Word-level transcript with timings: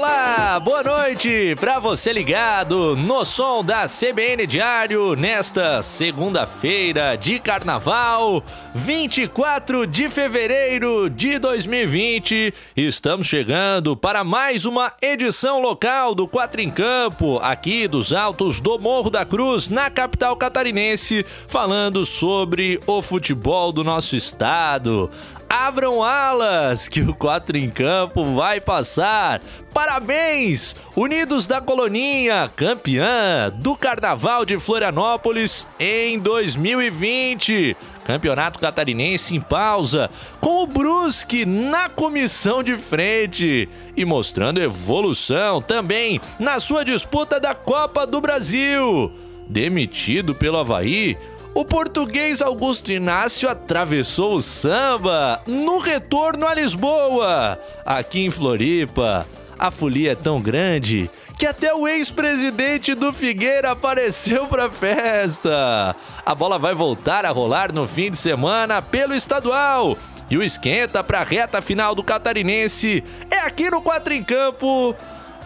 Olá, 0.00 0.58
boa 0.58 0.82
noite 0.82 1.54
para 1.60 1.78
você 1.78 2.10
ligado 2.10 2.96
no 2.96 3.22
som 3.22 3.62
da 3.62 3.84
CBN 3.84 4.46
Diário 4.46 5.14
nesta 5.14 5.82
segunda-feira 5.82 7.16
de 7.16 7.38
carnaval, 7.38 8.42
24 8.74 9.86
de 9.86 10.08
fevereiro 10.08 11.10
de 11.10 11.38
2020. 11.38 12.54
Estamos 12.74 13.26
chegando 13.26 13.94
para 13.94 14.24
mais 14.24 14.64
uma 14.64 14.90
edição 15.02 15.60
local 15.60 16.14
do 16.14 16.26
Quatro 16.26 16.62
em 16.62 16.70
Campo, 16.70 17.38
aqui 17.42 17.86
dos 17.86 18.14
altos 18.14 18.58
do 18.58 18.78
Morro 18.78 19.10
da 19.10 19.26
Cruz, 19.26 19.68
na 19.68 19.90
capital 19.90 20.34
catarinense, 20.34 21.26
falando 21.46 22.06
sobre 22.06 22.80
o 22.86 23.02
futebol 23.02 23.70
do 23.70 23.84
nosso 23.84 24.16
estado. 24.16 25.10
Abram 25.52 26.00
alas, 26.00 26.86
que 26.86 27.00
o 27.00 27.12
4 27.12 27.58
em 27.58 27.68
campo 27.68 28.36
vai 28.36 28.60
passar. 28.60 29.42
Parabéns! 29.74 30.76
Unidos 30.94 31.48
da 31.48 31.60
Coloninha, 31.60 32.48
campeã 32.54 33.50
do 33.56 33.74
Carnaval 33.74 34.44
de 34.44 34.60
Florianópolis 34.60 35.66
em 35.80 36.20
2020. 36.20 37.76
Campeonato 38.04 38.60
Catarinense 38.60 39.34
em 39.34 39.40
pausa, 39.40 40.08
com 40.40 40.62
o 40.62 40.68
Brusque 40.68 41.44
na 41.44 41.88
comissão 41.88 42.62
de 42.62 42.78
frente 42.78 43.68
e 43.96 44.04
mostrando 44.04 44.62
evolução 44.62 45.60
também 45.60 46.20
na 46.38 46.60
sua 46.60 46.84
disputa 46.84 47.40
da 47.40 47.56
Copa 47.56 48.06
do 48.06 48.20
Brasil. 48.20 49.12
Demitido 49.48 50.32
pelo 50.32 50.58
Havaí, 50.58 51.18
o 51.54 51.64
português 51.64 52.40
Augusto 52.40 52.92
Inácio 52.92 53.48
atravessou 53.48 54.36
o 54.36 54.42
samba 54.42 55.40
no 55.46 55.78
retorno 55.78 56.46
a 56.46 56.54
Lisboa. 56.54 57.58
Aqui 57.84 58.24
em 58.24 58.30
Floripa, 58.30 59.26
a 59.58 59.70
folia 59.70 60.12
é 60.12 60.14
tão 60.14 60.40
grande 60.40 61.10
que 61.38 61.46
até 61.46 61.74
o 61.74 61.88
ex-presidente 61.88 62.94
do 62.94 63.12
Figueira 63.12 63.70
apareceu 63.70 64.46
pra 64.46 64.70
festa. 64.70 65.96
A 66.24 66.34
bola 66.34 66.58
vai 66.58 66.74
voltar 66.74 67.24
a 67.24 67.30
rolar 67.30 67.72
no 67.72 67.88
fim 67.88 68.10
de 68.10 68.16
semana 68.16 68.82
pelo 68.82 69.14
estadual. 69.14 69.96
E 70.30 70.36
o 70.36 70.42
esquenta 70.44 71.02
pra 71.02 71.24
reta 71.24 71.60
final 71.60 71.94
do 71.94 72.04
catarinense 72.04 73.02
é 73.30 73.40
aqui 73.40 73.68
no 73.68 73.82
Quatro 73.82 74.12
em 74.12 74.22
Campo 74.22 74.94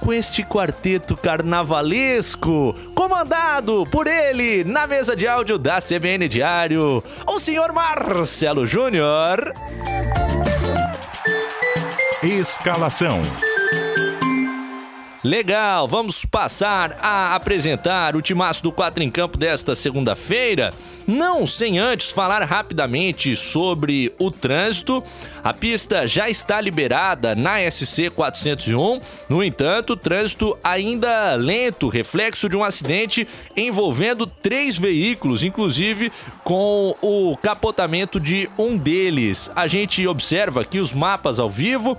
com 0.04 0.12
este 0.12 0.44
quarteto 0.44 1.16
carnavalesco, 1.16 2.74
comandado 2.94 3.86
por 3.90 4.06
ele, 4.06 4.62
na 4.62 4.86
mesa 4.86 5.16
de 5.16 5.26
áudio 5.26 5.56
da 5.56 5.80
CBN 5.80 6.28
Diário, 6.28 7.02
o 7.26 7.40
senhor 7.40 7.72
Marcelo 7.72 8.66
Júnior. 8.66 9.54
Escalação. 12.22 13.22
Legal, 15.24 15.88
vamos 15.88 16.26
passar 16.26 16.98
a 17.00 17.34
apresentar 17.34 18.14
o 18.14 18.20
timaço 18.20 18.62
do 18.62 18.70
4 18.70 19.02
em 19.02 19.10
campo 19.10 19.38
desta 19.38 19.74
segunda-feira. 19.74 20.70
Não 21.06 21.46
sem 21.46 21.78
antes 21.78 22.10
falar 22.10 22.44
rapidamente 22.44 23.34
sobre 23.34 24.12
o 24.18 24.30
trânsito. 24.30 25.02
A 25.42 25.54
pista 25.54 26.06
já 26.06 26.28
está 26.28 26.60
liberada 26.60 27.34
na 27.34 27.58
SC 27.70 28.10
401. 28.10 29.00
No 29.26 29.42
entanto, 29.42 29.96
trânsito 29.96 30.58
ainda 30.62 31.36
lento, 31.36 31.88
reflexo 31.88 32.46
de 32.46 32.54
um 32.54 32.62
acidente 32.62 33.26
envolvendo 33.56 34.26
três 34.26 34.76
veículos, 34.76 35.42
inclusive 35.42 36.12
com 36.42 36.94
o 37.00 37.34
capotamento 37.38 38.20
de 38.20 38.50
um 38.58 38.76
deles. 38.76 39.50
A 39.56 39.66
gente 39.66 40.06
observa 40.06 40.60
aqui 40.60 40.78
os 40.78 40.92
mapas 40.92 41.40
ao 41.40 41.48
vivo 41.48 41.96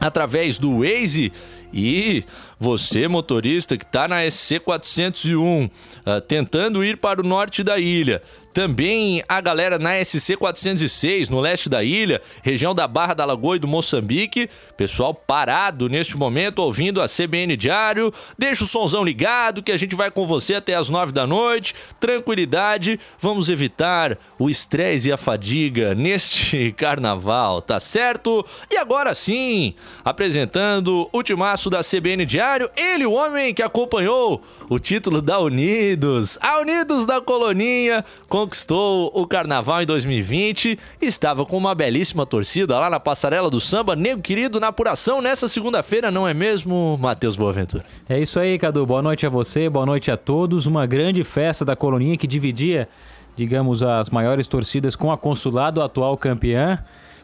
através 0.00 0.58
do 0.58 0.78
Waze 0.78 1.30
e 1.74 2.24
você, 2.64 3.06
motorista 3.06 3.76
que 3.76 3.84
está 3.84 4.08
na 4.08 4.28
SC 4.28 4.58
401, 4.58 5.64
uh, 5.66 6.20
tentando 6.26 6.82
ir 6.82 6.96
para 6.96 7.20
o 7.20 7.22
norte 7.22 7.62
da 7.62 7.78
ilha, 7.78 8.22
também 8.54 9.20
a 9.28 9.40
galera 9.40 9.80
na 9.80 10.02
SC 10.02 10.36
406, 10.36 11.28
no 11.28 11.40
leste 11.40 11.68
da 11.68 11.82
ilha, 11.82 12.22
região 12.40 12.72
da 12.72 12.86
Barra 12.86 13.12
da 13.12 13.24
Lagoa 13.24 13.56
e 13.56 13.58
do 13.58 13.66
Moçambique. 13.66 14.48
Pessoal 14.76 15.12
parado 15.12 15.88
neste 15.88 16.16
momento, 16.16 16.60
ouvindo 16.60 17.02
a 17.02 17.06
CBN 17.06 17.56
Diário. 17.56 18.12
Deixa 18.38 18.62
o 18.62 18.66
somzão 18.68 19.02
ligado 19.02 19.60
que 19.60 19.72
a 19.72 19.76
gente 19.76 19.96
vai 19.96 20.08
com 20.08 20.24
você 20.24 20.54
até 20.54 20.76
as 20.76 20.88
nove 20.88 21.10
da 21.10 21.26
noite. 21.26 21.74
Tranquilidade, 21.98 23.00
vamos 23.18 23.50
evitar 23.50 24.16
o 24.38 24.48
estresse 24.48 25.08
e 25.08 25.12
a 25.12 25.16
fadiga 25.16 25.92
neste 25.92 26.70
carnaval, 26.78 27.60
tá 27.60 27.80
certo? 27.80 28.46
E 28.70 28.76
agora 28.76 29.16
sim, 29.16 29.74
apresentando 30.04 31.08
o 31.12 31.22
timaço 31.24 31.68
da 31.68 31.80
CBN 31.80 32.24
Diário, 32.24 32.70
ele, 32.76 33.04
o 33.04 33.12
homem 33.14 33.52
que 33.52 33.64
acompanhou 33.64 34.40
o 34.68 34.78
título 34.78 35.20
da 35.20 35.40
Unidos, 35.40 36.38
a 36.40 36.60
Unidos 36.60 37.04
da 37.04 37.20
Coloninha, 37.20 38.04
conquistou 38.44 39.10
o 39.14 39.26
Carnaval 39.26 39.82
em 39.82 39.86
2020 39.86 40.78
e 41.00 41.06
estava 41.06 41.46
com 41.46 41.56
uma 41.56 41.74
belíssima 41.74 42.26
torcida 42.26 42.78
lá 42.78 42.90
na 42.90 43.00
Passarela 43.00 43.48
do 43.48 43.58
Samba. 43.58 43.96
Nego 43.96 44.20
querido, 44.20 44.60
na 44.60 44.68
apuração 44.68 45.22
nessa 45.22 45.48
segunda-feira, 45.48 46.10
não 46.10 46.28
é 46.28 46.34
mesmo, 46.34 46.98
Matheus 47.00 47.36
Boaventura? 47.36 47.86
É 48.06 48.20
isso 48.20 48.38
aí, 48.38 48.58
Cadu. 48.58 48.84
Boa 48.84 49.00
noite 49.00 49.26
a 49.26 49.30
você, 49.30 49.66
boa 49.70 49.86
noite 49.86 50.10
a 50.10 50.16
todos. 50.18 50.66
Uma 50.66 50.84
grande 50.84 51.24
festa 51.24 51.64
da 51.64 51.74
Coloninha 51.74 52.18
que 52.18 52.26
dividia, 52.26 52.86
digamos, 53.34 53.82
as 53.82 54.10
maiores 54.10 54.46
torcidas 54.46 54.94
com 54.94 55.10
a 55.10 55.16
Consulado, 55.16 55.80
atual 55.80 56.14
campeã 56.18 56.78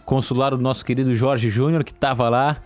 consulado 0.06 0.56
do 0.56 0.62
nosso 0.62 0.84
querido 0.84 1.14
Jorge 1.14 1.48
Júnior, 1.48 1.84
que 1.84 1.92
estava 1.92 2.28
lá. 2.28 2.56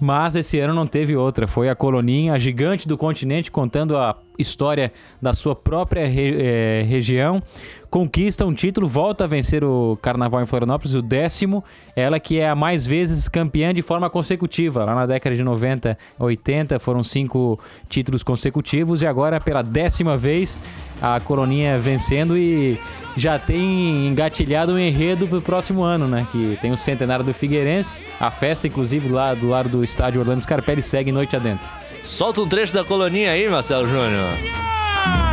Mas 0.00 0.34
esse 0.34 0.58
ano 0.58 0.74
não 0.74 0.84
teve 0.84 1.14
outra. 1.14 1.46
Foi 1.46 1.68
a 1.68 1.74
Coloninha, 1.76 2.32
a 2.32 2.38
gigante 2.38 2.88
do 2.88 2.98
continente, 2.98 3.52
contando 3.52 3.96
a 3.96 4.16
história 4.38 4.92
da 5.20 5.32
sua 5.32 5.54
própria 5.54 6.06
re, 6.06 6.36
é, 6.40 6.84
região. 6.88 7.42
Conquista 7.90 8.44
um 8.44 8.52
título, 8.52 8.86
volta 8.86 9.24
a 9.24 9.26
vencer 9.26 9.64
o 9.64 9.98
Carnaval 10.02 10.42
em 10.42 10.46
Florianópolis, 10.46 10.94
o 10.94 11.00
décimo. 11.00 11.64
Ela 11.96 12.20
que 12.20 12.38
é 12.38 12.48
a 12.48 12.54
mais 12.54 12.86
vezes 12.86 13.28
campeã 13.28 13.72
de 13.72 13.80
forma 13.80 14.10
consecutiva. 14.10 14.84
Lá 14.84 14.94
na 14.94 15.06
década 15.06 15.34
de 15.34 15.42
90, 15.42 15.96
80 16.18 16.78
foram 16.78 17.02
cinco 17.02 17.58
títulos 17.88 18.22
consecutivos 18.22 19.00
e 19.00 19.06
agora 19.06 19.40
pela 19.40 19.62
décima 19.62 20.18
vez 20.18 20.60
a 21.00 21.18
Coroninha 21.20 21.78
vencendo 21.78 22.36
e 22.36 22.78
já 23.16 23.38
tem 23.38 24.06
engatilhado 24.06 24.72
um 24.72 24.78
enredo 24.78 25.26
para 25.26 25.38
o 25.38 25.42
próximo 25.42 25.82
ano, 25.82 26.06
né? 26.06 26.26
Que 26.30 26.58
tem 26.60 26.70
o 26.70 26.76
centenário 26.76 27.24
do 27.24 27.32
Figueirense, 27.32 28.02
a 28.20 28.30
festa 28.30 28.66
inclusive 28.66 29.08
lá 29.08 29.34
do 29.34 29.48
lado 29.48 29.70
do 29.70 29.82
estádio 29.82 30.20
Orlando 30.20 30.42
Scarpelli 30.42 30.82
segue 30.82 31.10
noite 31.10 31.34
adentro. 31.34 31.66
Solta 32.02 32.42
um 32.42 32.48
trecho 32.48 32.72
da 32.72 32.84
Coloninha 32.84 33.32
aí, 33.32 33.48
Marcelo 33.48 33.86
Júnior. 33.88 34.30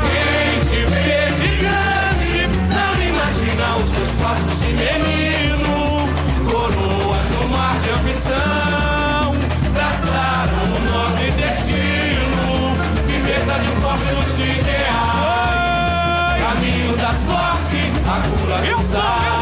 Quem 0.02 0.60
se 0.66 0.76
vê 0.86 1.30
gigante, 1.30 2.48
não 2.70 2.94
imagina 3.02 3.78
os 3.78 3.92
teus 3.92 4.14
passos 4.16 4.60
de 4.60 4.68
menino, 4.74 6.08
coroas 6.50 7.30
no 7.30 7.50
mar 7.50 7.80
de 7.80 7.90
ambição, 7.92 9.36
traçaram 9.74 10.64
um 10.64 10.80
nobre 10.92 11.32
destino, 11.32 12.78
firmeza 13.08 13.60
de 13.60 13.68
forte 13.82 14.08
nos 14.14 14.40
ideais, 14.58 15.94
caminho 16.40 16.96
da 16.98 17.14
sorte, 17.14 17.80
a 18.08 18.22
cura 18.28 18.58
dos 18.76 18.86
sais. 18.86 19.35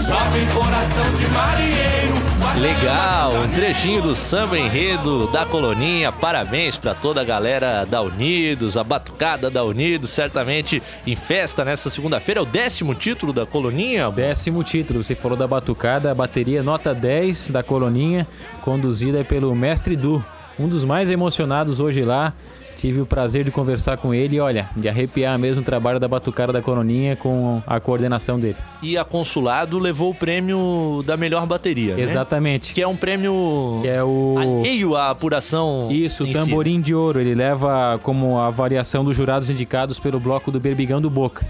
Jovem 0.00 0.46
coração 0.54 1.12
de 1.12 1.26
marinheiro. 1.28 2.14
Legal, 2.60 3.32
um 3.34 3.48
trechinho 3.48 4.00
do 4.00 4.14
samba 4.14 4.56
enredo 4.56 5.26
da 5.32 5.44
Coloninha. 5.44 6.12
Parabéns 6.12 6.78
para 6.78 6.94
toda 6.94 7.20
a 7.20 7.24
galera 7.24 7.84
da 7.84 8.00
Unidos, 8.00 8.76
a 8.76 8.84
batucada 8.84 9.50
da 9.50 9.64
Unidos, 9.64 10.10
certamente 10.10 10.80
em 11.04 11.16
festa 11.16 11.64
nessa 11.64 11.90
segunda-feira. 11.90 12.40
É 12.40 12.42
o 12.42 12.46
décimo 12.46 12.94
título 12.94 13.32
da 13.32 13.44
Coloninha? 13.44 14.08
Décimo 14.10 14.62
título, 14.62 15.02
você 15.02 15.16
falou 15.16 15.36
da 15.36 15.48
batucada, 15.48 16.12
a 16.12 16.14
bateria 16.14 16.62
nota 16.62 16.94
10 16.94 17.50
da 17.50 17.64
Coloninha, 17.64 18.24
conduzida 18.62 19.24
pelo 19.24 19.52
mestre 19.54 19.96
Du, 19.96 20.24
um 20.58 20.68
dos 20.68 20.84
mais 20.84 21.10
emocionados 21.10 21.80
hoje 21.80 22.04
lá 22.04 22.32
Tive 22.78 23.00
o 23.00 23.06
prazer 23.06 23.44
de 23.44 23.50
conversar 23.50 23.98
com 23.98 24.14
ele 24.14 24.36
e, 24.36 24.40
olha, 24.40 24.70
de 24.76 24.88
arrepiar 24.88 25.36
mesmo 25.36 25.62
o 25.62 25.64
trabalho 25.64 25.98
da 25.98 26.06
Batucara 26.06 26.52
da 26.52 26.62
Coroninha 26.62 27.16
com 27.16 27.60
a 27.66 27.80
coordenação 27.80 28.38
dele. 28.38 28.54
E 28.80 28.96
a 28.96 29.04
Consulado 29.04 29.80
levou 29.80 30.12
o 30.12 30.14
prêmio 30.14 31.02
da 31.04 31.16
melhor 31.16 31.44
bateria, 31.44 31.96
né? 31.96 32.02
Exatamente. 32.02 32.72
Que 32.72 32.80
é 32.80 32.86
um 32.86 32.94
prêmio 32.96 33.80
Que 33.82 33.88
é 33.88 34.04
o. 34.04 34.36
alheio 34.38 34.94
à 34.94 35.10
apuração. 35.10 35.88
Isso, 35.90 36.22
o 36.22 36.26
em 36.26 36.32
si. 36.32 36.38
tamborim 36.38 36.80
de 36.80 36.94
ouro. 36.94 37.20
Ele 37.20 37.34
leva 37.34 37.98
como 38.04 38.38
a 38.38 38.48
variação 38.48 39.04
dos 39.04 39.16
jurados 39.16 39.50
indicados 39.50 39.98
pelo 39.98 40.20
bloco 40.20 40.52
do 40.52 40.60
Berbigão 40.60 41.00
do 41.00 41.10
Boca. 41.10 41.44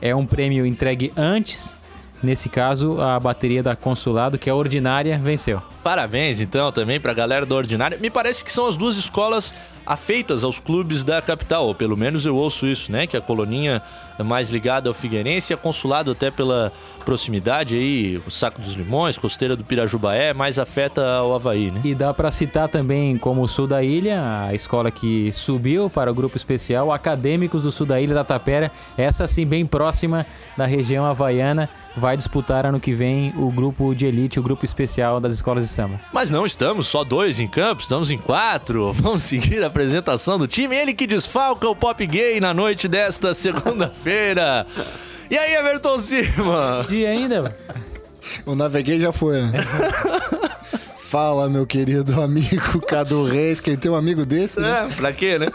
É 0.00 0.14
um 0.14 0.24
prêmio 0.24 0.64
entregue 0.64 1.12
antes. 1.16 1.74
Nesse 2.22 2.48
caso, 2.48 3.00
a 3.00 3.18
bateria 3.18 3.62
da 3.62 3.74
Consulado, 3.74 4.38
que 4.38 4.48
é 4.48 4.54
ordinária, 4.54 5.18
venceu. 5.18 5.60
Parabéns, 5.82 6.40
então, 6.40 6.70
também 6.72 7.00
pra 7.00 7.14
galera 7.14 7.46
da 7.46 7.54
Ordinária. 7.54 7.98
Me 7.98 8.10
parece 8.10 8.44
que 8.44 8.52
são 8.52 8.66
as 8.66 8.76
duas 8.76 8.96
escolas 8.96 9.54
afeitas 9.88 10.44
aos 10.44 10.60
clubes 10.60 11.02
da 11.02 11.22
capital, 11.22 11.66
ou 11.66 11.74
pelo 11.74 11.96
menos 11.96 12.26
eu 12.26 12.36
ouço 12.36 12.66
isso, 12.66 12.92
né? 12.92 13.06
Que 13.06 13.16
a 13.16 13.22
Coloninha 13.22 13.80
é 14.18 14.22
mais 14.22 14.50
ligada 14.50 14.90
ao 14.90 14.94
Figueirense 14.94 15.54
a 15.54 15.56
Consulado 15.56 16.10
até 16.10 16.30
pela 16.30 16.70
proximidade 17.06 17.74
aí, 17.74 18.20
o 18.26 18.30
Saco 18.30 18.60
dos 18.60 18.74
Limões, 18.74 19.16
Costeira 19.16 19.56
do 19.56 19.64
Pirajubaé, 19.64 20.34
mais 20.34 20.58
afeta 20.58 21.16
ao 21.16 21.34
Havaí, 21.34 21.70
né? 21.70 21.80
E 21.84 21.94
dá 21.94 22.12
para 22.12 22.30
citar 22.30 22.68
também 22.68 23.16
como 23.16 23.40
o 23.42 23.48
Sul 23.48 23.66
da 23.66 23.82
Ilha, 23.82 24.20
a 24.42 24.54
escola 24.54 24.90
que 24.90 25.32
subiu 25.32 25.88
para 25.88 26.10
o 26.10 26.14
grupo 26.14 26.36
especial, 26.36 26.92
Acadêmicos 26.92 27.62
do 27.62 27.72
Sul 27.72 27.86
da 27.86 27.98
Ilha 27.98 28.12
da 28.12 28.24
Tapera, 28.24 28.70
essa 28.96 29.26
sim 29.26 29.46
bem 29.46 29.64
próxima 29.64 30.26
da 30.54 30.66
região 30.66 31.06
havaiana, 31.06 31.66
vai 31.96 32.16
disputar 32.16 32.66
ano 32.66 32.78
que 32.78 32.92
vem 32.92 33.32
o 33.38 33.50
grupo 33.50 33.94
de 33.94 34.04
elite, 34.04 34.38
o 34.38 34.42
grupo 34.42 34.64
especial 34.64 35.18
das 35.18 35.32
escolas 35.32 35.64
samba. 35.68 36.00
Mas 36.12 36.30
não 36.30 36.44
estamos 36.46 36.86
só 36.86 37.04
dois 37.04 37.38
em 37.40 37.46
campo, 37.46 37.82
estamos 37.82 38.10
em 38.10 38.18
quatro. 38.18 38.92
Vamos 38.96 39.22
seguir 39.22 39.62
a 39.62 39.66
apresentação 39.68 40.38
do 40.38 40.46
time. 40.48 40.74
Ele 40.76 40.92
que 40.94 41.06
desfalca 41.06 41.68
o 41.68 41.76
Pop 41.76 42.04
Gay 42.06 42.40
na 42.40 42.52
noite 42.52 42.88
desta 42.88 43.32
segunda-feira. 43.34 44.66
E 45.30 45.36
aí, 45.36 45.54
Everton 45.54 45.98
Silva? 45.98 46.86
Dia 46.88 47.10
ainda, 47.10 47.42
mano. 47.42 47.54
O 48.44 48.54
Naveguei 48.54 48.98
já 49.00 49.12
foi, 49.12 49.40
né? 49.42 49.52
Fala, 50.98 51.48
meu 51.48 51.66
querido 51.66 52.20
amigo 52.22 52.80
Cadu 52.82 53.24
Reis. 53.24 53.60
Quem 53.60 53.76
tem 53.78 53.90
um 53.90 53.94
amigo 53.94 54.26
desse, 54.26 54.60
né? 54.60 54.86
É, 54.90 54.94
pra 54.94 55.10
quê, 55.12 55.38
né? 55.38 55.46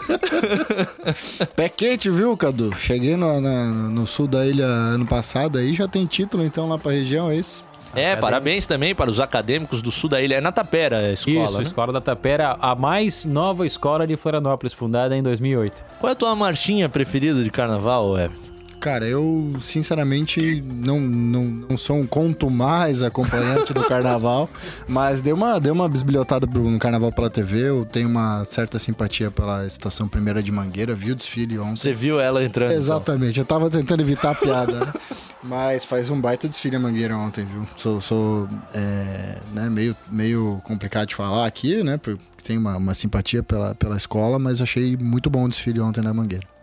Pé 1.54 1.68
quente, 1.68 2.10
viu, 2.10 2.36
Cadu? 2.36 2.74
Cheguei 2.76 3.16
no, 3.16 3.40
na- 3.40 3.66
no 3.66 4.04
sul 4.06 4.26
da 4.26 4.44
ilha 4.44 4.64
ano 4.66 5.06
passado 5.06 5.58
aí, 5.58 5.72
já 5.72 5.86
tem 5.86 6.04
título 6.06 6.44
então 6.44 6.68
lá 6.68 6.76
pra 6.76 6.90
região, 6.90 7.30
é 7.30 7.36
isso? 7.36 7.62
É, 7.94 8.16
parabéns 8.16 8.66
também 8.66 8.94
para 8.94 9.10
os 9.10 9.20
acadêmicos 9.20 9.82
do 9.82 9.90
sul 9.90 10.10
da 10.10 10.20
ilha. 10.20 10.36
É 10.36 10.40
na 10.40 10.52
Tapera 10.52 10.98
a 10.98 11.12
escola, 11.12 11.46
Isso, 11.46 11.58
né? 11.58 11.62
Escola 11.64 11.92
da 11.92 12.00
Tapera, 12.00 12.56
a 12.60 12.74
mais 12.74 13.24
nova 13.24 13.66
escola 13.66 14.06
de 14.06 14.16
Florianópolis, 14.16 14.72
fundada 14.72 15.16
em 15.16 15.22
2008. 15.22 15.84
Qual 16.00 16.10
é 16.10 16.12
a 16.12 16.16
tua 16.16 16.34
marchinha 16.34 16.88
preferida 16.88 17.42
de 17.42 17.50
carnaval, 17.50 18.18
Everton? 18.18 18.53
Cara, 18.84 19.06
eu 19.06 19.54
sinceramente 19.62 20.62
não, 20.62 21.00
não, 21.00 21.44
não 21.70 21.74
sou 21.74 21.96
um 21.96 22.06
conto 22.06 22.50
mais 22.50 23.02
acompanhante 23.02 23.72
do 23.72 23.82
carnaval, 23.88 24.46
mas 24.86 25.22
deu 25.22 25.34
uma, 25.34 25.58
deu 25.58 25.72
uma 25.72 25.88
bisbilhotada 25.88 26.46
no 26.46 26.78
carnaval 26.78 27.10
pela 27.10 27.30
TV. 27.30 27.70
Eu 27.70 27.86
tenho 27.86 28.06
uma 28.06 28.44
certa 28.44 28.78
simpatia 28.78 29.30
pela 29.30 29.66
estação 29.66 30.06
primeira 30.06 30.42
de 30.42 30.52
Mangueira, 30.52 30.94
vi 30.94 31.12
o 31.12 31.14
desfile 31.14 31.58
ontem. 31.58 31.76
Você 31.76 31.94
viu 31.94 32.20
ela 32.20 32.44
entrando? 32.44 32.72
então? 32.72 32.82
Exatamente, 32.82 33.38
eu 33.38 33.46
tava 33.46 33.70
tentando 33.70 34.02
evitar 34.02 34.32
a 34.32 34.34
piada, 34.34 34.78
né? 34.78 34.92
Mas 35.42 35.86
faz 35.86 36.10
um 36.10 36.20
baita 36.20 36.46
desfile 36.46 36.76
a 36.76 36.80
Mangueira 36.80 37.16
ontem, 37.16 37.46
viu? 37.46 37.66
Sou, 37.76 38.02
sou 38.02 38.46
é, 38.74 39.38
né, 39.54 39.70
meio, 39.70 39.96
meio 40.10 40.60
complicado 40.62 41.08
de 41.08 41.14
falar 41.14 41.46
aqui, 41.46 41.82
né? 41.82 41.96
Porque 41.96 42.22
tenho 42.42 42.60
uma, 42.60 42.76
uma 42.76 42.92
simpatia 42.92 43.42
pela, 43.42 43.74
pela 43.74 43.96
escola, 43.96 44.38
mas 44.38 44.60
achei 44.60 44.94
muito 44.94 45.30
bom 45.30 45.46
o 45.46 45.48
desfile 45.48 45.80
ontem 45.80 46.02
na 46.02 46.12
Mangueira. 46.12 46.53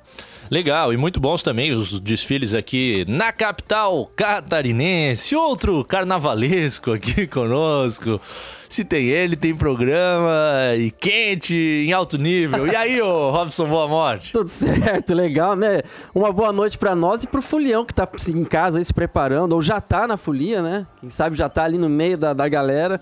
Legal, 0.51 0.92
e 0.92 0.98
muito 0.98 1.18
bons 1.18 1.42
também 1.42 1.71
os 1.71 1.98
desfiles 1.98 2.53
aqui 2.53 3.06
na 3.07 3.31
capital 3.31 4.12
catarinense. 4.18 5.33
Outro 5.33 5.81
carnavalesco 5.86 6.92
aqui 6.92 7.25
conosco. 7.31 8.19
Se 8.68 8.83
tem 8.83 9.06
ele, 9.06 9.38
tem 9.38 9.56
programa 9.56 10.75
e 10.77 10.92
quente, 10.92 11.56
em 11.56 11.94
alto 11.94 12.18
nível. 12.18 12.68
E 12.68 12.75
aí, 12.75 13.01
ô 13.01 13.30
Robson 13.30 13.65
Boa 13.65 13.88
Morte? 13.88 14.33
Tudo 14.33 14.50
certo, 14.50 15.13
legal, 15.13 15.56
né? 15.56 15.83
Uma 16.13 16.33
boa 16.33 16.51
noite 16.51 16.77
pra 16.77 16.94
nós 16.95 17.24
e 17.24 17.27
pro 17.27 17.42
Fulião 17.42 17.86
que 17.86 17.94
tá 17.94 18.06
em 18.27 18.44
casa 18.44 18.77
aí 18.77 18.83
se 18.83 18.94
preparando, 18.94 19.53
ou 19.53 19.62
já 19.62 19.80
tá 19.80 20.06
na 20.06 20.18
folia, 20.18 20.62
né? 20.62 20.86
Quem 21.00 21.09
sabe 21.09 21.38
já 21.38 21.48
tá 21.48 21.63
ali 21.63 21.77
no 21.77 21.88
meio 21.88 22.18
da, 22.18 22.33
da 22.33 22.50
galera, 22.50 23.00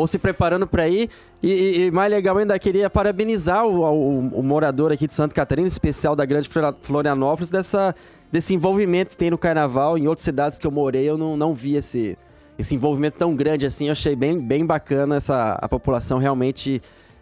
ou 0.00 0.06
se 0.06 0.18
preparando 0.18 0.66
pra 0.66 0.88
ir. 0.88 1.08
E, 1.42 1.50
e- 1.52 1.80
e 1.86 1.90
mais 1.90 2.10
legal 2.10 2.36
ainda, 2.38 2.58
queria 2.58 2.88
parabenizar 2.90 3.64
o, 3.66 3.80
o- 3.82 4.28
o 4.40 4.42
morador 4.42 4.92
aqui 4.92 5.06
de 5.06 5.14
Santa 5.14 5.34
Catarina, 5.34 5.68
especial 5.68 6.14
da 6.16 6.24
Grande 6.24 6.48
Florianópolis, 6.82 7.50
dessa, 7.50 7.94
desse 8.30 8.54
envolvimento 8.54 9.10
que 9.10 9.16
tem 9.16 9.30
no 9.30 9.38
carnaval. 9.38 9.96
Em 9.98 10.06
outras 10.08 10.24
cidades 10.24 10.58
que 10.58 10.66
eu 10.66 10.70
morei, 10.70 11.08
eu 11.08 11.16
não, 11.18 11.36
não 11.36 11.54
vi 11.54 11.76
esse, 11.76 12.16
esse 12.58 12.74
envolvimento 12.74 13.16
tão 13.18 13.34
grande 13.34 13.66
assim. 13.66 13.86
Eu 13.86 13.92
achei 13.92 14.14
bem, 14.16 14.38
bem 14.38 14.64
bacana 14.66 15.16
essa, 15.16 15.52
a 15.60 15.68
população 15.68 16.18
realmente 16.18 16.80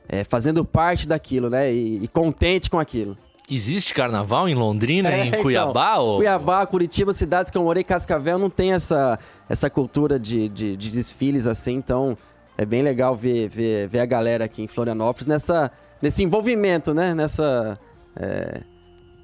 é, 0.09 0.25
fazendo 0.25 0.65
parte 0.65 1.07
daquilo, 1.07 1.49
né? 1.51 1.73
E- 1.73 2.03
e 2.05 2.09
contente 2.09 2.71
com 2.71 2.79
aquilo. 2.79 3.17
Existe 3.51 3.95
carnaval 3.95 4.47
em 4.47 4.55
Londrina, 4.55 5.09
É, 5.13 5.25
em 5.25 5.29
então, 5.29 5.41
Cuiabá? 5.43 5.97
ou- 5.97 6.17
Cuiabá, 6.19 6.67
Curitiba, 6.67 7.15
cidades 7.15 7.51
que 7.51 7.57
eu 7.57 7.63
morei, 7.63 7.83
Cascavel, 7.83 8.39
não 8.39 8.51
tem 8.51 8.73
essa, 8.75 9.19
essa 9.49 9.71
cultura 9.71 10.19
de, 10.19 10.51
de, 10.51 10.77
de 10.77 10.91
desfiles 10.91 11.47
assim, 11.47 11.73
então 11.75 12.15
é 12.59 12.67
bem 12.67 12.83
legal 12.83 13.15
ver, 13.15 13.49
ver, 13.49 13.87
ver 13.89 14.01
a 14.01 14.07
galera 14.07 14.45
aqui 14.45 14.63
em 14.63 14.67
Florianópolis 14.67 15.29
nessa, 15.29 15.71
nesse 16.03 16.25
envolvimento, 16.25 16.93
né? 16.93 17.15
Nessa 17.15 17.79
é, 18.17 18.63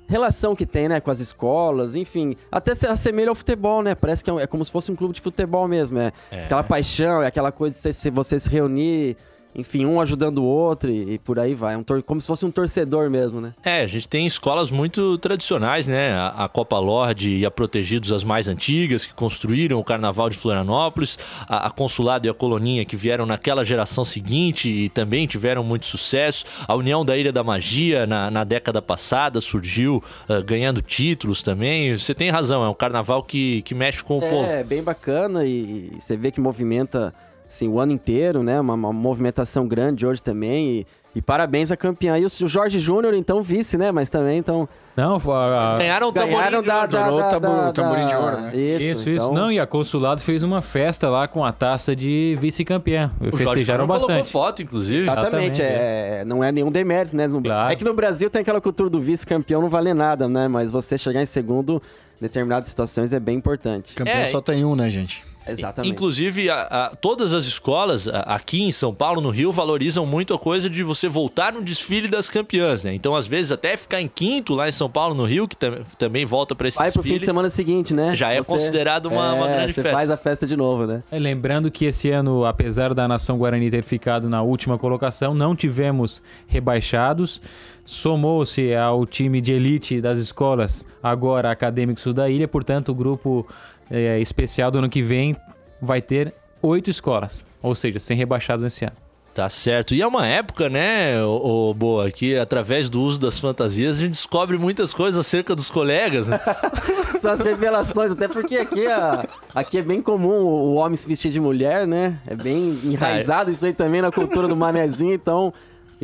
relação 0.06 0.54
que 0.54 0.64
tem, 0.64 0.88
né? 0.88 1.00
Com 1.00 1.10
as 1.10 1.19
escolas, 1.19 1.96
enfim. 1.96 2.36
Até 2.50 2.75
se 2.76 2.86
assemelha 2.86 3.31
ao 3.31 3.34
futebol, 3.34 3.82
né? 3.82 3.96
Parece 3.96 4.22
que 4.22 4.31
é, 4.31 4.34
é 4.36 4.46
como 4.46 4.64
se 4.64 4.70
fosse 4.70 4.92
um 4.92 4.94
clube 4.96 5.14
de 5.14 5.20
futebol 5.20 5.66
mesmo. 5.66 5.98
É, 5.98 6.12
É. 6.31 6.44
aquela 6.44 6.62
paixão, 6.62 7.22
é 7.22 7.26
aquela 7.26 7.50
coisa 7.50 7.75
de 7.75 7.92
você, 7.92 8.10
você 8.10 8.38
se 8.38 8.48
reunir, 8.48 9.16
enfim, 9.54 9.84
um 9.84 10.00
ajudando 10.00 10.38
o 10.38 10.44
outro 10.44 10.90
e, 10.90 11.14
e 11.14 11.18
por 11.18 11.38
aí 11.38 11.54
vai. 11.54 11.76
Um 11.76 11.82
tor- 11.82 12.02
como 12.02 12.20
se 12.20 12.26
fosse 12.26 12.44
um 12.44 12.50
torcedor 12.50 13.08
mesmo, 13.08 13.40
né? 13.40 13.54
É, 13.62 13.82
a 13.82 13.86
gente 13.86 14.08
tem 14.08 14.26
escolas 14.26 14.70
muito 14.70 15.16
tradicionais, 15.18 15.86
né? 15.86 16.12
A, 16.12 16.44
a 16.44 16.48
Copa 16.48 16.78
Lorde 16.78 17.36
e 17.36 17.46
a 17.46 17.50
Protegidos, 17.50 18.12
as 18.12 18.24
mais 18.24 18.48
antigas, 18.48 19.06
que 19.06 19.14
construíram 19.14 19.78
o 19.78 19.84
Carnaval 19.84 20.28
de 20.28 20.36
Florianópolis. 20.36 21.18
A, 21.48 21.66
a 21.68 21.70
Consulado 21.70 22.26
e 22.26 22.30
a 22.30 22.34
Coloninha, 22.34 22.84
que 22.84 22.96
vieram 22.96 23.26
naquela 23.26 23.64
geração 23.64 24.04
seguinte 24.04 24.68
e 24.68 24.88
também 24.88 25.26
tiveram 25.26 25.62
muito 25.62 25.86
sucesso. 25.86 26.44
A 26.66 26.74
União 26.74 27.04
da 27.04 27.16
Ilha 27.16 27.32
da 27.32 27.44
Magia, 27.44 28.06
na, 28.06 28.30
na 28.30 28.44
década 28.44 28.82
passada, 28.82 29.40
surgiu 29.40 30.02
ah, 30.28 30.40
ganhando 30.40 30.82
títulos 30.82 31.42
também. 31.42 31.96
Você 31.96 32.14
tem 32.14 32.30
razão, 32.30 32.64
é 32.64 32.68
um 32.68 32.74
carnaval 32.74 33.22
que, 33.22 33.62
que 33.62 33.74
mexe 33.74 34.02
com 34.02 34.18
o 34.18 34.20
povo. 34.20 34.48
É, 34.50 34.62
bem 34.64 34.82
bacana 34.82 35.44
e, 35.44 35.90
e 35.94 36.00
você 36.00 36.16
vê 36.16 36.30
que 36.30 36.40
movimenta 36.40 37.14
assim, 37.54 37.68
o 37.68 37.78
ano 37.78 37.92
inteiro, 37.92 38.42
né? 38.42 38.60
Uma, 38.60 38.74
uma 38.74 38.92
movimentação 38.92 39.66
grande 39.66 40.04
hoje 40.06 40.22
também. 40.22 40.80
E, 40.80 40.86
e 41.16 41.22
parabéns 41.22 41.70
à 41.70 41.76
campeã. 41.76 42.18
E 42.18 42.24
o 42.26 42.28
Jorge 42.48 42.80
Júnior, 42.80 43.14
então, 43.14 43.40
vice, 43.42 43.78
né? 43.78 43.92
Mas 43.92 44.10
também, 44.10 44.38
então. 44.38 44.68
Não, 44.96 45.18
foi 45.18 45.34
a- 45.34 45.76
Ganharam 45.78 46.08
o 46.08 46.12
tamborim 46.12 46.34
Ganharam 46.37 46.62
de 46.62 46.68
da, 46.68 46.76
ouro. 46.78 46.88
da, 46.90 47.02
da, 47.02 47.12
o 47.12 47.28
tambo- 47.30 47.46
da- 47.56 47.73
tamborim 47.73 48.06
de 48.06 48.12
da- 48.12 48.20
ouro, 48.20 48.37
né? 48.40 48.56
Isso, 48.56 48.84
Isso, 48.84 49.11
então, 49.11 49.25
isso. 49.26 49.32
Não, 49.32 49.50
e 49.52 49.58
a 49.61 49.66
Consulado 49.66 50.20
fez 50.23 50.42
uma 50.42 50.61
festa 50.62 51.08
lá 51.08 51.26
com 51.28 51.44
a 51.44 51.52
taça 51.52 51.94
de 51.96 52.37
vice-campeã. 52.40 53.11
O 53.20 53.25
Jorge 53.25 53.37
Festejaram 53.38 53.84
Júnior 53.84 53.87
colocou 53.99 54.08
bastante. 54.08 54.30
foto, 54.32 54.62
inclusive. 54.62 55.02
Exatamente, 55.02 55.61
Exatamente, 55.61 55.62
é, 55.62 56.25
não 56.26 56.42
é 56.44 56.50
nenhum 56.52 56.70
demérito, 56.70 57.16
né? 57.16 57.26
No- 57.26 57.42
Claro. 57.42 57.73
É 57.73 57.76
que 57.76 57.84
no 57.84 57.94
Brasil 57.94 58.28
tem 58.30 58.42
aquela 58.42 58.61
cultura 58.61 58.88
do 58.90 59.00
vice-campeão 59.00 59.61
não 59.62 59.68
valer 59.68 59.94
nada, 59.94 60.28
né? 60.28 60.46
Mas 60.49 60.70
você 60.73 60.96
chegar 60.99 61.23
em 61.23 61.26
segundo 61.26 61.82
em 62.20 62.25
determinadas 62.25 62.68
situações 62.68 63.12
é 63.12 63.18
bem 63.20 63.37
importante. 63.37 63.94
Campeão 63.94 64.16
É, 64.16 64.26
só 64.26 64.40
tem 64.40 64.64
um, 64.64 64.76
né, 64.76 64.88
gente? 64.90 65.25
Exatamente. 65.46 65.92
Inclusive, 65.92 66.48
a- 66.50 66.62
a- 66.62 66.96
todas 66.96 67.34
as 67.34 67.44
escolas 67.44 68.08
a- 68.08 68.20
aqui 68.20 68.62
em 68.62 68.72
São 68.72 68.94
Paulo, 68.94 69.20
no 69.20 69.30
Rio, 69.30 69.52
valorizam 69.52 70.06
muito 70.06 70.32
a 70.32 70.38
coisa 70.38 70.70
de 70.70 70.82
você 70.82 71.08
voltar 71.08 71.52
no 71.52 71.62
desfile 71.62 72.08
das 72.08 72.28
campeãs, 72.28 72.82
né? 72.84 72.94
Então, 72.94 73.14
às 73.14 73.26
vezes, 73.26 73.52
até 73.52 73.76
ficar 73.76 74.00
em 74.00 74.08
quinto 74.08 74.54
lá 74.54 74.68
em 74.68 74.72
São 74.72 74.88
Paulo, 74.88 75.14
no 75.14 75.24
Rio, 75.24 75.46
que 75.46 75.56
tam- 75.56 75.78
também 75.98 76.24
volta 76.24 76.54
para 76.54 76.68
esse 76.68 76.78
Vai 76.78 76.90
pro 76.90 77.00
desfile. 77.02 77.14
fim 77.14 77.18
de 77.18 77.24
semana 77.26 77.50
seguinte, 77.50 77.92
né? 77.94 78.14
Já 78.14 78.32
é 78.32 78.42
considerado 78.42 79.06
uma- 79.06 79.34
uma 79.34 79.50
é, 79.50 79.56
grande 79.56 79.72
você 79.74 79.82
festa. 79.82 79.96
faz 79.98 80.10
a 80.10 80.16
festa 80.16 80.46
de 80.46 80.56
novo, 80.56 80.86
né? 80.86 81.02
É, 81.10 81.18
lembrando 81.18 81.70
que 81.70 81.84
esse 81.84 82.10
ano, 82.10 82.44
apesar 82.44 82.94
da 82.94 83.06
nação 83.06 83.36
Guarani 83.36 83.70
ter 83.70 83.82
ficado 83.82 84.28
na 84.28 84.42
última 84.42 84.78
colocação, 84.78 85.34
não 85.34 85.54
tivemos 85.54 86.22
rebaixados. 86.46 87.40
Somou-se 87.84 88.74
ao 88.74 89.04
time 89.04 89.40
de 89.42 89.52
elite 89.52 90.00
das 90.00 90.18
escolas, 90.18 90.86
agora 91.02 91.50
Acadêmico 91.50 92.00
Sul 92.00 92.14
da 92.14 92.30
Ilha, 92.30 92.48
portanto, 92.48 92.88
o 92.88 92.94
grupo 92.94 93.46
é, 93.91 94.19
especial 94.21 94.71
do 94.71 94.79
ano 94.79 94.88
que 94.88 95.03
vem 95.03 95.37
vai 95.81 96.00
ter 96.00 96.33
oito 96.62 96.88
escolas, 96.91 97.45
ou 97.62 97.75
seja, 97.75 97.99
sem 97.99 98.17
rebaixados 98.17 98.62
nesse 98.62 98.85
ano. 98.85 98.95
Tá 99.35 99.49
certo. 99.49 99.97
E 99.97 100.00
é 100.00 100.07
uma 100.07 100.25
época, 100.25 100.71
né, 100.71 101.21
ô, 101.25 101.71
ô, 101.71 101.75
Boa, 101.75 102.09
que 102.09 102.38
através 102.38 102.88
do 102.88 103.03
uso 103.03 103.21
das 103.21 103.41
fantasias 103.41 103.97
a 103.99 104.00
gente 104.03 104.12
descobre 104.12 104.57
muitas 104.57 104.95
coisas 104.95 105.19
acerca 105.19 105.57
dos 105.57 105.69
colegas, 105.69 106.29
né? 106.29 106.38
São 107.21 107.33
as 107.33 107.41
revelações, 107.41 108.12
até 108.12 108.29
porque 108.29 108.57
aqui, 108.57 108.87
a- 108.87 109.26
aqui 109.53 109.79
é 109.79 109.83
bem 109.83 110.00
comum 110.00 110.29
o 110.45 110.75
homem 110.75 110.95
se 110.95 111.09
vestir 111.09 111.33
de 111.33 111.41
mulher, 111.41 111.85
né? 111.85 112.17
É 112.29 112.37
bem 112.37 112.79
enraizado 112.85 113.50
isso 113.50 113.67
aí 113.67 113.73
também 113.73 114.00
na 114.00 114.12
cultura 114.12 114.47
do 114.47 114.55
manezinho, 114.55 115.12
então 115.14 115.53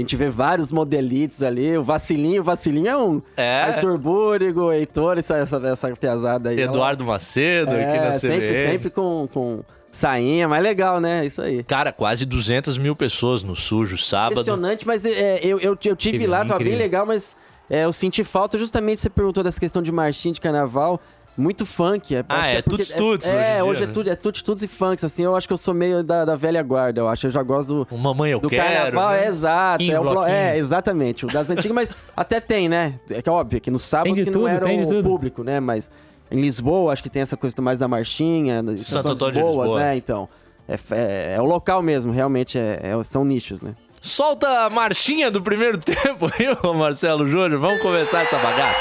A 0.01 0.03
gente 0.03 0.17
vê 0.17 0.31
vários 0.31 0.73
modelitos 0.73 1.43
ali. 1.43 1.77
O 1.77 1.83
Vacilinho, 1.83 2.41
o 2.41 2.45
Vacilinho 2.45 2.89
é 2.89 2.97
um. 2.97 3.23
É. 3.37 3.65
Arthur 3.65 3.99
Búrigo, 3.99 4.73
Heitor, 4.73 5.19
essa, 5.19 5.37
essa, 5.37 5.57
essa 5.59 5.95
piazada 5.95 6.49
aí. 6.49 6.61
Eduardo 6.61 7.05
Macedo 7.05 7.73
aqui 7.73 7.83
é, 7.83 8.05
na 8.07 8.13
sempre, 8.13 8.39
CBN. 8.39 8.71
sempre 8.73 8.91
com, 8.91 9.29
com 9.31 9.61
sainha, 9.93 10.49
mas 10.49 10.63
legal, 10.63 11.01
né? 11.01 11.27
Isso 11.27 11.43
aí. 11.43 11.63
Cara, 11.65 11.93
quase 11.93 12.25
200 12.25 12.79
mil 12.79 12.97
pessoas 12.97 13.43
no 13.43 13.55
sujo 13.55 13.99
sábado. 13.99 14.33
Impressionante, 14.33 14.87
mas 14.87 15.05
é, 15.05 15.41
eu, 15.45 15.59
eu, 15.61 15.77
eu 15.85 15.97
tive 15.97 16.17
Incrível, 16.17 16.31
lá, 16.31 16.39
tava 16.39 16.59
bem 16.59 16.69
incrível. 16.69 16.79
legal, 16.79 17.05
mas 17.07 17.37
é, 17.69 17.85
eu 17.85 17.93
senti 17.93 18.25
falta 18.25 18.57
justamente, 18.57 19.01
você 19.01 19.11
perguntou 19.11 19.45
dessa 19.45 19.61
questão 19.61 19.83
de 19.83 19.93
marchinha 19.93 20.33
de 20.33 20.41
carnaval. 20.41 20.99
Muito 21.37 21.65
funk. 21.65 22.15
É, 22.15 22.25
Ah, 22.29 22.49
é 22.49 22.57
É, 22.57 22.59
hoje 22.59 22.93
em 22.93 23.39
é, 23.39 23.55
dia, 23.55 23.65
hoje 23.65 23.81
né? 23.87 23.91
é, 23.91 23.95
tudo, 23.95 24.11
é 24.11 24.17
tuts, 24.17 24.43
tuts 24.43 24.63
e 24.63 24.69
funks, 24.69 25.05
assim. 25.05 25.23
Eu 25.25 25.35
acho 25.35 25.47
que 25.47 25.53
eu 25.53 25.57
sou 25.57 25.73
meio 25.73 26.03
da, 26.03 26.25
da 26.25 26.37
velha 26.37 26.63
guarda, 26.63 27.01
eu 27.01 27.09
acho. 27.09 27.27
Eu 27.27 27.31
já 27.31 27.43
gosto 27.43 27.87
do, 27.87 27.89
O 27.95 27.97
Mamãe 27.99 28.33
Eu 28.33 28.41
do 28.41 28.49
Quero. 28.49 28.63
carnaval, 28.63 29.11
né? 29.13 29.25
é 29.25 29.29
exato. 29.29 29.85
É, 29.85 30.01
o 30.01 30.25
é, 30.27 30.59
exatamente. 30.59 31.25
O 31.25 31.29
das 31.29 31.49
antigas, 31.49 31.73
mas 31.73 31.95
até 32.17 32.41
tem, 32.41 32.69
né? 32.69 33.01
É 33.11 33.23
que 33.23 33.29
é 33.29 33.33
óbvio 33.33 33.61
que 33.61 33.71
no 33.71 33.79
sábado 33.79 34.15
que 34.15 34.25
tudo, 34.27 34.41
não 34.41 34.49
era 34.49 34.67
o 34.67 34.87
tudo. 34.87 35.03
público, 35.09 35.43
né? 35.43 35.61
Mas 35.61 35.91
em 36.31 36.41
Lisboa, 36.41 36.93
acho 36.93 37.03
que 37.03 37.09
tem 37.11 37.23
essa 37.23 37.37
coisa 37.37 37.55
mais 37.63 37.79
da 37.79 37.89
marchinha. 37.89 38.63
Santo 38.77 39.13
Antônio 39.13 39.35
de 39.35 39.41
Boas, 39.41 39.57
Lisboa. 39.57 39.79
né? 39.81 39.97
Então. 39.97 40.29
É, 40.69 40.79
é, 40.93 41.35
é 41.37 41.41
o 41.41 41.45
local 41.47 41.83
mesmo, 41.83 42.13
realmente 42.13 42.57
é- 42.59 42.79
é- 42.83 43.03
são 43.03 43.25
nichos, 43.25 43.61
né? 43.61 43.75
Solta 44.01 44.47
a 44.67 44.71
marchinha 44.71 45.31
do 45.31 45.43
primeiro 45.43 45.79
tempo 45.83 46.27
aí, 46.27 46.47
ô 46.63 46.75
Marcelo 46.75 47.27
Júnior. 47.27 47.59
Vamos 47.59 47.83
começar 47.83 48.23
essa 48.23 48.39
bagaça. 48.39 48.79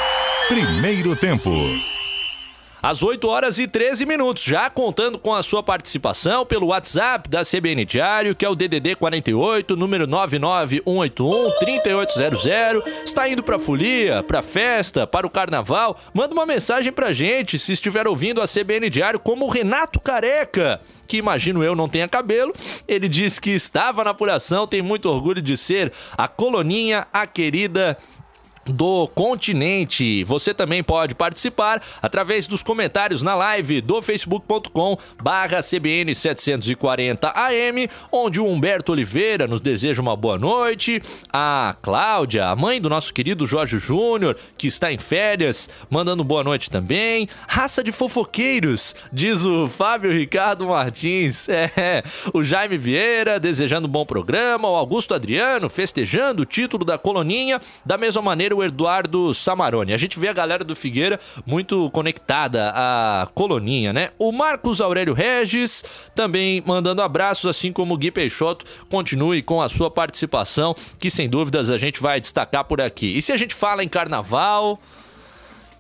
Primeiro 0.50 1.16
tempo. 1.16 1.50
Às 2.82 3.04
8 3.04 3.28
horas 3.28 3.60
e 3.60 3.68
13 3.68 4.06
minutos, 4.06 4.42
já 4.42 4.70
contando 4.70 5.20
com 5.20 5.36
a 5.36 5.44
sua 5.44 5.62
participação 5.62 6.46
pelo 6.46 6.68
WhatsApp 6.68 7.28
da 7.28 7.42
CBN 7.44 7.84
Diário, 7.84 8.34
que 8.34 8.46
é 8.46 8.50
o 8.50 8.56
DDD 8.56 8.96
48, 8.96 9.76
número 9.76 10.08
991813800. 10.08 12.82
Está 13.04 13.28
indo 13.28 13.44
pra 13.44 13.60
folia, 13.60 14.24
pra 14.24 14.42
festa, 14.42 15.06
para 15.06 15.28
o 15.28 15.30
carnaval? 15.30 16.00
Manda 16.14 16.34
uma 16.34 16.46
mensagem 16.46 16.94
pra 16.94 17.12
gente 17.12 17.60
se 17.60 17.74
estiver 17.74 18.08
ouvindo 18.08 18.42
a 18.42 18.48
CBN 18.48 18.90
Diário, 18.90 19.20
como 19.20 19.50
Renato 19.50 20.00
Careca, 20.00 20.80
que 21.06 21.18
imagino 21.18 21.62
eu 21.62 21.76
não 21.76 21.90
tenha 21.90 22.08
cabelo. 22.08 22.54
Ele 22.88 23.10
diz 23.10 23.40
que 23.40 23.50
estava 23.50 24.06
na 24.06 24.12
apuração, 24.12 24.66
tem 24.66 24.82
muito 24.82 25.10
orgulho 25.10 25.42
de 25.42 25.58
ser 25.58 25.92
a 26.18 26.30
coloninha, 26.30 27.06
a 27.12 27.28
querida 27.28 27.98
do 28.72 29.08
continente. 29.08 30.24
Você 30.24 30.54
também 30.54 30.84
pode 30.84 31.16
participar 31.16 31.82
através 32.02 32.48
dos 32.48 32.64
comentários 32.64 33.22
na 33.22 33.36
live 33.36 33.82
do 33.82 34.02
facebook.com 34.02 34.98
barra 35.22 35.62
CBN 35.62 36.14
740 36.16 37.32
AM, 37.36 37.90
onde 38.12 38.40
o 38.40 38.46
Humberto 38.46 38.92
Oliveira 38.92 39.48
nos 39.48 39.62
deseja 39.62 40.02
uma 40.02 40.16
boa 40.16 40.38
noite. 40.38 41.02
A 41.32 41.76
Cláudia, 41.82 42.48
a 42.48 42.56
mãe 42.56 42.80
do 42.80 42.90
nosso 42.90 43.14
querido 43.14 43.46
Jorge 43.46 43.78
Júnior, 43.78 44.38
que 44.58 44.68
está 44.68 44.92
em 44.92 44.98
férias, 44.98 45.70
mandando 45.90 46.24
boa 46.24 46.44
noite 46.44 46.70
também. 46.70 47.28
Raça 47.48 47.84
de 47.84 47.92
fofoqueiros, 47.92 48.96
diz 49.12 49.46
o 49.46 49.68
Fábio 49.68 50.12
Ricardo 50.12 50.68
Martins. 50.68 51.48
É, 51.80 52.04
o 52.34 52.44
Jaime 52.44 52.78
Vieira 52.78 53.40
desejando 53.40 53.88
um 53.88 53.92
bom 53.92 54.06
programa, 54.06 54.68
o 54.70 54.76
Augusto 54.76 55.14
Adriano 55.14 55.70
festejando 55.70 56.42
o 56.42 56.46
título 56.46 56.84
da 56.84 56.98
coloninha, 56.98 57.62
da 57.86 57.98
mesma 57.98 58.22
maneira 58.22 58.54
o 58.60 58.64
Eduardo 58.64 59.34
Samarone. 59.34 59.94
A 59.94 59.98
gente 59.98 60.20
vê 60.20 60.28
a 60.28 60.34
galera 60.34 60.64
do 60.64 60.76
Figueira 60.76 61.20
muito 61.46 61.90
conectada 61.92 62.72
à 62.76 63.28
coloninha, 63.34 63.92
né? 63.92 64.10
O 64.20 64.32
Marcos 64.32 64.82
Aurélio 64.82 65.14
Regis 65.14 65.84
também 66.14 66.62
mandando 66.66 67.02
abraços, 67.02 67.50
assim 67.50 67.72
como 67.72 67.94
o 67.94 67.98
Gui 67.98 68.12
Peixoto. 68.12 68.66
Continue 68.90 69.42
com 69.42 69.62
a 69.62 69.70
sua 69.70 69.90
participação, 69.90 70.76
que 71.00 71.10
sem 71.10 71.30
dúvidas 71.30 71.70
a 71.70 71.78
gente 71.78 72.02
vai 72.02 72.20
destacar 72.20 72.66
por 72.66 72.82
aqui. 72.82 73.18
E 73.18 73.22
se 73.22 73.32
a 73.32 73.38
gente 73.38 73.56
fala 73.56 73.84
em 73.84 73.90
carnaval, 73.90 74.80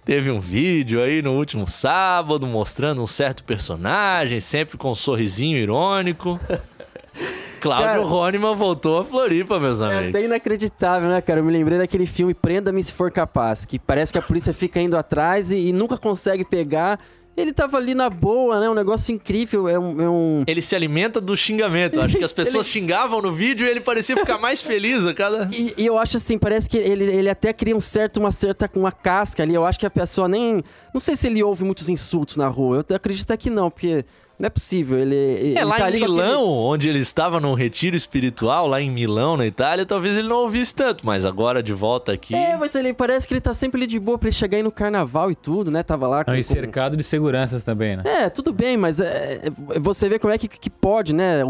Teve 0.05 0.31
um 0.31 0.39
vídeo 0.39 1.03
aí 1.03 1.21
no 1.21 1.33
último 1.33 1.67
sábado 1.67 2.47
mostrando 2.47 2.99
um 2.99 3.05
certo 3.05 3.43
personagem, 3.43 4.39
sempre 4.39 4.75
com 4.75 4.89
um 4.89 4.95
sorrisinho 4.95 5.55
irônico. 5.55 6.39
Cláudio 7.59 8.03
Roniman 8.03 8.55
voltou 8.55 8.99
a 8.99 9.03
Floripa, 9.03 9.59
meus 9.59 9.81
É 9.81 9.85
amigos. 9.85 10.15
até 10.15 10.25
inacreditável, 10.25 11.09
né, 11.09 11.21
cara? 11.21 11.39
Eu 11.39 11.43
me 11.43 11.51
lembrei 11.51 11.77
daquele 11.77 12.05
filme 12.05 12.33
Prenda-me 12.33 12.81
se 12.83 12.93
for 12.93 13.11
capaz, 13.11 13.65
que 13.65 13.77
parece 13.77 14.11
que 14.11 14.17
a 14.19 14.21
polícia 14.21 14.53
fica 14.53 14.79
indo 14.81 14.97
atrás 14.97 15.51
e, 15.51 15.57
e 15.67 15.73
nunca 15.73 15.97
consegue 15.97 16.43
pegar. 16.45 16.99
Ele 17.37 17.53
tava 17.53 17.77
ali 17.77 17.93
na 17.93 18.09
boa, 18.09 18.59
né? 18.59 18.69
Um 18.69 18.73
negócio 18.73 19.13
incrível. 19.15 19.65
É 19.69 19.79
um. 19.79 20.01
é 20.01 20.09
um- 20.09 20.43
Ele 20.45 20.61
se 20.61 20.75
alimenta 20.75 21.21
do 21.21 21.37
xingamento. 21.37 22.01
Acho 22.01 22.17
que 22.17 22.23
as 22.23 22.33
pessoas 22.33 22.67
xingavam 22.67 23.21
no 23.21 23.31
vídeo 23.31 23.65
e 23.65 23.69
ele 23.69 23.79
parecia 23.79 24.17
ficar 24.17 24.37
mais 24.37 24.61
feliz 24.61 25.05
a 25.05 25.13
cada. 25.13 25.47
E, 25.53 25.73
e 25.77 25.85
eu 25.85 25.97
acho 25.97 26.17
assim, 26.17 26.37
parece 26.37 26.69
que 26.69 26.77
ele, 26.77 27.05
ele 27.05 27.29
até 27.29 27.53
cria 27.53 27.73
um 27.75 27.79
certo, 27.79 28.17
uma 28.17 28.31
certa 28.31 28.69
uma 28.75 28.91
casca 28.91 29.41
ali. 29.43 29.53
Eu 29.53 29.65
acho 29.65 29.79
que 29.79 29.85
a 29.85 29.89
pessoa 29.89 30.27
nem. 30.27 30.61
Não 30.93 30.99
sei 30.99 31.15
se 31.15 31.27
ele 31.27 31.41
ouve 31.41 31.63
muitos 31.63 31.87
insultos 31.87 32.35
na 32.35 32.47
rua. 32.49 32.83
Eu 32.89 32.95
acredito 32.97 33.23
até 33.23 33.37
que 33.37 33.49
não, 33.49 33.71
porque 33.71 34.03
não 34.39 34.47
é 34.47 34.49
possível. 34.49 34.97
Ele. 34.97 35.15
ele 35.15 35.57
É 35.59 35.65
lá 35.65 35.75
tá 35.77 35.91
em 35.91 35.95
Milão, 35.95 36.23
aquele- 36.23 36.43
onde 36.73 36.89
ele 36.89 36.99
estava 36.99 37.39
num 37.39 37.53
retiro 37.53 37.95
espiritual, 37.95 38.67
lá 38.67 38.81
em 38.81 38.89
Milão, 38.89 39.35
na 39.35 39.45
Itália, 39.45 39.85
talvez 39.85 40.17
ele 40.17 40.27
não 40.29 40.37
ouvisse 40.37 40.73
tanto, 40.73 41.05
mas 41.05 41.25
agora 41.25 41.61
de 41.61 41.73
volta 41.73 42.13
aqui. 42.13 42.33
É, 42.33 42.55
mas 42.57 42.73
ele 42.73 42.93
parece 42.93 43.27
que 43.27 43.33
ele 43.33 43.41
tá 43.41 43.53
sempre 43.53 43.79
ali 43.81 43.87
de 43.87 43.99
boa 43.99 44.17
pra 44.17 44.29
ele 44.29 44.35
chegar 44.35 44.57
aí 44.57 44.63
no 44.63 44.71
carnaval 44.71 45.29
e 45.29 45.35
tudo, 45.35 45.69
né? 45.69 45.83
Tava 45.83 46.07
lá 46.07 46.23
com. 46.23 46.33
E 46.33 46.37
com- 46.37 46.43
cercado 46.43 46.95
de 46.95 47.03
seguranças 47.03 47.63
também, 47.63 47.97
né? 47.97 48.03
É, 48.05 48.29
tudo 48.29 48.53
bem, 48.53 48.77
mas 48.77 48.99
é, 48.99 49.41
é, 49.43 49.79
você 49.79 50.07
vê 50.07 50.17
como 50.17 50.33
é 50.33 50.37
que, 50.37 50.47
que 50.47 50.69
pode, 50.69 51.13
né? 51.13 51.41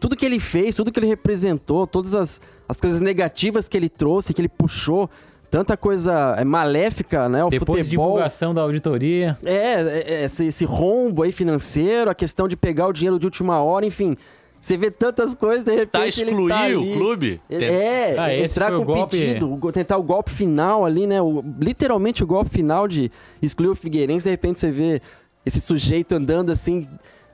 Tudo 0.00 0.16
que 0.16 0.24
ele 0.24 0.40
fez, 0.40 0.74
tudo 0.74 0.90
que 0.90 0.98
ele 0.98 1.06
representou, 1.06 1.86
todas 1.86 2.14
as, 2.14 2.40
as 2.66 2.78
coisas 2.80 3.00
negativas 3.02 3.68
que 3.68 3.76
ele 3.76 3.88
trouxe, 3.90 4.32
que 4.32 4.40
ele 4.40 4.48
puxou, 4.48 5.10
tanta 5.50 5.76
coisa 5.76 6.36
é, 6.38 6.44
maléfica, 6.44 7.28
né? 7.28 7.44
O 7.44 7.50
Depois 7.50 7.78
de 7.78 7.84
futebol. 7.90 8.06
divulgação 8.12 8.54
da 8.54 8.62
auditoria. 8.62 9.36
É, 9.44 9.54
é, 9.54 10.04
é, 10.06 10.24
esse, 10.24 10.46
esse 10.46 10.64
rombo 10.64 11.22
aí 11.22 11.32
financeiro, 11.32 12.10
a 12.10 12.14
questão 12.14 12.46
de 12.46 12.56
pegar 12.56 12.86
o 12.86 12.92
dinheiro 12.92 13.18
de 13.18 13.26
última 13.26 13.60
hora, 13.62 13.84
enfim. 13.84 14.16
Você 14.60 14.76
vê 14.76 14.90
tantas 14.90 15.34
coisas, 15.34 15.64
de 15.64 15.70
repente. 15.74 15.90
Tá 15.92 16.00
ele 16.00 16.08
excluir 16.08 16.48
tá 16.50 16.68
o 16.78 16.92
clube? 16.98 17.40
É, 17.48 17.56
Tem- 17.58 17.68
é, 17.68 18.14
Ah, 18.18 18.36
entrar 18.36 18.70
com 18.70 18.78
o 18.78 18.84
golpe- 18.84 19.16
pedido, 19.18 19.72
tentar 19.72 19.96
o 19.96 20.02
golpe 20.02 20.30
final 20.30 20.84
ali, 20.84 21.06
né? 21.06 21.20
O- 21.22 21.42
literalmente 21.58 22.22
o 22.22 22.26
golpe 22.26 22.50
final 22.50 22.86
de 22.86 23.10
excluir 23.40 23.68
o 23.70 23.74
Figueirense, 23.74 24.24
de 24.24 24.30
repente 24.30 24.60
você 24.60 24.70
vê 24.70 25.00
esse 25.46 25.60
sujeito 25.62 26.14
andando 26.14 26.50
assim. 26.52 26.86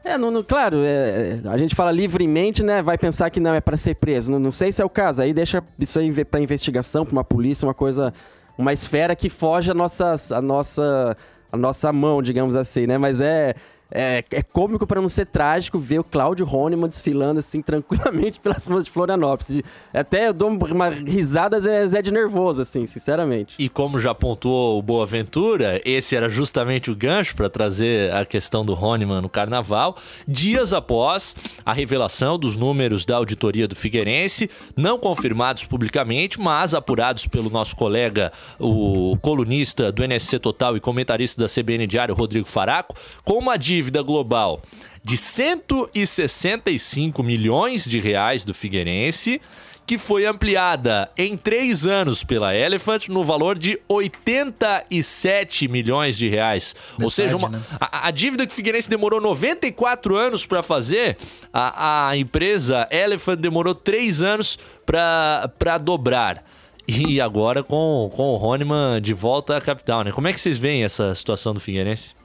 É, 0.06 0.16
não, 0.16 0.40
claro, 0.40 0.78
é, 0.84 1.40
a 1.46 1.58
gente 1.58 1.74
fala 1.74 1.90
livremente, 1.90 2.62
né? 2.62 2.80
Vai 2.80 2.96
pensar 2.96 3.28
que 3.28 3.40
não 3.40 3.52
é 3.52 3.60
pra 3.60 3.76
ser 3.76 3.96
preso. 3.96 4.30
Não, 4.30 4.38
não 4.38 4.52
sei 4.52 4.70
se 4.70 4.80
é 4.80 4.84
o 4.84 4.88
caso. 4.88 5.20
Aí 5.20 5.34
deixa 5.34 5.60
isso 5.80 5.98
aí 5.98 6.24
pra 6.24 6.38
investigação, 6.38 7.04
pra 7.04 7.12
uma 7.12 7.24
polícia, 7.24 7.66
uma 7.66 7.74
coisa, 7.74 8.14
uma 8.56 8.72
esfera 8.72 9.16
que 9.16 9.28
foge 9.28 9.72
a 9.72 9.74
nossa, 9.74 10.14
a 10.30 10.40
nossa, 10.40 11.16
a 11.50 11.56
nossa 11.56 11.92
mão, 11.92 12.22
digamos 12.22 12.54
assim, 12.54 12.86
né? 12.86 12.96
Mas 12.96 13.20
é 13.20 13.56
é, 13.90 14.24
é 14.30 14.42
cômico 14.42 14.86
para 14.86 15.00
não 15.00 15.08
ser 15.08 15.26
trágico 15.26 15.78
ver 15.78 16.00
o 16.00 16.04
Cláudio 16.04 16.44
Rôneman 16.44 16.88
desfilando 16.88 17.40
assim 17.40 17.62
tranquilamente 17.62 18.40
pelas 18.40 18.66
ruas 18.66 18.84
de 18.84 18.90
Florianópolis. 18.90 19.62
Até 19.92 20.28
eu 20.28 20.34
dou 20.34 20.48
uma 20.50 20.88
risada 20.88 21.60
Zé 21.60 22.02
de 22.02 22.10
nervoso, 22.10 22.62
assim, 22.62 22.86
sinceramente. 22.86 23.54
E 23.58 23.68
como 23.68 23.98
já 23.98 24.14
pontuou 24.14 24.78
o 24.78 24.82
Boaventura, 24.82 25.80
esse 25.84 26.16
era 26.16 26.28
justamente 26.28 26.90
o 26.90 26.96
gancho 26.96 27.34
para 27.36 27.48
trazer 27.48 28.12
a 28.12 28.24
questão 28.24 28.64
do 28.64 28.74
Roniman 28.74 29.20
no 29.20 29.28
carnaval. 29.28 29.96
Dias 30.26 30.72
após 30.72 31.34
a 31.64 31.72
revelação 31.72 32.38
dos 32.38 32.56
números 32.56 33.04
da 33.04 33.16
auditoria 33.16 33.68
do 33.68 33.74
Figueirense, 33.74 34.50
não 34.76 34.98
confirmados 34.98 35.64
publicamente, 35.64 36.40
mas 36.40 36.74
apurados 36.74 37.26
pelo 37.26 37.50
nosso 37.50 37.76
colega, 37.76 38.32
o 38.58 39.16
colunista 39.20 39.90
do 39.92 40.02
NSC 40.02 40.38
Total 40.38 40.76
e 40.76 40.80
comentarista 40.80 41.42
da 41.42 41.48
CBN 41.48 41.86
Diário, 41.86 42.14
Rodrigo 42.14 42.46
Faraco, 42.46 42.94
com 43.24 43.34
uma 43.34 43.56
dívida 43.76 44.02
global 44.02 44.62
de 45.04 45.16
165 45.16 47.22
milhões 47.22 47.84
de 47.84 48.00
reais 48.00 48.44
do 48.44 48.52
Figueirense 48.54 49.40
que 49.86 49.98
foi 49.98 50.26
ampliada 50.26 51.08
em 51.16 51.36
três 51.36 51.86
anos 51.86 52.24
pela 52.24 52.52
Elephant 52.56 53.06
no 53.08 53.22
valor 53.22 53.56
de 53.56 53.78
87 53.86 55.68
milhões 55.68 56.18
de 56.18 56.28
reais. 56.28 56.74
Ou 57.00 57.08
seja, 57.08 57.36
uma- 57.36 57.50
né? 57.50 57.60
a, 57.80 58.08
a 58.08 58.10
dívida 58.10 58.44
que 58.44 58.52
o 58.52 58.56
Figueirense 58.56 58.90
demorou 58.90 59.20
94 59.20 60.16
anos 60.16 60.44
para 60.44 60.60
fazer, 60.60 61.16
a, 61.52 62.08
a 62.08 62.16
empresa 62.16 62.88
Elephant 62.90 63.38
demorou 63.38 63.76
três 63.76 64.20
anos 64.20 64.58
para 64.84 65.78
dobrar. 65.80 66.44
E 66.88 67.20
agora 67.20 67.62
com, 67.62 68.10
com 68.12 68.30
o 68.30 68.36
Roniman 68.36 69.00
de 69.00 69.14
volta 69.14 69.56
à 69.56 69.60
capital, 69.60 70.02
né? 70.02 70.10
Como 70.10 70.26
é 70.26 70.32
que 70.32 70.40
vocês 70.40 70.58
veem 70.58 70.82
essa 70.82 71.14
situação 71.14 71.54
do 71.54 71.60
Figueirense? 71.60 72.15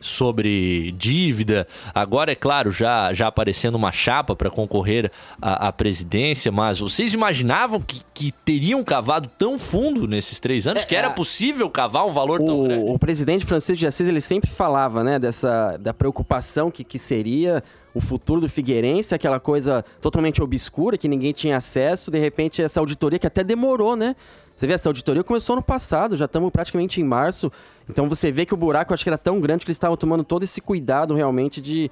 Sobre 0.00 0.92
dívida. 0.92 1.66
Agora, 1.94 2.32
é 2.32 2.34
claro, 2.34 2.70
já, 2.70 3.12
já 3.12 3.26
aparecendo 3.26 3.74
uma 3.74 3.92
chapa 3.92 4.34
para 4.34 4.50
concorrer 4.50 5.10
à, 5.40 5.68
à 5.68 5.72
presidência, 5.72 6.50
mas 6.52 6.80
vocês 6.80 7.14
imaginavam 7.14 7.80
que, 7.80 8.00
que 8.14 8.32
teriam 8.44 8.82
cavado 8.84 9.30
tão 9.38 9.58
fundo 9.58 10.06
nesses 10.06 10.38
três 10.38 10.66
anos? 10.66 10.82
É, 10.82 10.86
que 10.86 10.96
era 10.96 11.08
é. 11.08 11.10
possível 11.10 11.68
cavar 11.70 12.06
um 12.06 12.12
valor 12.12 12.42
tão 12.42 12.64
grande? 12.64 12.82
O, 12.82 12.94
o 12.94 12.98
presidente 12.98 13.44
Francisco 13.44 13.78
de 13.78 13.86
Assis 13.86 14.06
ele 14.06 14.20
sempre 14.20 14.50
falava, 14.50 15.02
né, 15.02 15.18
dessa 15.18 15.76
da 15.78 15.92
preocupação 15.92 16.70
que, 16.70 16.84
que 16.84 16.98
seria 16.98 17.62
o 17.94 18.00
futuro 18.00 18.40
do 18.40 18.48
Figueirense, 18.48 19.14
aquela 19.14 19.40
coisa 19.40 19.84
totalmente 20.00 20.42
obscura 20.42 20.98
que 20.98 21.08
ninguém 21.08 21.32
tinha 21.32 21.56
acesso. 21.56 22.10
De 22.10 22.18
repente, 22.18 22.62
essa 22.62 22.80
auditoria 22.80 23.18
que 23.18 23.26
até 23.26 23.42
demorou, 23.42 23.96
né? 23.96 24.14
Você 24.54 24.66
vê, 24.66 24.72
essa 24.72 24.88
auditoria 24.88 25.22
começou 25.22 25.56
no 25.56 25.62
passado, 25.62 26.16
já 26.16 26.24
estamos 26.24 26.50
praticamente 26.50 27.00
em 27.00 27.04
março. 27.04 27.50
Então 27.88 28.08
você 28.08 28.30
vê 28.30 28.44
que 28.44 28.54
o 28.54 28.56
buraco 28.56 28.92
acho 28.92 29.04
que 29.04 29.08
era 29.08 29.18
tão 29.18 29.40
grande 29.40 29.64
que 29.64 29.70
eles 29.70 29.76
estavam 29.76 29.96
tomando 29.96 30.24
todo 30.24 30.42
esse 30.42 30.60
cuidado 30.60 31.14
realmente 31.14 31.60
de, 31.60 31.90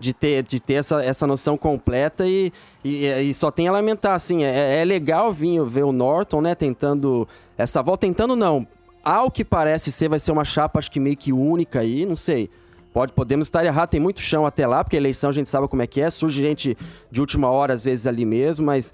de 0.00 0.12
ter, 0.12 0.42
de 0.42 0.60
ter 0.60 0.74
essa, 0.74 1.02
essa 1.02 1.26
noção 1.26 1.56
completa 1.56 2.26
e, 2.26 2.52
e, 2.84 3.06
e 3.06 3.34
só 3.34 3.50
tem 3.50 3.68
a 3.68 3.72
lamentar, 3.72 4.14
assim, 4.14 4.44
é, 4.44 4.80
é 4.80 4.84
legal 4.84 5.32
vir 5.32 5.64
ver 5.64 5.84
o 5.84 5.92
Norton, 5.92 6.40
né, 6.40 6.54
tentando 6.54 7.26
essa 7.56 7.82
volta, 7.82 8.06
tentando 8.06 8.34
não, 8.34 8.66
ao 9.02 9.30
que 9.30 9.44
parece 9.44 9.90
ser, 9.90 10.08
vai 10.08 10.18
ser 10.18 10.32
uma 10.32 10.44
chapa, 10.44 10.78
acho 10.78 10.90
que 10.90 11.00
meio 11.00 11.16
que 11.16 11.32
única 11.32 11.80
aí, 11.80 12.04
não 12.04 12.16
sei. 12.16 12.50
Pode, 12.92 13.12
podemos 13.12 13.46
estar 13.46 13.64
errados, 13.64 13.90
tem 13.90 14.00
muito 14.00 14.20
chão 14.20 14.46
até 14.46 14.66
lá, 14.66 14.82
porque 14.82 14.96
a 14.96 15.00
eleição 15.00 15.30
a 15.30 15.32
gente 15.32 15.48
sabe 15.48 15.68
como 15.68 15.82
é 15.82 15.86
que 15.86 16.00
é, 16.00 16.10
surge 16.10 16.40
gente 16.40 16.76
de 17.10 17.20
última 17.20 17.48
hora, 17.50 17.74
às 17.74 17.84
vezes, 17.84 18.06
ali 18.06 18.24
mesmo, 18.24 18.66
mas 18.66 18.92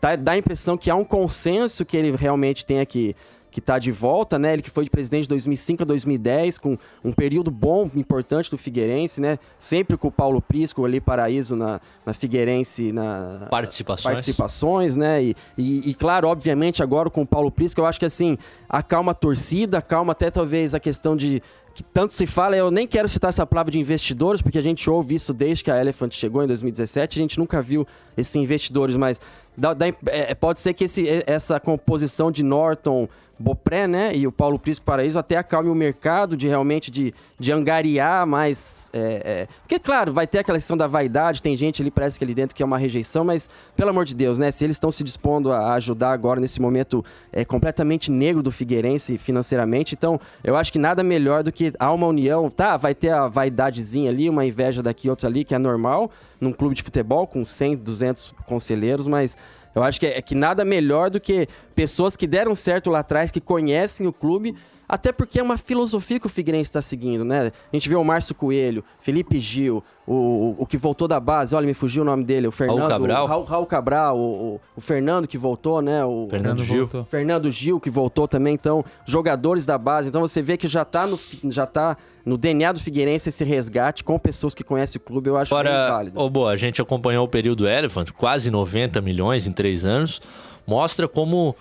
tá- 0.00 0.16
dá 0.16 0.32
a 0.32 0.38
impressão 0.38 0.76
que 0.76 0.90
há 0.90 0.94
um 0.94 1.04
consenso 1.04 1.84
que 1.84 1.96
ele 1.96 2.14
realmente 2.16 2.64
tem 2.64 2.80
aqui 2.80 3.14
que 3.50 3.58
está 3.60 3.78
de 3.78 3.92
volta, 3.92 4.38
né? 4.38 4.54
Ele 4.54 4.62
que 4.62 4.70
foi 4.70 4.82
de 4.84 4.88
presidente 4.88 5.24
de 5.24 5.28
2005 5.28 5.82
a 5.82 5.84
2010, 5.84 6.56
com 6.56 6.78
um 7.04 7.12
período 7.12 7.50
bom, 7.50 7.88
importante 7.94 8.50
do 8.50 8.56
Figueirense, 8.56 9.20
né? 9.20 9.38
Sempre 9.58 9.98
com 9.98 10.08
o 10.08 10.10
Paulo 10.10 10.40
Prisco 10.40 10.82
ali, 10.86 11.02
paraíso 11.02 11.54
na, 11.54 11.78
na 12.06 12.14
Figueirense, 12.14 12.92
na 12.92 13.48
Participações. 13.50 14.14
participações, 14.14 14.96
né? 14.96 15.22
E, 15.22 15.36
e, 15.58 15.90
e, 15.90 15.94
claro, 15.94 16.28
obviamente, 16.28 16.82
agora 16.82 17.10
com 17.10 17.20
o 17.20 17.26
Paulo 17.26 17.50
Prisco, 17.50 17.78
eu 17.82 17.84
acho 17.84 18.00
que 18.00 18.06
assim, 18.06 18.38
acalma 18.66 19.12
a 19.12 19.14
torcida, 19.14 19.76
acalma 19.76 20.12
até 20.12 20.30
talvez 20.30 20.74
a 20.74 20.80
questão 20.80 21.14
de. 21.14 21.42
Que 21.74 21.82
tanto 21.82 22.12
se 22.12 22.26
fala, 22.26 22.56
eu 22.56 22.70
nem 22.70 22.86
quero 22.86 23.08
citar 23.08 23.30
essa 23.30 23.46
palavra 23.46 23.72
de 23.72 23.78
investidores, 23.78 24.42
porque 24.42 24.58
a 24.58 24.62
gente 24.62 24.88
ouve 24.90 25.14
isso 25.14 25.32
desde 25.32 25.64
que 25.64 25.70
a 25.70 25.80
Elephant 25.80 26.12
chegou 26.12 26.42
em 26.42 26.46
2017, 26.46 27.18
a 27.18 27.22
gente 27.22 27.38
nunca 27.38 27.62
viu 27.62 27.86
esses 28.16 28.34
investidores, 28.36 28.94
mas 28.94 29.20
dá- 29.56 29.74
dá- 29.74 29.86
é, 30.06 30.34
pode 30.34 30.60
ser 30.60 30.74
que 30.74 30.84
esse, 30.84 31.04
essa 31.26 31.58
composição 31.60 32.30
de 32.30 32.42
Norton, 32.42 33.08
Bopré, 33.38 33.88
né, 33.88 34.14
e 34.14 34.24
o 34.24 34.30
Paulo 34.30 34.56
Prisco 34.56 34.84
Paraíso 34.84 35.18
até 35.18 35.36
acalme 35.36 35.68
o 35.68 35.74
mercado 35.74 36.36
de 36.36 36.46
realmente 36.46 36.92
de, 36.92 37.12
de 37.40 37.50
angariar 37.50 38.24
mais. 38.24 38.88
é, 38.92 39.22
é, 39.24 39.48
porque, 39.62 39.80
claro, 39.80 40.12
vai 40.12 40.28
ter 40.28 40.38
aquela 40.38 40.58
questão 40.58 40.76
da 40.76 40.86
vaidade, 40.86 41.42
tem 41.42 41.56
gente 41.56 41.82
ali, 41.82 41.90
parece 41.90 42.18
que 42.18 42.24
ali 42.24 42.34
dentro 42.34 42.54
que 42.54 42.62
é 42.62 42.66
uma 42.66 42.78
rejeição, 42.78 43.24
mas, 43.24 43.48
pelo 43.74 43.90
amor 43.90 44.04
de 44.04 44.14
Deus, 44.14 44.38
né, 44.38 44.52
se 44.52 44.64
eles 44.64 44.76
estão 44.76 44.92
se 44.92 45.02
dispondo 45.02 45.50
a 45.50 45.74
ajudar 45.74 46.12
agora 46.12 46.38
nesse 46.38 46.60
momento 46.60 47.04
é, 47.32 47.44
completamente 47.44 48.12
negro 48.12 48.44
do 48.44 48.52
Figueirense 48.52 49.18
financeiramente, 49.18 49.94
então 49.94 50.20
eu 50.44 50.54
acho 50.54 50.72
que 50.72 50.78
nada 50.78 51.02
melhor 51.02 51.42
do 51.42 51.50
que 51.50 51.72
há 51.80 51.92
uma 51.92 52.06
união, 52.06 52.48
tá? 52.48 52.76
Vai 52.76 52.94
ter 52.94 53.10
a 53.10 53.26
vaidadezinha 53.26 54.10
ali, 54.10 54.30
uma 54.30 54.44
inveja 54.44 54.82
daqui, 54.84 55.10
outra 55.10 55.28
ali, 55.28 55.44
que 55.44 55.54
é 55.54 55.58
normal, 55.58 56.12
num 56.42 56.52
clube 56.52 56.74
de 56.74 56.82
futebol 56.82 57.24
com 57.24 57.44
100, 57.44 57.76
200 57.76 58.34
conselheiros, 58.46 59.06
mas 59.06 59.36
eu 59.74 59.82
acho 59.82 60.00
que 60.00 60.06
é, 60.06 60.18
é 60.18 60.20
que 60.22 60.34
nada 60.34 60.64
melhor 60.64 61.08
do 61.08 61.20
que 61.20 61.48
pessoas 61.72 62.16
que 62.16 62.26
deram 62.26 62.52
certo 62.52 62.90
lá 62.90 62.98
atrás, 62.98 63.30
que 63.30 63.40
conhecem 63.40 64.08
o 64.08 64.12
clube, 64.12 64.56
até 64.94 65.10
porque 65.10 65.40
é 65.40 65.42
uma 65.42 65.56
filosofia 65.56 66.20
que 66.20 66.26
o 66.26 66.28
Figueirense 66.28 66.68
está 66.68 66.82
seguindo, 66.82 67.24
né? 67.24 67.50
A 67.72 67.76
gente 67.76 67.88
vê 67.88 67.96
o 67.96 68.04
Márcio 68.04 68.34
Coelho, 68.34 68.84
Felipe 69.00 69.38
Gil, 69.38 69.82
o, 70.06 70.12
o, 70.14 70.56
o 70.58 70.66
que 70.66 70.76
voltou 70.76 71.08
da 71.08 71.18
base, 71.18 71.54
olha, 71.54 71.66
me 71.66 71.72
fugiu 71.72 72.02
o 72.02 72.04
nome 72.04 72.24
dele, 72.24 72.46
o 72.46 72.52
Fernando. 72.52 72.88
Cabral. 72.88 73.24
O 73.24 73.26
Raul, 73.26 73.44
Raul 73.44 73.66
Cabral, 73.66 74.18
o, 74.18 74.54
o- 74.56 74.60
o 74.76 74.80
Fernando 74.82 75.26
que 75.26 75.38
voltou, 75.38 75.80
né? 75.80 76.04
O, 76.04 76.26
Fernando 76.28 76.62
Gil. 76.62 76.80
voltou. 76.80 77.04
Fernando 77.06 77.50
Gil, 77.50 77.80
que 77.80 77.88
voltou 77.88 78.28
também, 78.28 78.52
então, 78.54 78.84
jogadores 79.06 79.64
da 79.64 79.78
base. 79.78 80.08
Então 80.10 80.20
você 80.20 80.42
vê 80.42 80.56
que 80.58 80.68
já 80.68 80.84
tá 80.84 81.06
no, 81.06 81.18
já 81.44 81.64
tá 81.66 81.96
no 82.24 82.36
DNA 82.36 82.72
do 82.72 82.78
Figueirense 82.80 83.30
esse 83.30 83.44
resgate 83.44 84.04
com 84.04 84.18
pessoas 84.18 84.54
que 84.54 84.62
conhecem 84.62 84.98
o 84.98 85.04
clube, 85.04 85.28
eu 85.30 85.36
acho 85.38 85.50
bem 85.54 85.60
Agora, 85.72 85.90
válido. 85.90 86.20
ô, 86.20 86.28
boa, 86.28 86.50
a 86.52 86.56
gente 86.56 86.82
acompanhou 86.82 87.24
o 87.24 87.28
período 87.28 87.66
Elephant, 87.66 88.10
quase 88.12 88.50
90 88.50 89.00
milhões 89.00 89.46
em 89.46 89.52
três 89.52 89.84
anos. 89.86 90.20
Mostra 90.66 91.08
como 91.08 91.56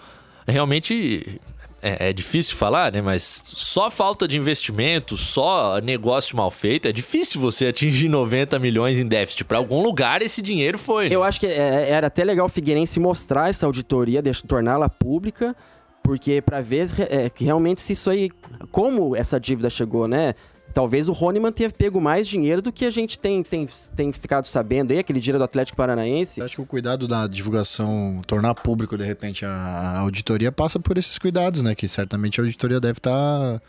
realmente 0.47 1.39
é, 1.81 2.09
é 2.09 2.13
difícil 2.13 2.55
falar, 2.55 2.91
né? 2.91 3.01
Mas 3.01 3.43
só 3.45 3.89
falta 3.89 4.27
de 4.27 4.38
investimento, 4.38 5.17
só 5.17 5.79
negócio 5.79 6.35
mal 6.38 6.51
feito, 6.51 6.88
é 6.88 6.91
difícil 6.91 7.39
você 7.41 7.67
atingir 7.67 8.07
90 8.09 8.57
milhões 8.59 8.97
em 9.00 9.07
déficit. 9.07 9.43
Para 9.45 9.57
algum 9.57 9.81
lugar 9.81 10.21
esse 10.21 10.41
dinheiro 10.41 10.77
foi. 10.77 11.09
né? 11.09 11.15
Eu 11.15 11.23
acho 11.23 11.39
que 11.39 11.47
é- 11.47 11.89
era 11.89 12.07
até 12.07 12.23
legal 12.23 12.45
o 12.45 12.50
Figueirense 12.50 13.00
mostrar 13.00 13.50
essa 13.50 13.65
auditoria, 13.65 14.21
torná-la 14.47 14.89
pública, 14.89 15.55
porque 16.03 16.41
para 16.41 16.62
ver 16.62 16.88
é, 17.10 17.29
que 17.29 17.43
realmente 17.43 17.81
se 17.81 17.93
isso 17.93 18.10
aí, 18.10 18.29
como 18.72 19.15
essa 19.15 19.39
dívida 19.39 19.70
chegou, 19.70 20.07
né? 20.07 20.33
Talvez 20.74 21.09
o 21.09 21.11
Roniman 21.11 21.51
tenha 21.51 21.70
pego 21.70 22.00
mais 22.00 22.27
dinheiro 22.27 22.61
do 22.61 22.72
que 22.72 22.85
a 22.85 22.92
gente 22.92 23.20
tem, 23.20 23.44
tem, 23.44 23.68
tem 23.96 24.11
ficado 24.11 24.46
sabendo 24.46 24.92
aí, 24.92 25.00
aquele 25.00 25.20
dinheiro 25.20 25.37
do 25.37 25.44
Atlético 25.44 25.75
Paranaense. 25.75 26.42
Acho 26.42 26.55
que 26.55 26.61
o 26.61 26.66
cuidado 26.66 27.07
da 27.07 27.27
divulgação, 27.27 28.22
tornar 28.25 28.53
público 28.55 28.98
de 28.98 29.03
repente 29.03 29.46
a, 29.46 30.00
auditoria 30.00 30.51
passa 30.51 30.79
por 30.79 30.98
esses 30.98 31.18
cuidados, 31.20 31.61
né? 31.61 31.75
Que 31.75 31.87
certamente 31.87 32.40
a 32.40 32.44
auditoria 32.44 32.79
deve 32.79 33.00
estar 33.00 33.61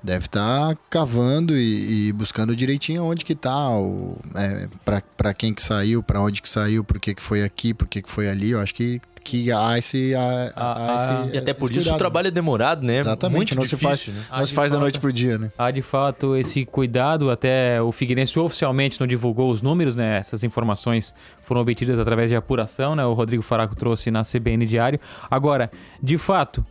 deve 0.00 0.26
estar 0.26 0.76
cavando 0.88 1.56
e, 1.56 2.08
e 2.08 2.12
buscando 2.12 2.54
direitinho 2.54 3.02
onde 3.04 3.24
que 3.24 3.34
tá, 3.34 3.76
o, 3.76 4.16
é, 4.36 4.68
para 5.16 5.34
quem 5.34 5.52
que 5.52 5.60
saiu, 5.62 6.04
para 6.04 6.20
onde 6.20 6.40
que 6.40 6.48
saiu, 6.48 6.84
por 6.84 7.00
que 7.00 7.16
que 7.16 7.22
foi 7.22 7.42
aqui, 7.42 7.74
por 7.74 7.88
que 7.88 8.00
que 8.00 8.08
foi 8.08 8.28
ali. 8.28 8.50
Eu 8.50 8.60
acho 8.60 8.74
que 8.74 9.00
que 9.28 9.52
há 9.52 9.76
esse, 9.78 10.14
há, 10.14 10.52
há 10.56 10.92
Ah, 10.92 10.96
esse 10.96 11.10
ah, 11.12 11.28
E 11.34 11.38
até 11.38 11.52
por 11.52 11.70
esse 11.70 11.80
isso 11.80 11.92
o 11.94 11.98
trabalho 11.98 12.28
é 12.28 12.30
demorado, 12.30 12.84
né? 12.84 13.00
Exatamente, 13.00 13.36
Muito 13.36 13.54
não 13.56 13.62
difícil, 13.62 13.78
se 13.78 13.84
faz, 13.84 14.08
né? 14.08 14.14
não 14.30 14.38
Ah, 14.38 14.40
se 14.40 14.46
de 14.50 14.54
faz 14.54 14.70
da 14.70 14.76
fato. 14.76 14.82
noite 14.82 14.98
pro 15.00 15.12
dia, 15.12 15.36
né? 15.38 15.50
Há 15.58 15.70
de 15.70 15.82
fato 15.82 16.34
esse 16.36 16.64
cuidado, 16.64 17.30
até 17.30 17.80
o 17.82 17.92
Figueirense 17.92 18.38
oficialmente 18.38 18.98
não 18.98 19.06
divulgou 19.06 19.50
os 19.50 19.60
números, 19.62 19.94
né? 19.94 20.18
Essas 20.18 20.42
informações 20.42 21.14
foram 21.42 21.60
obtidas 21.60 21.98
através 21.98 22.30
de 22.30 22.36
apuração, 22.36 22.96
né? 22.96 23.04
O 23.04 23.12
Rodrigo 23.12 23.42
Faraco 23.42 23.76
trouxe 23.76 24.10
na 24.10 24.22
CBN 24.22 24.64
Diário. 24.66 24.98
Agora, 25.30 25.70
de 26.02 26.16
fato, 26.16 26.64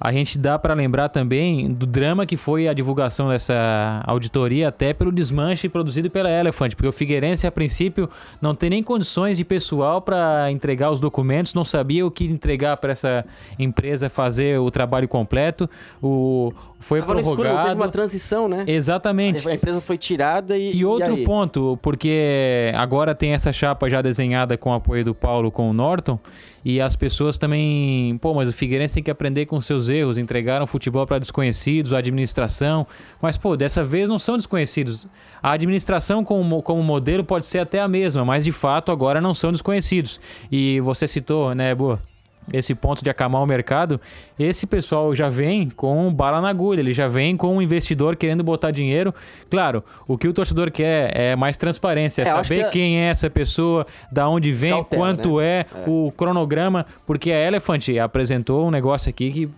a 0.00 0.10
gente 0.12 0.38
dá 0.38 0.58
para 0.58 0.72
lembrar 0.72 1.10
também 1.10 1.70
do 1.70 1.84
drama 1.84 2.24
que 2.24 2.36
foi 2.36 2.66
a 2.66 2.72
divulgação 2.72 3.28
dessa 3.28 4.02
auditoria, 4.06 4.68
até 4.68 4.94
pelo 4.94 5.12
desmanche 5.12 5.68
produzido 5.68 6.08
pela 6.08 6.30
Elephant, 6.30 6.74
porque 6.74 6.88
o 6.88 6.92
Figueirense, 6.92 7.46
a 7.46 7.52
princípio, 7.52 8.08
não 8.40 8.54
tem 8.54 8.70
nem 8.70 8.82
condições 8.82 9.36
de 9.36 9.44
pessoal 9.44 10.00
para 10.00 10.50
entregar 10.50 10.90
os 10.90 11.00
documentos, 11.00 11.52
não 11.52 11.64
sabia 11.64 12.06
o 12.06 12.10
que 12.10 12.24
entregar 12.24 12.78
para 12.78 12.92
essa 12.92 13.26
empresa 13.58 14.08
fazer 14.08 14.58
o 14.58 14.70
trabalho 14.70 15.06
completo. 15.06 15.68
O 16.02 16.52
foi 16.80 17.00
Tava 17.00 17.12
no 17.12 17.20
escuro, 17.20 17.42
prorrogado. 17.42 17.68
teve 17.68 17.80
uma 17.80 17.88
transição, 17.88 18.48
né? 18.48 18.64
Exatamente. 18.66 19.46
A 19.46 19.54
empresa 19.54 19.82
foi 19.82 19.98
tirada 19.98 20.56
e. 20.56 20.74
E 20.74 20.84
outro 20.84 21.14
aí? 21.14 21.24
ponto, 21.24 21.78
porque 21.82 22.72
agora 22.74 23.14
tem 23.14 23.34
essa 23.34 23.52
chapa 23.52 23.88
já 23.90 24.00
desenhada 24.00 24.56
com 24.56 24.70
o 24.70 24.72
apoio 24.72 25.04
do 25.04 25.14
Paulo 25.14 25.50
com 25.50 25.68
o 25.68 25.74
Norton, 25.74 26.18
e 26.64 26.80
as 26.80 26.96
pessoas 26.96 27.38
também, 27.38 28.18
pô, 28.18 28.34
mas 28.34 28.48
o 28.48 28.52
Figueirense 28.52 28.94
tem 28.94 29.02
que 29.02 29.10
aprender 29.10 29.46
com 29.46 29.60
seus 29.60 29.88
erros, 29.88 30.18
entregaram 30.18 30.66
futebol 30.66 31.06
para 31.06 31.18
desconhecidos, 31.18 31.92
a 31.92 31.98
administração, 31.98 32.86
mas 33.20 33.36
pô, 33.36 33.56
dessa 33.56 33.82
vez 33.82 34.08
não 34.08 34.18
são 34.18 34.36
desconhecidos. 34.36 35.06
A 35.42 35.52
administração 35.52 36.22
como, 36.22 36.62
como 36.62 36.82
modelo 36.82 37.24
pode 37.24 37.46
ser 37.46 37.60
até 37.60 37.80
a 37.80 37.88
mesma, 37.88 38.24
mas 38.24 38.44
de 38.44 38.52
fato 38.52 38.92
agora 38.92 39.20
não 39.20 39.34
são 39.34 39.52
desconhecidos. 39.52 40.20
E 40.50 40.80
você 40.80 41.08
citou, 41.08 41.54
né, 41.54 41.74
Boa? 41.74 42.09
Esse 42.52 42.74
ponto 42.74 43.02
de 43.04 43.10
acalmar 43.10 43.42
o 43.42 43.46
mercado, 43.46 44.00
esse 44.38 44.66
pessoal 44.66 45.14
já 45.14 45.28
vem 45.28 45.68
com 45.70 46.12
bala 46.12 46.40
na 46.40 46.48
agulha, 46.48 46.80
ele 46.80 46.92
já 46.92 47.06
vem 47.08 47.36
com 47.36 47.56
um 47.56 47.62
investidor 47.62 48.16
querendo 48.16 48.42
botar 48.42 48.70
dinheiro. 48.70 49.14
Claro, 49.50 49.84
o 50.08 50.18
que 50.18 50.26
o 50.28 50.32
torcedor 50.32 50.70
quer 50.70 51.10
é 51.16 51.36
mais 51.36 51.56
transparência, 51.56 52.22
é, 52.22 52.28
É, 52.28 52.30
saber 52.44 52.64
que- 52.66 52.70
quem 52.72 52.98
é 53.00 53.08
essa 53.10 53.28
pessoa, 53.30 53.86
da 54.10 54.28
onde 54.28 54.50
vem, 54.52 54.70
Cautela, 54.72 55.02
quanto 55.02 55.38
né? 55.38 55.60
é, 55.60 55.66
o 55.86 56.12
cronograma, 56.16 56.86
porque 57.06 57.30
a 57.30 57.40
Elephant 57.46 57.88
apresentou 58.02 58.66
um 58.66 58.70
negócio 58.70 59.08
aqui 59.10 59.30
que 59.30 59.50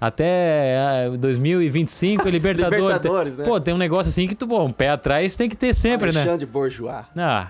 até 0.00 0.76
ah, 0.78 1.16
2025 1.18 2.28
Libertadores. 2.30 2.78
Libertadores, 2.84 3.36
né? 3.36 3.44
Pô, 3.44 3.60
tem 3.60 3.74
um 3.74 3.78
negócio 3.78 4.08
assim 4.10 4.26
que 4.28 4.34
tu, 4.34 4.46
bom, 4.46 4.66
um 4.66 4.70
pé 4.72 4.90
atrás 4.90 5.36
tem 5.36 5.48
que 5.48 5.56
ter 5.56 5.74
sempre, 5.74 6.12
né? 6.12 6.20
Alexandre 6.20 6.46
Bourgeois. 6.46 7.04
Ah, 7.16 7.48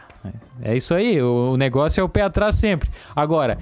é 0.62 0.76
isso 0.76 0.94
aí. 0.94 1.20
O 1.22 1.56
negócio 1.56 2.00
é 2.00 2.04
o 2.04 2.08
pé 2.08 2.22
atrás 2.22 2.54
sempre. 2.56 2.88
Agora, 3.14 3.58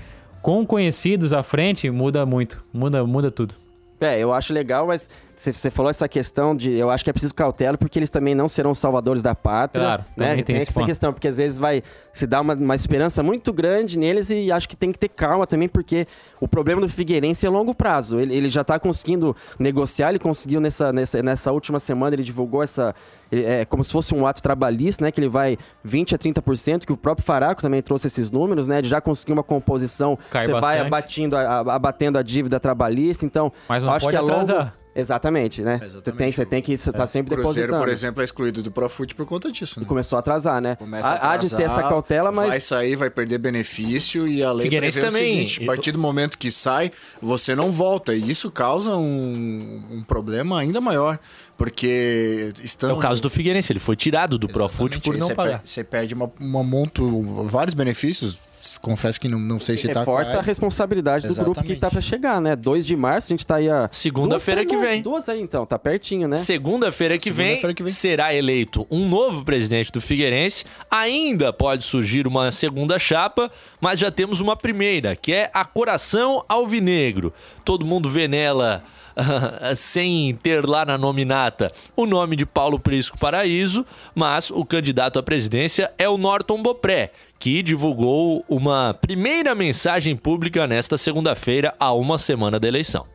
com 0.47 0.65
conhecidos 0.65 1.33
à 1.33 1.43
frente, 1.43 1.91
muda 1.91 2.25
muito. 2.25 2.65
Muda, 2.73 3.05
muda 3.05 3.33
tudo. 3.33 3.57
É, 4.01 4.21
eu 4.21 4.33
acho 4.33 4.53
legal, 4.53 4.87
mas 4.87 5.11
você 5.37 5.71
falou 5.71 5.91
essa 5.91 6.09
questão 6.09 6.57
de. 6.57 6.73
Eu 6.73 6.91
acho 6.91 7.05
que 7.05 7.11
é 7.11 7.13
preciso 7.13 7.35
cautela, 7.35 7.77
porque 7.77 7.99
eles 7.99 8.09
também 8.09 8.35
não 8.35 8.49
serão 8.49 8.75
salvadores 8.75 9.23
da 9.23 9.35
pátria. 9.35 9.85
Claro, 9.85 10.05
né? 10.17 10.35
tem 10.37 10.45
Tem 10.45 10.57
essa 10.57 10.73
ponto. 10.73 10.87
questão, 10.87 11.13
porque 11.13 11.29
às 11.29 11.37
vezes 11.37 11.59
vai 11.59 11.83
se 12.13 12.27
dar 12.27 12.41
uma, 12.41 12.55
uma 12.55 12.75
esperança 12.75 13.23
muito 13.23 13.53
grande 13.53 13.99
neles 13.99 14.31
e 14.31 14.51
acho 14.51 14.67
que 14.69 14.75
tem 14.75 14.91
que 14.91 14.99
ter 14.99 15.11
calma 15.11 15.47
também, 15.47 15.69
porque 15.69 16.07
o 16.41 16.49
problema 16.49 16.81
do 16.81 16.89
Figueirense 16.89 17.47
é 17.47 17.51
longo 17.51 17.75
prazo. 17.75 18.19
Ele, 18.19 18.35
ele 18.35 18.49
já 18.49 18.65
tá 18.65 18.79
conseguindo 18.79 19.37
negociar, 19.59 20.09
ele 20.09 20.19
conseguiu 20.19 20.59
nessa, 20.61 20.91
nessa, 20.93 21.23
nessa 21.23 21.53
última 21.53 21.79
semana, 21.79 22.15
ele 22.17 22.23
divulgou 22.23 22.63
essa. 22.63 22.95
É 23.31 23.65
como 23.65 23.83
se 23.85 23.93
fosse 23.93 24.15
um 24.15 24.25
ato 24.27 24.41
trabalhista, 24.41 25.05
né? 25.05 25.11
Que 25.11 25.21
ele 25.21 25.29
vai 25.29 25.59
20 25.85 26.15
a 26.15 26.19
30%, 26.19 26.87
que 26.87 26.93
o 26.93 26.97
próprio 26.97 27.27
Faraco 27.27 27.61
também 27.61 27.83
trouxe 27.83 28.07
esses 28.07 28.31
números, 28.31 28.67
né? 28.69 28.79
Ele 28.79 28.89
já 28.89 29.01
conseguiu 29.01 29.35
uma 29.35 29.43
composição. 29.43 30.17
Cai 30.31 30.47
Você 30.47 30.53
vai 30.53 30.61
bastante. 30.61 30.87
abatindo 30.87 31.37
a, 31.37 31.41
a- 31.43 31.75
abatendo 31.75 32.17
a 32.19 32.23
dívida 32.23 32.59
trabalhista, 32.61 33.27
então. 33.27 33.53
Mas 33.69 33.83
não 33.85 33.93
acho 33.93 34.07
pode 34.07 34.17
que 34.17 34.17
a 34.17 34.21
longo... 34.23 34.33
atrasar. 34.35 34.75
Exatamente, 34.97 35.63
né? 35.63 35.75
Você 35.75 35.79
tem, 35.81 35.89
Exatamente. 35.89 36.37
você 36.37 36.47
tem 36.47 36.63
que 36.63 36.73
estar 36.73 36.93
tá 36.93 37.07
sempre 37.07 37.35
O 37.35 37.37
Cruzeiro, 37.37 37.69
depositando. 37.69 37.85
por 37.85 37.93
exemplo, 37.93 38.23
é 38.23 38.25
excluído 38.25 38.63
do 38.63 38.71
Profut 38.71 39.15
por 39.15 39.27
conta 39.27 39.53
disso. 39.53 39.79
Né? 39.79 39.85
E 39.85 39.89
começou 39.89 40.17
a 40.17 40.21
atrasar, 40.21 40.61
né? 40.61 40.77
Começa 40.77 41.07
a 41.09 41.13
Há- 41.15 41.33
Há 41.33 41.37
de 41.37 41.49
ter 41.51 41.57
essa 41.63 41.65
atrasar, 41.75 41.89
cautela, 41.91 42.33
mas. 42.33 42.49
Vai 42.49 42.61
sair, 42.61 42.97
vai 42.97 43.11
perder 43.11 43.39
benefício 43.39 44.27
e 44.27 44.43
a 44.43 44.53
lei 44.53 44.63
Figueirense 44.63 44.99
também. 45.01 45.33
o 45.45 45.49
seguinte, 45.49 45.63
a 45.63 45.67
partir 45.67 45.93
do 45.93 45.99
momento 45.99 46.39
que 46.39 46.51
sai, 46.51 46.91
você 47.21 47.55
não 47.55 47.71
volta. 47.71 48.15
E 48.15 48.31
isso 48.31 48.51
causa 48.51 48.97
um, 48.97 49.83
um 49.91 50.03
problema 50.03 50.59
ainda 50.59 50.81
maior, 50.81 51.19
porque 51.57 52.53
É 52.59 52.65
estando... 52.65 52.95
o 52.95 52.99
caso 52.99 53.21
do 53.21 53.29
Figueirense, 53.31 53.73
ele 53.73 53.81
foi 53.81 53.97
tirado 53.97 54.39
do 54.39 54.49
Profut 54.49 54.95
Exatamente, 54.97 55.01
por 55.05 55.19
não 55.19 55.27
você 55.29 55.35
pagar. 55.35 55.59
per- 55.61 55.69
Você 55.69 55.85
perde 55.85 56.15
uma, 56.15 56.31
uma 56.41 56.63
monto, 56.63 57.23
vários 57.45 57.75
benefícios. 57.75 58.39
Confesso 58.81 59.21
que 59.21 59.29
não, 59.29 59.39
não 59.39 59.61
sei 59.61 59.77
se 59.77 59.89
tá 59.89 60.01
Reforça 60.01 60.31
a 60.31 60.35
quais. 60.35 60.47
responsabilidade 60.47 61.27
do 61.29 61.35
grupo 61.35 61.63
que 61.63 61.73
Exatamente. 61.73 61.81
tá 61.81 61.91
pra 61.91 62.01
chegar, 62.01 62.41
né? 62.41 62.57
2 62.57 62.87
de 62.87 62.97
março, 62.97 63.33
a 63.33 63.37
gente 63.37 63.47
tá 63.47 63.57
aí 63.57 63.69
a. 63.71 63.89
Segunda-feira 63.93 64.65
que 64.65 64.77
vem. 64.77 65.03
Duas 65.03 65.29
aí 65.29 65.41
então, 65.41 65.65
tá 65.65 65.79
pertinho, 65.79 66.27
né? 66.29 66.37
Segunda-feira 66.37 67.19
que, 67.19 67.31
vem 67.31 67.47
Segunda-feira 67.47 67.75
que 67.75 67.83
vem. 67.83 67.93
será 67.93 68.35
eleito 68.35 68.87
um 68.91 69.09
novo 69.09 69.45
presidente 69.45 69.91
do 69.93 70.01
Figueirense. 70.01 70.65
Ainda 70.91 71.53
pode 71.53 71.85
surgir 71.85 72.27
uma 72.27 72.51
segunda 72.53 72.99
chapa, 72.99 73.51
mas 73.81 73.99
já 73.99 74.11
temos 74.11 74.41
uma 74.41 74.57
primeira, 74.57 75.15
que 75.15 75.33
é 75.33 75.51
a 75.53 75.65
Coração 75.65 76.45
Alvinegro. 76.49 77.33
Todo 77.65 77.85
mundo 77.85 78.09
vê 78.09 78.27
nela, 78.29 78.83
sem 79.77 80.35
ter 80.43 80.67
lá 80.67 80.85
na 80.85 80.97
nominata, 80.99 81.71
o 81.97 82.07
nome 82.07 82.37
de 82.37 82.47
Paulo 82.47 82.79
Prisco 82.79 83.19
Paraíso, 83.19 83.85
mas 84.15 84.51
o 84.51 84.65
candidato 84.65 85.19
à 85.19 85.23
presidência 85.23 85.91
é 85.99 86.09
o 86.09 86.19
Norton 86.19 86.63
Bopré, 86.63 87.11
que 87.39 87.63
divulgou 87.63 88.45
uma 88.49 88.95
primeira 88.95 89.55
mensagem 89.55 90.17
pública 90.17 90.67
nesta 90.67 90.97
segunda-feira, 90.97 91.75
a 91.79 91.93
uma 91.93 92.19
semana 92.19 92.59
da 92.59 92.69
eleição. 92.69 93.07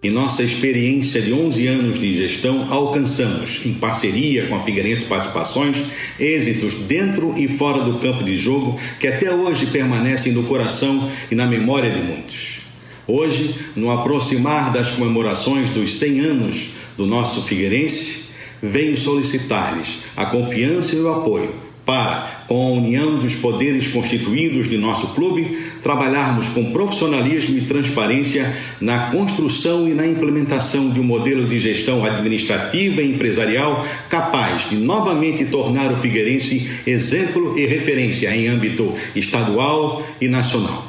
Em 0.00 0.10
nossa 0.10 0.44
experiência 0.44 1.20
de 1.20 1.32
11 1.32 1.66
anos 1.66 1.98
de 1.98 2.16
gestão, 2.16 2.72
alcançamos, 2.72 3.66
em 3.66 3.74
parceria 3.74 4.46
com 4.46 4.54
a 4.54 4.60
Figueirense 4.60 5.04
Participações, 5.06 5.82
êxitos 6.20 6.76
dentro 6.76 7.34
e 7.36 7.48
fora 7.48 7.82
do 7.82 7.98
campo 7.98 8.22
de 8.22 8.38
jogo 8.38 8.78
que 9.00 9.08
até 9.08 9.32
hoje 9.34 9.66
permanecem 9.66 10.32
no 10.32 10.44
coração 10.44 11.10
e 11.28 11.34
na 11.34 11.46
memória 11.46 11.90
de 11.90 12.00
muitos. 12.00 12.60
Hoje, 13.08 13.56
no 13.74 13.90
aproximar 13.90 14.70
das 14.70 14.92
comemorações 14.92 15.70
dos 15.70 15.98
100 15.98 16.20
anos 16.20 16.70
do 16.96 17.04
nosso 17.04 17.42
Figueirense, 17.42 18.26
venho 18.62 18.96
solicitar-lhes 18.96 19.98
a 20.16 20.26
confiança 20.26 20.94
e 20.94 21.00
o 21.00 21.12
apoio 21.12 21.52
para, 21.84 22.37
com 22.48 22.66
a 22.66 22.70
união 22.70 23.18
dos 23.18 23.36
poderes 23.36 23.86
constituídos 23.86 24.68
de 24.68 24.78
nosso 24.78 25.08
clube, 25.08 25.58
trabalharmos 25.82 26.48
com 26.48 26.72
profissionalismo 26.72 27.58
e 27.58 27.60
transparência 27.60 28.56
na 28.80 29.10
construção 29.10 29.86
e 29.86 29.92
na 29.92 30.06
implementação 30.06 30.88
de 30.88 30.98
um 30.98 31.04
modelo 31.04 31.46
de 31.46 31.60
gestão 31.60 32.04
administrativa 32.04 33.02
e 33.02 33.12
empresarial 33.12 33.86
capaz 34.08 34.70
de 34.70 34.76
novamente 34.76 35.44
tornar 35.44 35.92
o 35.92 35.98
Figueirense 35.98 36.80
exemplo 36.86 37.58
e 37.58 37.66
referência 37.66 38.34
em 38.34 38.48
âmbito 38.48 38.94
estadual 39.14 40.02
e 40.20 40.26
nacional. 40.26 40.87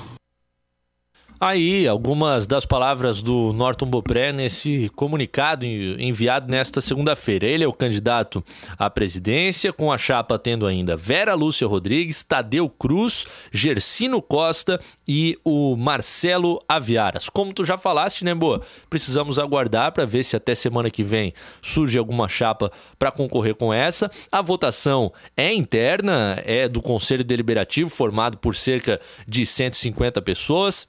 Aí, 1.42 1.88
algumas 1.88 2.46
das 2.46 2.66
palavras 2.66 3.24
do 3.24 3.54
Norton 3.54 3.86
Bopré 3.86 4.34
nesse 4.34 4.92
comunicado 4.94 5.66
en- 5.66 5.96
enviado 5.98 6.52
nesta 6.52 6.82
segunda-feira. 6.82 7.46
Ele 7.48 7.64
é 7.64 7.68
o 7.68 7.72
candidato 7.72 8.44
à 8.78 8.90
presidência, 8.90 9.72
com 9.72 9.90
a 9.90 9.98
chapa 9.98 10.38
tendo 10.38 10.66
ainda 10.66 10.98
Vera 10.98 11.34
Lúcia 11.36 11.66
Rodrigues, 11.66 12.24
Tadeu 12.24 12.68
Cruz, 12.70 13.26
Gersino 13.54 14.22
Costa 14.22 14.82
e 15.08 15.40
o 15.46 15.78
Marcelo 15.78 16.60
Aviaras. 16.68 17.30
Como 17.30 17.54
tu 17.54 17.64
já 17.64 17.78
falaste, 17.78 18.26
né, 18.26 18.36
Boa? 18.36 18.62
Precisamos 18.90 19.40
aguardar 19.40 19.94
para 19.94 20.04
ver 20.06 20.26
se 20.26 20.36
até 20.36 20.54
semana 20.54 20.90
que 20.92 21.04
vem 21.04 21.34
surge 21.62 21.98
alguma 21.98 22.28
chapa 22.28 22.70
para 22.98 23.14
concorrer 23.14 23.56
com 23.56 23.74
essa. 23.74 24.12
A 24.30 24.42
votação 24.42 25.14
é 25.38 25.54
interna, 25.54 26.38
é 26.44 26.68
do 26.68 26.82
Conselho 26.82 27.24
Deliberativo, 27.24 27.90
formado 27.90 28.38
por 28.40 28.54
cerca 28.58 29.00
de 29.26 29.46
150 29.46 30.22
pessoas. 30.22 30.86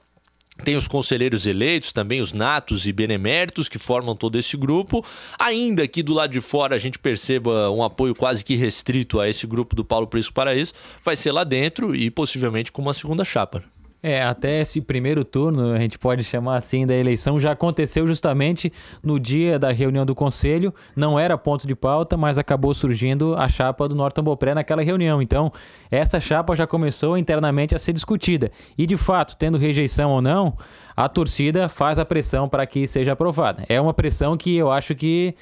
Tem 0.60 0.76
os 0.76 0.86
conselheiros 0.86 1.46
eleitos, 1.46 1.92
também 1.92 2.20
os 2.20 2.32
natos 2.32 2.86
e 2.86 2.92
beneméritos 2.92 3.68
que 3.68 3.78
formam 3.78 4.14
todo 4.14 4.38
esse 4.38 4.56
grupo. 4.56 5.04
Ainda 5.38 5.86
que 5.88 6.02
do 6.02 6.12
lado 6.12 6.30
de 6.30 6.40
fora 6.40 6.74
a 6.74 6.78
gente 6.78 6.98
perceba 6.98 7.70
um 7.70 7.82
apoio 7.82 8.14
quase 8.14 8.44
que 8.44 8.56
restrito 8.56 9.20
a 9.20 9.28
esse 9.28 9.46
grupo 9.46 9.74
do 9.74 9.84
Paulo 9.84 10.06
Prisco 10.06 10.34
Paraíso, 10.34 10.72
vai 11.04 11.16
ser 11.16 11.32
lá 11.32 11.44
dentro 11.44 11.94
e 11.94 12.10
possivelmente 12.10 12.70
com 12.70 12.82
uma 12.82 12.94
segunda 12.94 13.24
chapa. 13.24 13.62
É, 14.02 14.22
até 14.22 14.62
esse 14.62 14.80
primeiro 14.80 15.24
turno, 15.24 15.72
a 15.72 15.78
gente 15.78 15.98
pode 15.98 16.24
chamar 16.24 16.56
assim, 16.56 16.86
da 16.86 16.94
eleição, 16.94 17.38
já 17.38 17.52
aconteceu 17.52 18.06
justamente 18.06 18.72
no 19.02 19.20
dia 19.20 19.58
da 19.58 19.70
reunião 19.70 20.06
do 20.06 20.14
conselho. 20.14 20.74
Não 20.96 21.18
era 21.18 21.36
ponto 21.36 21.66
de 21.66 21.74
pauta, 21.74 22.16
mas 22.16 22.38
acabou 22.38 22.72
surgindo 22.72 23.34
a 23.36 23.46
chapa 23.46 23.86
do 23.86 23.94
Norton 23.94 24.22
Bopré 24.22 24.54
naquela 24.54 24.82
reunião. 24.82 25.20
Então, 25.20 25.52
essa 25.90 26.18
chapa 26.18 26.56
já 26.56 26.66
começou 26.66 27.18
internamente 27.18 27.74
a 27.74 27.78
ser 27.78 27.92
discutida. 27.92 28.50
E, 28.76 28.86
de 28.86 28.96
fato, 28.96 29.36
tendo 29.36 29.58
rejeição 29.58 30.10
ou 30.10 30.22
não, 30.22 30.56
a 30.96 31.06
torcida 31.06 31.68
faz 31.68 31.98
a 31.98 32.04
pressão 32.04 32.48
para 32.48 32.66
que 32.66 32.86
seja 32.86 33.12
aprovada. 33.12 33.64
É 33.68 33.78
uma 33.78 33.92
pressão 33.92 34.34
que 34.34 34.56
eu 34.56 34.70
acho 34.70 34.94
que 34.94 35.34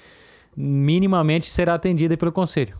minimamente 0.56 1.48
será 1.48 1.74
atendida 1.74 2.16
pelo 2.16 2.32
conselho. 2.32 2.76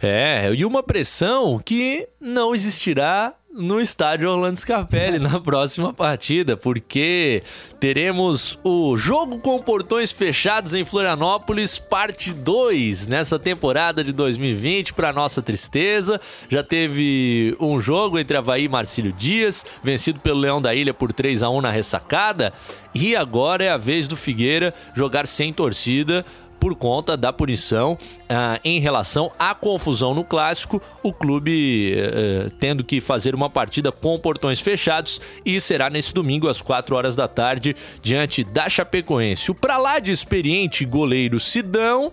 É, 0.00 0.52
e 0.52 0.64
uma 0.64 0.82
pressão 0.82 1.60
que 1.64 2.08
não 2.20 2.54
existirá 2.54 3.34
no 3.56 3.80
estádio 3.80 4.30
Orlando 4.30 4.60
Scarpelli 4.60 5.18
na 5.18 5.40
próxima 5.40 5.92
partida, 5.92 6.58
porque 6.58 7.42
teremos 7.80 8.58
o 8.62 8.98
jogo 8.98 9.38
com 9.38 9.58
portões 9.60 10.12
fechados 10.12 10.74
em 10.74 10.84
Florianópolis, 10.84 11.78
parte 11.78 12.34
2 12.34 13.06
nessa 13.06 13.38
temporada 13.38 14.04
de 14.04 14.12
2020, 14.12 14.92
para 14.92 15.12
nossa 15.12 15.40
tristeza. 15.40 16.20
Já 16.50 16.62
teve 16.62 17.56
um 17.58 17.80
jogo 17.80 18.18
entre 18.18 18.36
Havaí 18.36 18.64
e 18.64 18.68
Marcílio 18.68 19.12
Dias, 19.12 19.64
vencido 19.82 20.20
pelo 20.20 20.40
Leão 20.40 20.60
da 20.60 20.74
Ilha 20.74 20.92
por 20.92 21.10
3 21.10 21.42
a 21.42 21.48
1 21.48 21.60
na 21.62 21.70
ressacada, 21.70 22.52
e 22.94 23.16
agora 23.16 23.64
é 23.64 23.70
a 23.70 23.76
vez 23.78 24.06
do 24.06 24.16
Figueira 24.16 24.74
jogar 24.94 25.26
sem 25.26 25.52
torcida 25.52 26.24
por 26.58 26.74
conta 26.74 27.16
da 27.16 27.32
punição 27.32 27.96
ah, 28.28 28.58
em 28.64 28.80
relação 28.80 29.30
à 29.38 29.54
confusão 29.54 30.14
no 30.14 30.24
clássico, 30.24 30.80
o 31.02 31.12
clube 31.12 31.94
eh, 31.94 32.46
eh, 32.46 32.48
tendo 32.58 32.82
que 32.82 33.00
fazer 33.00 33.34
uma 33.34 33.48
partida 33.48 33.92
com 33.92 34.18
portões 34.18 34.60
fechados 34.60 35.20
e 35.44 35.60
será 35.60 35.90
nesse 35.90 36.12
domingo 36.12 36.48
às 36.48 36.60
4 36.60 36.94
horas 36.96 37.16
da 37.16 37.28
tarde 37.28 37.76
diante 38.02 38.42
da 38.42 38.68
Chapecoense. 38.68 39.50
O 39.50 39.54
pra 39.54 39.78
lá 39.78 39.98
de 39.98 40.10
experiente 40.10 40.84
goleiro 40.84 41.38
Sidão, 41.38 42.12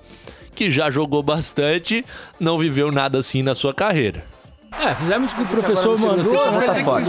que 0.56 0.70
já 0.70 0.90
jogou 0.90 1.24
bastante, 1.24 2.06
não 2.40 2.58
viveu 2.58 2.92
nada 2.92 3.20
assim 3.20 3.42
na 3.42 3.56
sua 3.56 3.74
carreira. 3.74 4.26
É, 4.72 4.96
fizemos 4.96 5.32
o 5.32 5.36
que 5.36 5.42
o 5.44 5.48
professor 5.48 6.00
mandou? 6.00 6.34
Tá 6.34 6.76
fora. 6.84 7.06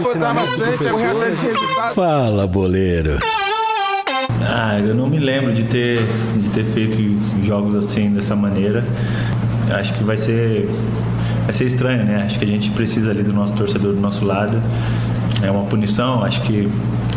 Fala, 1.94 2.46
boleiro. 2.46 3.18
Ah, 4.42 4.78
eu 4.78 4.94
não 4.94 5.06
me 5.06 5.18
lembro 5.18 5.52
de 5.52 5.64
ter, 5.64 6.00
de 6.36 6.48
ter 6.50 6.64
feito 6.64 6.98
jogos 7.42 7.74
assim 7.74 8.10
dessa 8.10 8.34
maneira. 8.36 8.84
Acho 9.70 9.94
que 9.94 10.04
vai 10.04 10.16
ser, 10.16 10.68
vai 11.44 11.52
ser 11.52 11.64
estranho, 11.64 12.04
né? 12.04 12.22
Acho 12.24 12.38
que 12.38 12.44
a 12.44 12.48
gente 12.48 12.70
precisa 12.70 13.10
ali 13.10 13.22
do 13.22 13.32
nosso 13.32 13.54
torcedor 13.54 13.94
do 13.94 14.00
nosso 14.00 14.24
lado. 14.24 14.60
É 15.42 15.50
uma 15.50 15.64
punição, 15.64 16.22
acho 16.22 16.40
que, 16.42 16.68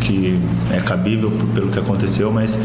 que 0.02 0.40
é 0.72 0.80
cabível 0.80 1.32
pelo 1.54 1.70
que 1.70 1.80
aconteceu, 1.80 2.32
mas 2.32 2.58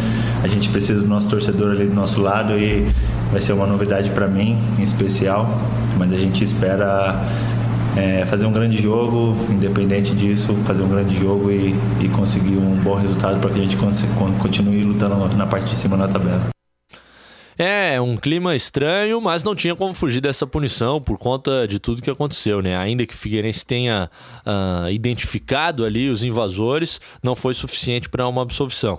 a 0.42 0.48
gente 0.48 0.68
precisa 0.68 1.00
do 1.00 1.08
nosso 1.08 1.28
torcedor 1.28 1.72
ali 1.72 1.86
do 1.86 1.94
nosso 1.94 2.20
lado 2.20 2.52
e 2.58 2.86
vai 3.30 3.40
ser 3.40 3.52
uma 3.52 3.66
novidade 3.66 4.10
para 4.10 4.26
mim, 4.26 4.58
em 4.78 4.82
especial. 4.82 5.60
Mas 5.98 6.12
a 6.12 6.16
gente 6.16 6.42
espera 6.42 7.22
é, 7.96 8.24
fazer 8.26 8.46
um 8.46 8.52
grande 8.52 8.80
jogo, 8.80 9.36
independente 9.50 10.14
disso, 10.14 10.54
fazer 10.64 10.82
um 10.82 10.88
grande 10.88 11.18
jogo 11.18 11.50
e, 11.50 11.74
e 12.00 12.08
conseguir 12.08 12.56
um 12.56 12.76
bom 12.76 12.94
resultado 12.94 13.40
para 13.40 13.50
que 13.50 13.60
a 13.60 13.62
gente 13.62 13.76
continue 14.40 14.82
lutando 14.84 15.36
na 15.36 15.46
parte 15.46 15.68
de 15.68 15.76
cima 15.76 15.96
da 15.96 16.08
tabela. 16.08 16.52
É, 17.58 18.00
um 18.00 18.16
clima 18.16 18.56
estranho, 18.56 19.20
mas 19.20 19.44
não 19.44 19.54
tinha 19.54 19.76
como 19.76 19.92
fugir 19.94 20.20
dessa 20.20 20.46
punição 20.46 21.00
por 21.00 21.18
conta 21.18 21.68
de 21.68 21.78
tudo 21.78 22.02
que 22.02 22.10
aconteceu, 22.10 22.62
né? 22.62 22.76
Ainda 22.76 23.06
que 23.06 23.14
o 23.14 23.16
Figueirense 23.16 23.64
tenha 23.64 24.10
ah, 24.44 24.86
identificado 24.90 25.84
ali 25.84 26.08
os 26.08 26.24
invasores, 26.24 27.00
não 27.22 27.36
foi 27.36 27.52
suficiente 27.52 28.08
para 28.08 28.26
uma 28.26 28.42
absolvição. 28.42 28.98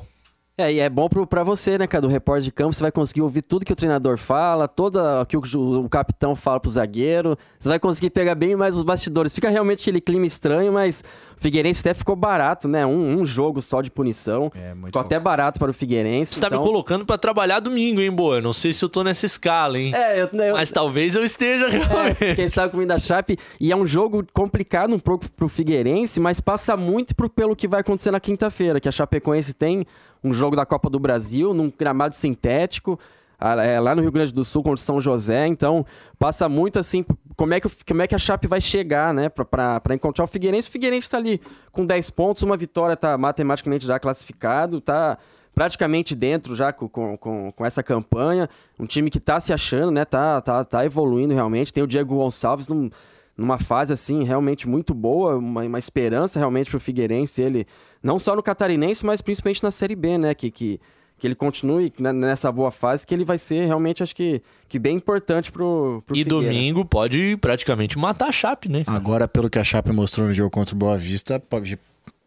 É, 0.56 0.72
e 0.72 0.80
é 0.80 0.88
bom 0.88 1.10
pro, 1.10 1.26
pra 1.26 1.44
você, 1.44 1.80
né, 1.80 1.88
cara, 1.88 2.04
do 2.04 2.08
repórter 2.08 2.44
de 2.44 2.52
campo, 2.52 2.74
você 2.74 2.84
vai 2.84 2.92
conseguir 2.92 3.22
ouvir 3.22 3.42
tudo 3.42 3.66
que 3.66 3.74
o 3.74 3.76
treinador 3.76 4.20
fala, 4.20 4.68
toda 4.68 5.22
o 5.22 5.26
que 5.26 5.36
o, 5.36 5.42
o 5.84 5.90
capitão 5.90 6.36
fala 6.36 6.60
pro 6.60 6.70
zagueiro, 6.70 7.36
você 7.60 7.70
vai 7.70 7.80
conseguir 7.80 8.12
pegar 8.12 8.36
bem 8.36 8.56
mais 8.56 8.78
os 8.78 8.84
bastidores. 8.84 9.34
Fica 9.34 9.50
realmente 9.50 9.82
aquele 9.82 10.00
clima 10.00 10.28
estranho, 10.28 10.72
mas 10.72 11.04
o 11.36 11.42
Figueirense 11.42 11.82
até 11.82 11.96
ficou 11.96 12.16
barato, 12.16 12.68
né, 12.68 12.86
um, 12.86 13.20
um 13.20 13.26
jogo 13.26 13.64
só 13.64 13.82
de 13.82 13.90
punição. 13.90 14.52
É, 14.54 14.76
muito 14.76 14.88
ficou 14.88 15.02
até 15.02 15.20
barato 15.20 15.60
para 15.60 15.72
o 15.72 15.74
Figueirense. 15.74 16.36
Você 16.36 16.42
tá 16.42 16.48
então... 16.48 16.60
me 16.60 16.66
colocando 16.66 17.04
pra 17.04 17.18
trabalhar 17.18 17.60
domingo, 17.60 18.00
hein, 18.00 18.12
Boa? 18.12 18.40
Não 18.40 18.54
sei 18.54 18.74
se 18.74 18.86
eu 18.86 18.90
tô 18.90 19.04
nessa 19.04 19.26
escala, 19.26 19.80
hein? 19.80 19.92
É, 19.96 20.22
eu, 20.22 20.30
eu, 20.32 20.54
Mas 20.54 20.70
talvez 20.70 21.16
eu 21.16 21.26
esteja 21.26 21.66
é, 21.66 21.70
realmente. 21.70 22.36
quem 22.36 22.48
sabe 22.48 22.72
comendo 22.72 22.90
da 22.90 23.00
Chape. 23.00 23.40
E 23.60 23.72
é 23.72 23.76
um 23.76 23.88
jogo 23.88 24.24
complicado 24.32 24.94
um 24.94 25.00
pouco 25.00 25.32
pro 25.32 25.50
Figueirense, 25.50 26.20
mas 26.20 26.40
passa 26.40 26.78
muito 26.78 27.16
pro, 27.16 27.28
pelo 27.28 27.56
que 27.56 27.68
vai 27.68 27.82
acontecer 27.82 28.12
na 28.12 28.20
quinta-feira, 28.20 28.80
que 28.80 28.88
a 28.88 28.92
Chapecoense 28.92 29.52
tem 29.52 29.84
um 30.24 30.34
jogo 30.34 30.56
da 30.56 30.66
Copa 30.66 30.90
do 30.90 31.00
Brasil 31.00 31.54
num 31.54 31.72
gramado 31.78 32.16
sintético. 32.16 33.00
é, 33.40 33.78
lá 33.80 33.94
no 33.94 34.02
Rio 34.02 34.12
Grande 34.12 34.34
do 34.34 34.46
Sul 34.46 34.64
contra 34.64 34.76
o 34.76 34.78
São 34.86 35.02
José, 35.02 35.46
então 35.48 35.86
passa 36.18 36.48
muito 36.48 36.80
assim, 36.80 37.04
como 37.36 37.54
é 37.54 37.60
que, 37.60 37.68
o- 37.68 37.72
como 37.86 38.02
é 38.02 38.08
que 38.08 38.16
a 38.16 38.18
Chape 38.18 38.48
vai 38.48 38.62
chegar, 38.62 39.14
né, 39.14 39.28
pra 39.28 39.82
encontrar 39.94 40.24
o 40.24 40.28
Figueirense. 40.28 40.70
O 40.70 40.72
Figueirense 40.72 41.10
tá 41.10 41.18
ali 41.18 41.42
com 41.72 41.86
10 41.86 42.10
pontos, 42.10 42.42
uma 42.44 42.56
vitória 42.56 42.96
tá 42.96 43.18
matematicamente 43.18 43.86
já 43.86 44.00
classificado, 44.00 44.80
tá 44.80 45.18
praticamente 45.54 46.16
dentro 46.16 46.56
já 46.56 46.72
com, 46.72 46.88
com, 46.88 47.52
com, 47.52 47.66
essa 47.66 47.84
campanha. 47.84 48.50
Um 48.80 48.86
time 48.86 49.10
que 49.10 49.20
tá 49.20 49.40
se 49.42 49.52
achando, 49.52 49.92
né, 49.92 50.06
tá, 50.06 50.40
tá, 50.40 50.64
tá 50.64 50.86
evoluindo 50.86 51.34
realmente. 51.34 51.74
Tem 51.74 51.84
o 51.84 51.88
Diego 51.88 52.16
Gonçalves 52.16 52.68
num- 52.70 52.90
numa 53.38 53.58
fase 53.60 53.92
assim 53.92 54.24
realmente 54.24 54.68
muito 54.70 54.94
boa, 54.94 55.36
uma, 55.38 55.64
uma 55.64 55.80
esperança 55.80 56.40
realmente 56.40 56.70
pro 56.72 56.80
Figueirense, 56.80 57.42
ele 57.42 57.68
não 58.04 58.20
só 58.20 58.36
no 58.36 58.44
catarinense, 58.44 59.06
mas 59.06 59.22
principalmente 59.22 59.64
na 59.64 59.72
Série 59.72 59.96
B, 59.96 60.18
né, 60.18 60.36
que, 60.36 60.52
que, 60.52 60.80
que 61.18 61.26
ele 61.26 61.36
continue 61.36 61.92
né, 61.98 62.12
nessa 62.12 62.52
boa 62.52 62.70
fase, 62.70 63.08
que 63.08 63.14
ele 63.14 63.24
vai 63.24 63.38
ser 63.38 63.66
realmente, 63.66 64.04
acho 64.04 64.14
que, 64.16 64.42
que 64.68 64.78
bem 64.78 64.98
importante 64.98 65.52
pro, 65.52 66.04
pro 66.06 66.16
E 66.16 66.24
Figueira. 66.24 66.46
domingo 66.48 66.84
pode 66.86 67.38
praticamente 67.38 67.98
matar 67.98 68.28
a 68.28 68.32
Chape, 68.32 68.68
né? 68.70 68.84
Agora, 68.86 69.28
pelo 69.28 69.50
que 69.50 69.58
a 69.58 69.64
Chape 69.64 69.92
mostrou 69.92 70.28
no 70.28 70.34
jogo 70.34 70.50
contra 70.52 70.76
o 70.76 70.78
Boa 70.78 70.98
Vista, 70.98 71.40
pode- 71.40 71.80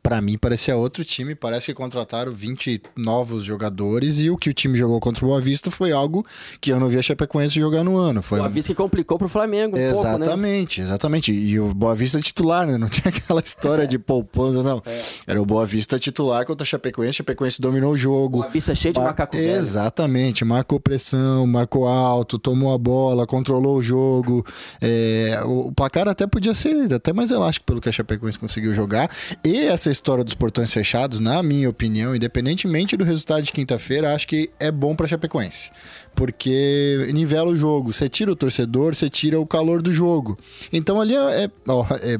pra 0.06 0.20
mim 0.20 0.38
parecia 0.38 0.76
outro 0.76 1.04
time. 1.04 1.34
Parece 1.34 1.66
que 1.66 1.74
contrataram 1.74 2.30
20 2.30 2.80
novos 2.96 3.42
jogadores 3.42 4.20
e 4.20 4.30
o 4.30 4.36
que 4.36 4.48
o 4.48 4.54
time 4.54 4.78
jogou 4.78 5.00
contra 5.00 5.24
o 5.24 5.28
Boa 5.28 5.40
Vista 5.40 5.68
foi 5.68 5.90
algo 5.90 6.24
que 6.60 6.70
eu 6.70 6.78
não 6.78 6.86
vi 6.86 6.96
a 6.96 7.02
Chapecoense 7.02 7.56
jogar 7.56 7.82
no 7.82 7.96
ano. 7.96 8.22
Foi 8.22 8.38
Boa 8.38 8.48
Vista 8.48 8.70
que 8.70 8.76
complicou 8.76 9.18
pro 9.18 9.28
Flamengo 9.28 9.76
um 9.76 9.90
pouco, 9.90 10.04
né? 10.08 10.14
Exatamente, 10.14 10.80
exatamente. 10.80 11.32
E 11.32 11.58
o 11.58 11.74
Boa 11.74 11.96
Vista 11.96 12.20
titular, 12.20 12.68
né? 12.68 12.78
Não 12.78 12.86
tinha 12.88 13.08
aquela 13.08 13.40
história 13.40 13.84
de 13.84 13.98
poupança, 13.98 14.62
não. 14.62 14.80
É. 14.86 15.02
Era 15.26 15.42
o 15.42 15.44
Boa 15.44 15.66
Vista 15.66 15.98
titular 15.98 16.46
contra 16.46 16.62
a 16.62 16.66
Chapecoense. 16.66 17.10
A 17.10 17.12
Chapecoense 17.14 17.60
dominou 17.60 17.92
o 17.92 17.96
jogo. 17.96 18.38
Boa 18.38 18.48
Vista 18.48 18.76
cheio 18.76 18.94
de 18.94 19.00
Mar- 19.00 19.08
macaco 19.08 19.36
velho. 19.36 19.56
Exatamente, 19.56 20.44
marcou 20.44 20.78
pressão, 20.78 21.44
marcou 21.48 21.88
alto, 21.88 22.38
tomou 22.38 22.72
a 22.72 22.78
bola, 22.78 23.26
controlou 23.26 23.78
o 23.78 23.82
jogo. 23.82 24.46
É, 24.80 25.40
o, 25.44 25.66
o 25.66 25.72
placar 25.72 26.06
até 26.06 26.28
podia 26.28 26.54
ser 26.54 26.94
até 26.94 27.12
mais 27.12 27.32
elástico 27.32 27.66
pelo 27.66 27.80
que 27.80 27.88
a 27.88 27.92
Chapecoense 27.92 28.38
conseguiu 28.38 28.72
jogar. 28.72 29.10
E 29.44 29.58
essa 29.66 29.95
história 29.96 30.22
dos 30.22 30.34
portões 30.34 30.72
fechados, 30.72 31.20
na 31.20 31.42
minha 31.42 31.68
opinião, 31.68 32.14
independentemente 32.14 32.96
do 32.96 33.04
resultado 33.04 33.42
de 33.42 33.52
quinta-feira, 33.52 34.14
acho 34.14 34.28
que 34.28 34.50
é 34.60 34.70
bom 34.70 34.94
pra 34.94 35.08
Chapecoense. 35.08 35.70
Porque 36.14 37.10
nivela 37.12 37.50
o 37.50 37.56
jogo. 37.56 37.92
Você 37.92 38.08
tira 38.08 38.30
o 38.30 38.36
torcedor, 38.36 38.94
você 38.94 39.08
tira 39.08 39.40
o 39.40 39.46
calor 39.46 39.82
do 39.82 39.92
jogo. 39.92 40.38
Então 40.72 41.00
ali 41.00 41.16
é, 41.16 41.44
é, 41.44 41.50
ó, 41.66 41.84
é 42.00 42.18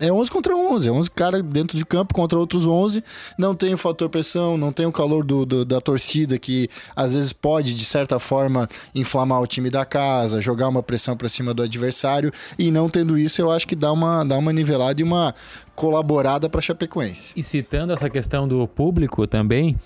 é 0.00 0.10
11 0.12 0.30
contra 0.30 0.56
11, 0.56 0.88
é 0.88 0.92
11 0.92 1.10
caras 1.10 1.42
dentro 1.42 1.78
de 1.78 1.84
campo 1.86 2.12
contra 2.12 2.38
outros 2.38 2.66
11. 2.66 3.02
Não 3.38 3.54
tem 3.54 3.72
o 3.72 3.78
fator 3.78 4.08
pressão, 4.08 4.56
não 4.58 4.72
tem 4.72 4.86
o 4.86 4.92
calor 4.92 5.24
do, 5.24 5.46
do- 5.46 5.64
da 5.64 5.80
torcida 5.80 6.38
que 6.38 6.68
às 6.96 7.14
vezes 7.14 7.32
pode, 7.32 7.74
de 7.74 7.84
certa 7.84 8.18
forma, 8.18 8.68
inflamar 8.94 9.40
o 9.40 9.46
time 9.46 9.70
da 9.70 9.84
casa, 9.84 10.40
jogar 10.40 10.68
uma 10.68 10.82
pressão 10.82 11.16
pra 11.16 11.28
cima 11.28 11.54
do 11.54 11.62
adversário. 11.62 12.32
E 12.58 12.70
não 12.70 12.88
tendo 12.88 13.16
isso, 13.18 13.40
eu 13.40 13.50
acho 13.50 13.66
que 13.66 13.76
dá 13.76 13.92
uma, 13.92 14.24
dá 14.24 14.36
uma 14.36 14.52
nivelada 14.52 15.00
e 15.00 15.04
uma 15.04 15.34
colaborada 15.74 16.48
pra 16.48 16.60
Chapecoense. 16.60 17.32
E 17.36 17.42
citando 17.42 17.92
essa 17.92 18.10
questão 18.10 18.46
do 18.48 18.66
público 18.66 19.26
também, 19.26 19.76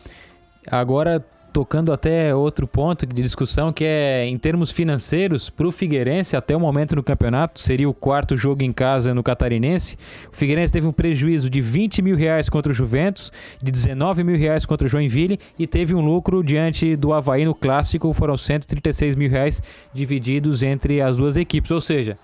agora 0.67 1.25
tocando 1.59 1.93
até 1.93 2.33
outro 2.33 2.69
ponto 2.69 3.05
de 3.05 3.21
discussão, 3.21 3.73
que 3.73 3.85
é 3.85 4.25
em 4.25 4.39
termos 4.39 4.71
financeiros, 4.71 5.51
para 5.51 5.67
o 5.67 5.73
Figueirense, 5.73 6.37
até 6.37 6.57
o 6.57 6.61
momento 6.61 6.95
no 6.95 7.03
campeonato, 7.03 7.59
seria 7.59 7.89
o 7.89 7.93
quarto 7.93 8.37
jogo 8.37 8.63
em 8.63 8.73
casa 8.73 9.13
no 9.13 9.25
Catarinense. 9.25 9.99
O 10.33 10.37
Figueirense 10.37 10.73
teve 10.73 10.87
um 10.87 10.93
prejuízo 10.93 11.51
de 11.51 11.61
20 11.61 12.01
mil 12.01 12.15
reais 12.15 12.49
contra 12.49 12.71
o 12.71 12.75
Juventus, 12.75 13.33
de 13.61 13.73
19 13.73 14.23
mil 14.23 14.39
reais 14.39 14.65
contra 14.65 14.87
o 14.87 14.89
Joinville 14.89 15.41
e 15.59 15.67
teve 15.67 15.97
um 15.97 16.01
lucro 16.01 16.45
diante 16.45 16.95
do 16.95 17.13
Havaí 17.13 17.45
no 17.45 17.57
Clássico, 17.57 18.13
foram 18.13 18.37
136 18.37 19.17
mil 19.17 19.29
reais 19.29 19.61
divididos 19.93 20.63
entre 20.63 21.01
as 21.01 21.17
duas 21.17 21.37
equipes. 21.37 21.73
Ou 21.73 21.81
seja, 21.81 22.17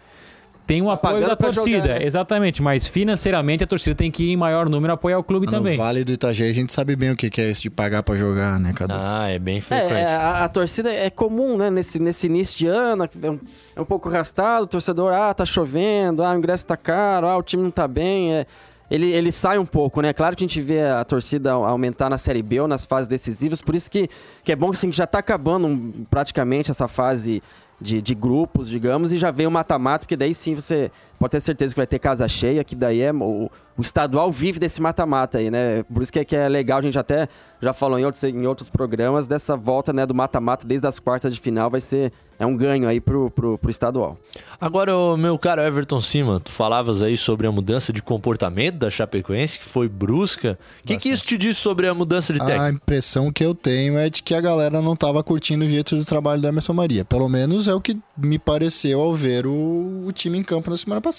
tem 0.67 0.81
um 0.81 0.91
apoio 0.91 1.15
pagando 1.15 1.29
da 1.29 1.37
torcida, 1.37 1.79
jogar, 1.89 1.99
né? 2.01 2.07
exatamente, 2.07 2.63
mas 2.63 2.87
financeiramente 2.87 3.63
a 3.63 3.67
torcida 3.67 3.95
tem 3.95 4.11
que 4.11 4.25
ir 4.25 4.33
em 4.33 4.37
maior 4.37 4.69
número 4.69 4.93
apoiar 4.95 5.19
o 5.19 5.23
clube 5.25 5.47
também. 5.47 5.77
No 5.77 5.83
Vale 5.85 6.05
do 6.05 6.13
Itajaí 6.13 6.51
a 6.51 6.55
gente 6.55 6.73
sabe 6.73 6.97
bem 6.97 7.11
o 7.11 7.17
que 7.17 7.41
é 7.41 7.51
isso 7.51 7.63
de 7.63 7.71
pagar 7.71 8.03
pra 8.03 8.17
jogar, 8.17 8.59
né, 8.59 8.73
Cadu? 8.73 8.95
Ah, 8.97 9.29
é 9.29 9.39
bem 9.39 9.59
É, 9.59 9.61
frequente. 9.61 9.93
é, 9.93 10.07
a, 10.07 10.45
a 10.45 10.49
torcida 10.49 10.91
é 10.93 11.11
comum, 11.11 11.57
né? 11.57 11.71
Nesse, 11.71 11.99
nesse 11.99 12.27
início 12.27 12.57
de 12.59 12.67
ano, 12.67 13.05
é 13.23 13.31
um, 13.31 13.41
é 13.77 13.81
um 13.81 13.85
pouco 13.85 14.09
arrastado, 14.09 14.65
o 14.65 14.67
torcedor, 14.67 15.13
ah, 15.13 15.35
tá 15.35 15.45
chovendo, 15.45 16.23
ah, 16.23 16.33
o 16.33 16.39
ingresso 16.39 16.65
tá 16.65 16.77
caro, 16.77 17.27
ah, 17.27 17.37
o 17.37 17.43
time 17.43 17.63
não 17.63 17.71
tá 17.71 17.87
bem. 17.87 18.35
é. 18.35 18.47
ele, 18.91 19.11
ele 19.13 19.33
sai 19.33 19.59
um 19.59 19.67
pouco, 19.67 20.01
né? 20.01 20.13
Claro 20.13 20.35
que 20.37 20.45
a 20.45 20.47
gente 20.47 20.61
vê 20.63 20.83
a 20.83 21.05
torcida 21.05 21.53
aumentar 21.53 22.09
na 22.09 22.17
Série 22.19 22.43
B 22.43 22.61
ou 22.61 22.69
nas 22.69 22.87
fases 22.87 23.07
decisivas, 23.07 23.61
por 23.61 23.75
isso 23.75 23.91
que, 23.91 24.09
que 24.43 24.51
é 24.53 24.57
bom 24.57 24.71
assim, 24.71 24.91
que 24.91 24.97
já 24.97 25.07
tá 25.07 25.19
acabando 25.19 25.67
um, 25.67 25.91
praticamente 26.09 26.71
essa 26.71 26.87
fase 26.89 27.43
de, 27.81 28.01
de 28.01 28.15
grupos, 28.15 28.69
digamos, 28.69 29.13
e 29.13 29.19
já 29.19 29.31
vem 29.31 29.47
o 29.47 29.51
mata-mata, 29.51 30.01
porque 30.01 30.17
daí 30.17 30.35
sim 30.35 30.55
você 30.55 30.91
pode 31.25 31.33
ter 31.33 31.41
certeza 31.41 31.75
que 31.75 31.81
vai 31.81 31.87
ter 31.87 31.99
casa 31.99 32.29
cheia, 32.29 32.63
que 32.63 32.75
daí 32.75 33.01
é. 33.01 33.11
O, 33.13 33.51
o 33.77 33.83
estadual 33.83 34.31
vive 34.31 34.61
desse 34.61 34.81
mata-mata 34.81 35.39
aí, 35.39 35.51
né? 35.51 35.83
Por 35.85 36.03
isso 36.03 36.13
que 36.13 36.19
é, 36.21 36.25
que 36.25 36.37
é 36.37 36.49
legal, 36.49 36.79
a 36.79 36.83
gente 36.83 36.99
até 36.99 37.29
já 37.61 37.73
falou 37.73 37.99
em 37.99 38.05
outros, 38.05 38.23
em 38.23 38.47
outros 38.47 38.69
programas 38.69 39.27
dessa 39.27 39.57
volta 39.57 39.93
né, 39.93 40.05
do 40.05 40.15
mata-mata 40.15 40.67
desde 40.67 40.87
as 40.87 40.99
quartas 40.99 41.35
de 41.35 41.41
final, 41.41 41.71
vai 41.71 41.81
ser. 41.81 42.13
É 42.37 42.45
um 42.45 42.57
ganho 42.57 42.89
aí 42.89 43.01
pro, 43.01 43.31
pro, 43.31 43.57
pro 43.57 43.71
estadual. 43.71 44.19
Agora, 44.61 44.93
meu 45.17 45.39
caro 45.39 45.63
Everton 45.63 46.01
Cima, 46.01 46.41
tu 46.41 46.51
falavas 46.51 47.01
aí 47.01 47.17
sobre 47.17 47.47
a 47.47 47.53
mudança 47.53 47.93
de 47.93 48.03
comportamento 48.03 48.75
da 48.75 48.91
Chapecoense, 48.91 49.57
que 49.57 49.65
foi 49.65 49.89
brusca. 49.89 50.59
O 50.83 50.87
que, 50.87 50.97
que 50.97 51.09
isso 51.11 51.25
te 51.25 51.39
diz 51.39 51.57
sobre 51.57 51.87
a 51.87 51.95
mudança 51.95 52.33
de 52.33 52.43
A 52.43 52.45
técnico? 52.45 52.83
impressão 52.83 53.33
que 53.33 53.45
eu 53.45 53.55
tenho 53.55 53.97
é 53.97 54.11
de 54.11 54.21
que 54.21 54.35
a 54.35 54.41
galera 54.41 54.83
não 54.83 54.97
tava 54.97 55.23
curtindo 55.23 55.65
o 55.65 55.69
jeito 55.69 55.95
do 55.95 56.05
trabalho 56.05 56.43
do 56.43 56.49
Emerson 56.49 56.73
Maria. 56.73 57.05
Pelo 57.05 57.29
menos 57.29 57.69
é 57.69 57.75
o 57.75 57.81
que 57.81 57.97
me 58.19 58.39
pareceu 58.39 59.01
ao 59.01 59.15
ver 59.15 59.47
o, 59.47 60.05
o 60.05 60.13
time 60.13 60.37
em 60.37 60.43
campo 60.43 60.71
na 60.71 60.77
semana 60.77 61.01
passada. 61.01 61.14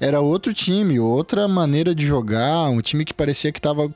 Era 0.00 0.20
outro 0.20 0.52
time, 0.52 0.98
outra 0.98 1.46
maneira 1.46 1.94
de 1.94 2.06
jogar, 2.06 2.68
um 2.70 2.80
time 2.80 3.04
que 3.04 3.14
parecia 3.14 3.52
que 3.52 3.60
tava 3.60 3.92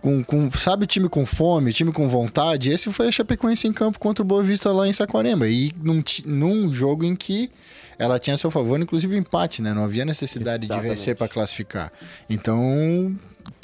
com, 0.00 0.24
com 0.24 0.50
sabe 0.50 0.86
time 0.86 1.08
com 1.08 1.26
fome, 1.26 1.72
time 1.72 1.92
com 1.92 2.08
vontade. 2.08 2.70
Esse 2.70 2.90
foi 2.92 3.08
a 3.08 3.12
Chapecoense 3.12 3.68
em 3.68 3.72
campo 3.72 3.98
contra 3.98 4.22
o 4.22 4.26
Boa 4.26 4.42
Vista 4.42 4.72
lá 4.72 4.88
em 4.88 4.92
Saquarema. 4.92 5.46
E 5.46 5.72
num, 5.82 6.02
num 6.24 6.72
jogo 6.72 7.04
em 7.04 7.14
que 7.14 7.50
ela 7.98 8.18
tinha 8.18 8.34
a 8.34 8.38
seu 8.38 8.50
favor, 8.50 8.80
inclusive 8.80 9.14
o 9.14 9.18
empate, 9.18 9.60
né? 9.60 9.74
Não 9.74 9.84
havia 9.84 10.04
necessidade 10.04 10.66
de 10.66 10.80
vencer 10.80 11.14
para 11.14 11.28
classificar. 11.28 11.92
Então, 12.30 13.14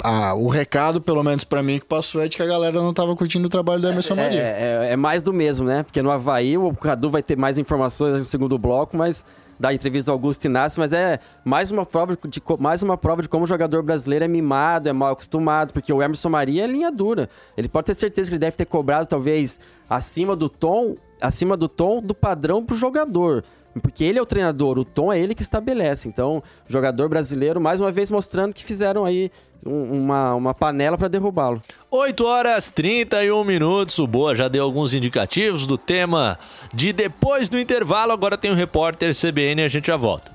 ah, 0.03 0.35
o 0.35 0.47
recado, 0.47 1.01
pelo 1.01 1.23
menos 1.23 1.43
para 1.43 1.63
mim, 1.63 1.79
que 1.79 1.85
passou 1.85 2.21
é 2.21 2.27
de 2.27 2.37
que 2.37 2.43
a 2.43 2.45
galera 2.45 2.79
não 2.79 2.93
tava 2.93 3.15
curtindo 3.15 3.47
o 3.47 3.49
trabalho 3.49 3.81
do 3.81 3.87
Emerson 3.87 4.15
Maria. 4.15 4.41
É, 4.41 4.89
é, 4.89 4.93
é 4.93 4.95
mais 4.95 5.23
do 5.23 5.33
mesmo, 5.33 5.65
né? 5.65 5.81
Porque 5.81 6.01
no 6.03 6.11
Havaí 6.11 6.55
o 6.55 6.71
Cadu 6.75 7.09
vai 7.09 7.23
ter 7.23 7.35
mais 7.35 7.57
informações 7.57 8.19
no 8.19 8.25
segundo 8.25 8.59
bloco, 8.59 8.95
mas 8.95 9.25
da 9.59 9.73
entrevista 9.73 10.11
do 10.11 10.13
Augusto 10.13 10.45
Inácio, 10.45 10.79
mas 10.79 10.93
é 10.93 11.19
mais 11.43 11.71
uma 11.71 11.85
prova 11.85 12.17
de, 12.27 12.41
mais 12.59 12.83
uma 12.83 12.97
prova 12.97 13.21
de 13.21 13.29
como 13.29 13.43
o 13.43 13.47
jogador 13.47 13.81
brasileiro 13.83 14.25
é 14.25 14.27
mimado, 14.27 14.87
é 14.87 14.93
mal 14.93 15.11
acostumado, 15.11 15.73
porque 15.73 15.91
o 15.91 16.01
Emerson 16.01 16.29
Maria 16.29 16.63
é 16.63 16.67
linha 16.67 16.91
dura. 16.91 17.29
Ele 17.55 17.67
pode 17.67 17.87
ter 17.87 17.95
certeza 17.95 18.29
que 18.29 18.35
ele 18.35 18.39
deve 18.39 18.55
ter 18.55 18.65
cobrado 18.65 19.07
talvez 19.07 19.59
acima 19.89 20.35
do 20.35 20.49
tom, 20.49 20.95
acima 21.21 21.57
do 21.57 21.67
tom 21.67 22.01
do 22.01 22.13
padrão 22.13 22.63
pro 22.63 22.75
jogador. 22.75 23.43
Porque 23.81 24.03
ele 24.03 24.17
é 24.17 24.21
o 24.21 24.25
treinador, 24.25 24.77
o 24.79 24.85
tom 24.85 25.11
é 25.11 25.19
ele 25.19 25.35
que 25.35 25.41
estabelece. 25.41 26.07
Então, 26.07 26.41
jogador 26.67 27.09
brasileiro, 27.09 27.61
mais 27.61 27.79
uma 27.79 27.91
vez, 27.91 28.09
mostrando 28.09 28.53
que 28.53 28.63
fizeram 28.63 29.05
aí 29.05 29.31
um- 29.65 29.99
uma, 30.03 30.33
uma 30.35 30.53
panela 30.53 30.97
para 30.97 31.07
derrubá-lo. 31.07 31.61
8 31.91 32.25
horas 32.25 32.69
31 32.69 33.43
minutos. 33.43 33.97
O 33.99 34.07
Boa 34.07 34.35
já 34.35 34.47
deu 34.47 34.63
alguns 34.63 34.93
indicativos 34.93 35.65
do 35.67 35.77
tema 35.77 36.37
de 36.73 36.91
depois 36.93 37.49
do 37.49 37.59
intervalo. 37.59 38.11
Agora 38.11 38.37
tem 38.37 38.51
o 38.51 38.55
repórter 38.55 39.13
CBN 39.15 39.61
e 39.61 39.65
a 39.65 39.69
gente 39.69 39.87
já 39.87 39.97
volta. 39.97 40.31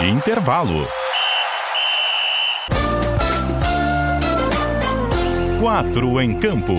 Intervalo. 0.00 0.86
Quatro 5.60 6.20
em 6.20 6.38
campo. 6.40 6.72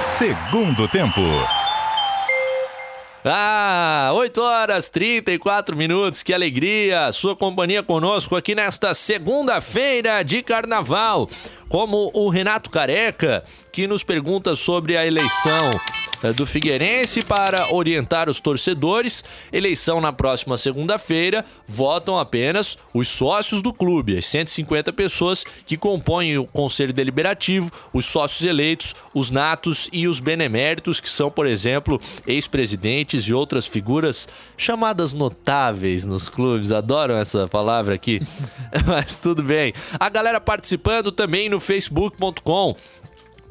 Segundo 0.00 0.88
tempo. 0.88 1.20
Ah, 3.24 4.10
8 4.14 4.42
horas 4.42 4.88
34 4.88 5.76
minutos, 5.76 6.24
que 6.24 6.34
alegria! 6.34 7.12
Sua 7.12 7.36
companhia 7.36 7.80
conosco 7.80 8.34
aqui 8.34 8.52
nesta 8.52 8.94
segunda-feira 8.94 10.24
de 10.24 10.42
carnaval. 10.42 11.28
Como 11.68 12.10
o 12.14 12.28
Renato 12.28 12.68
Careca, 12.68 13.44
que 13.70 13.86
nos 13.86 14.02
pergunta 14.02 14.56
sobre 14.56 14.96
a 14.96 15.06
eleição 15.06 15.70
do 16.30 16.46
Figueirense 16.46 17.22
para 17.22 17.72
orientar 17.72 18.28
os 18.28 18.38
torcedores. 18.38 19.24
Eleição 19.52 20.00
na 20.00 20.12
próxima 20.12 20.56
segunda-feira, 20.56 21.44
votam 21.66 22.18
apenas 22.18 22.78
os 22.94 23.08
sócios 23.08 23.62
do 23.62 23.72
clube, 23.72 24.16
as 24.16 24.26
150 24.26 24.92
pessoas 24.92 25.44
que 25.66 25.76
compõem 25.76 26.38
o 26.38 26.44
conselho 26.44 26.92
deliberativo, 26.92 27.70
os 27.92 28.06
sócios 28.06 28.48
eleitos, 28.48 28.94
os 29.14 29.30
natos 29.30 29.88
e 29.92 30.06
os 30.06 30.20
beneméritos, 30.20 31.00
que 31.00 31.08
são, 31.08 31.30
por 31.30 31.46
exemplo, 31.46 32.00
ex-presidentes 32.26 33.24
e 33.24 33.34
outras 33.34 33.66
figuras 33.66 34.28
chamadas 34.56 35.12
notáveis 35.12 36.04
nos 36.04 36.28
clubes. 36.28 36.70
Adoram 36.70 37.16
essa 37.16 37.48
palavra 37.48 37.94
aqui, 37.94 38.20
mas 38.86 39.18
tudo 39.18 39.42
bem. 39.42 39.72
A 39.98 40.08
galera 40.08 40.40
participando 40.40 41.10
também 41.10 41.48
no 41.48 41.58
facebook.com 41.58 42.76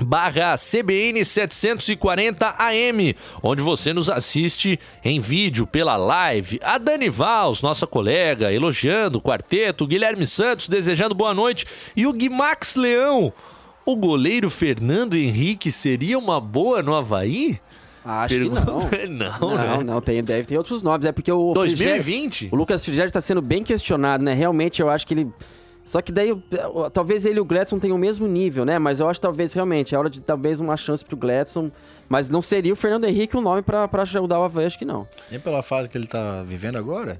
barra 0.04 0.56
CBN 0.58 1.24
740 1.26 2.56
AM, 2.58 3.16
onde 3.42 3.62
você 3.62 3.94
nos 3.94 4.10
assiste 4.10 4.80
em 5.04 5.20
vídeo 5.20 5.66
pela 5.68 5.96
live. 5.98 6.60
A 6.64 6.78
Dani 6.78 7.10
Vals, 7.10 7.62
nossa 7.62 7.86
colega, 7.88 8.52
elogiando 8.52 9.20
o 9.20 9.22
quarteto, 9.22 9.84
o 9.84 9.88
Guilherme 9.88 10.26
Santos 10.26 10.68
desejando 10.68 11.16
boa 11.16 11.34
noite 11.34 11.66
e 11.96 12.06
o 12.08 12.14
Guimax 12.14 12.76
Leão. 12.76 13.32
O 13.86 13.96
goleiro 13.96 14.50
Fernando 14.50 15.16
Henrique 15.16 15.72
seria 15.72 16.18
uma 16.18 16.40
boa 16.40 16.84
no 16.84 16.94
Havaí? 16.96 17.60
Acho 18.06 18.34
Pergunta- 18.36 18.90
que 18.98 19.06
não. 19.10 19.40
Não, 19.40 19.56
né? 19.56 19.68
Não, 19.68 19.84
não, 19.84 20.02
tem, 20.02 20.24
deve 20.24 20.48
ter 20.48 20.58
outros 20.58 20.82
nomes. 20.82 21.06
É 21.06 21.12
porque 21.12 21.32
o. 21.32 21.54
2020? 21.54 22.32
Frigério- 22.32 22.50
O 22.56 22.56
Lucas 22.58 22.84
Frigério 22.84 23.08
está 23.10 23.22
sendo 23.22 23.42
bem 23.42 23.64
questionado, 23.64 24.24
né? 24.24 24.34
Realmente 24.34 24.82
eu 24.82 24.90
acho 24.90 25.06
que 25.06 25.14
ele. 25.14 25.28
Só 25.92 26.02
que 26.02 26.10
daí, 26.10 26.32
talvez 26.94 27.26
ele 27.26 27.36
e 27.36 27.42
o 27.42 27.44
Gladson 27.44 27.78
tenham 27.78 27.98
o 27.98 28.00
mesmo 28.00 28.26
nível, 28.26 28.64
né? 28.64 28.80
Mas 28.80 29.02
eu 29.02 29.10
acho 29.10 29.20
talvez 29.20 29.52
realmente 29.52 29.94
é 29.94 29.98
hora 29.98 30.10
de 30.10 30.22
talvez 30.22 30.62
uma 30.62 30.78
chance 30.78 31.04
pro 31.04 31.18
Gladson. 31.18 31.70
Mas 32.08 32.30
não 32.30 32.42
seria 32.42 32.72
o 32.72 32.78
Fernando 32.78 33.04
Henrique 33.04 33.36
o 33.36 33.42
nome 33.42 33.62
pra 33.62 33.90
ajudar 33.94 34.40
o 34.40 34.60
acho 34.66 34.80
que 34.80 34.86
não. 34.86 35.06
Nem 35.30 35.38
pela 35.38 35.62
fase 35.62 35.90
que 35.90 35.98
ele 35.98 36.08
tá 36.08 36.44
vivendo 36.44 36.78
agora? 36.78 37.18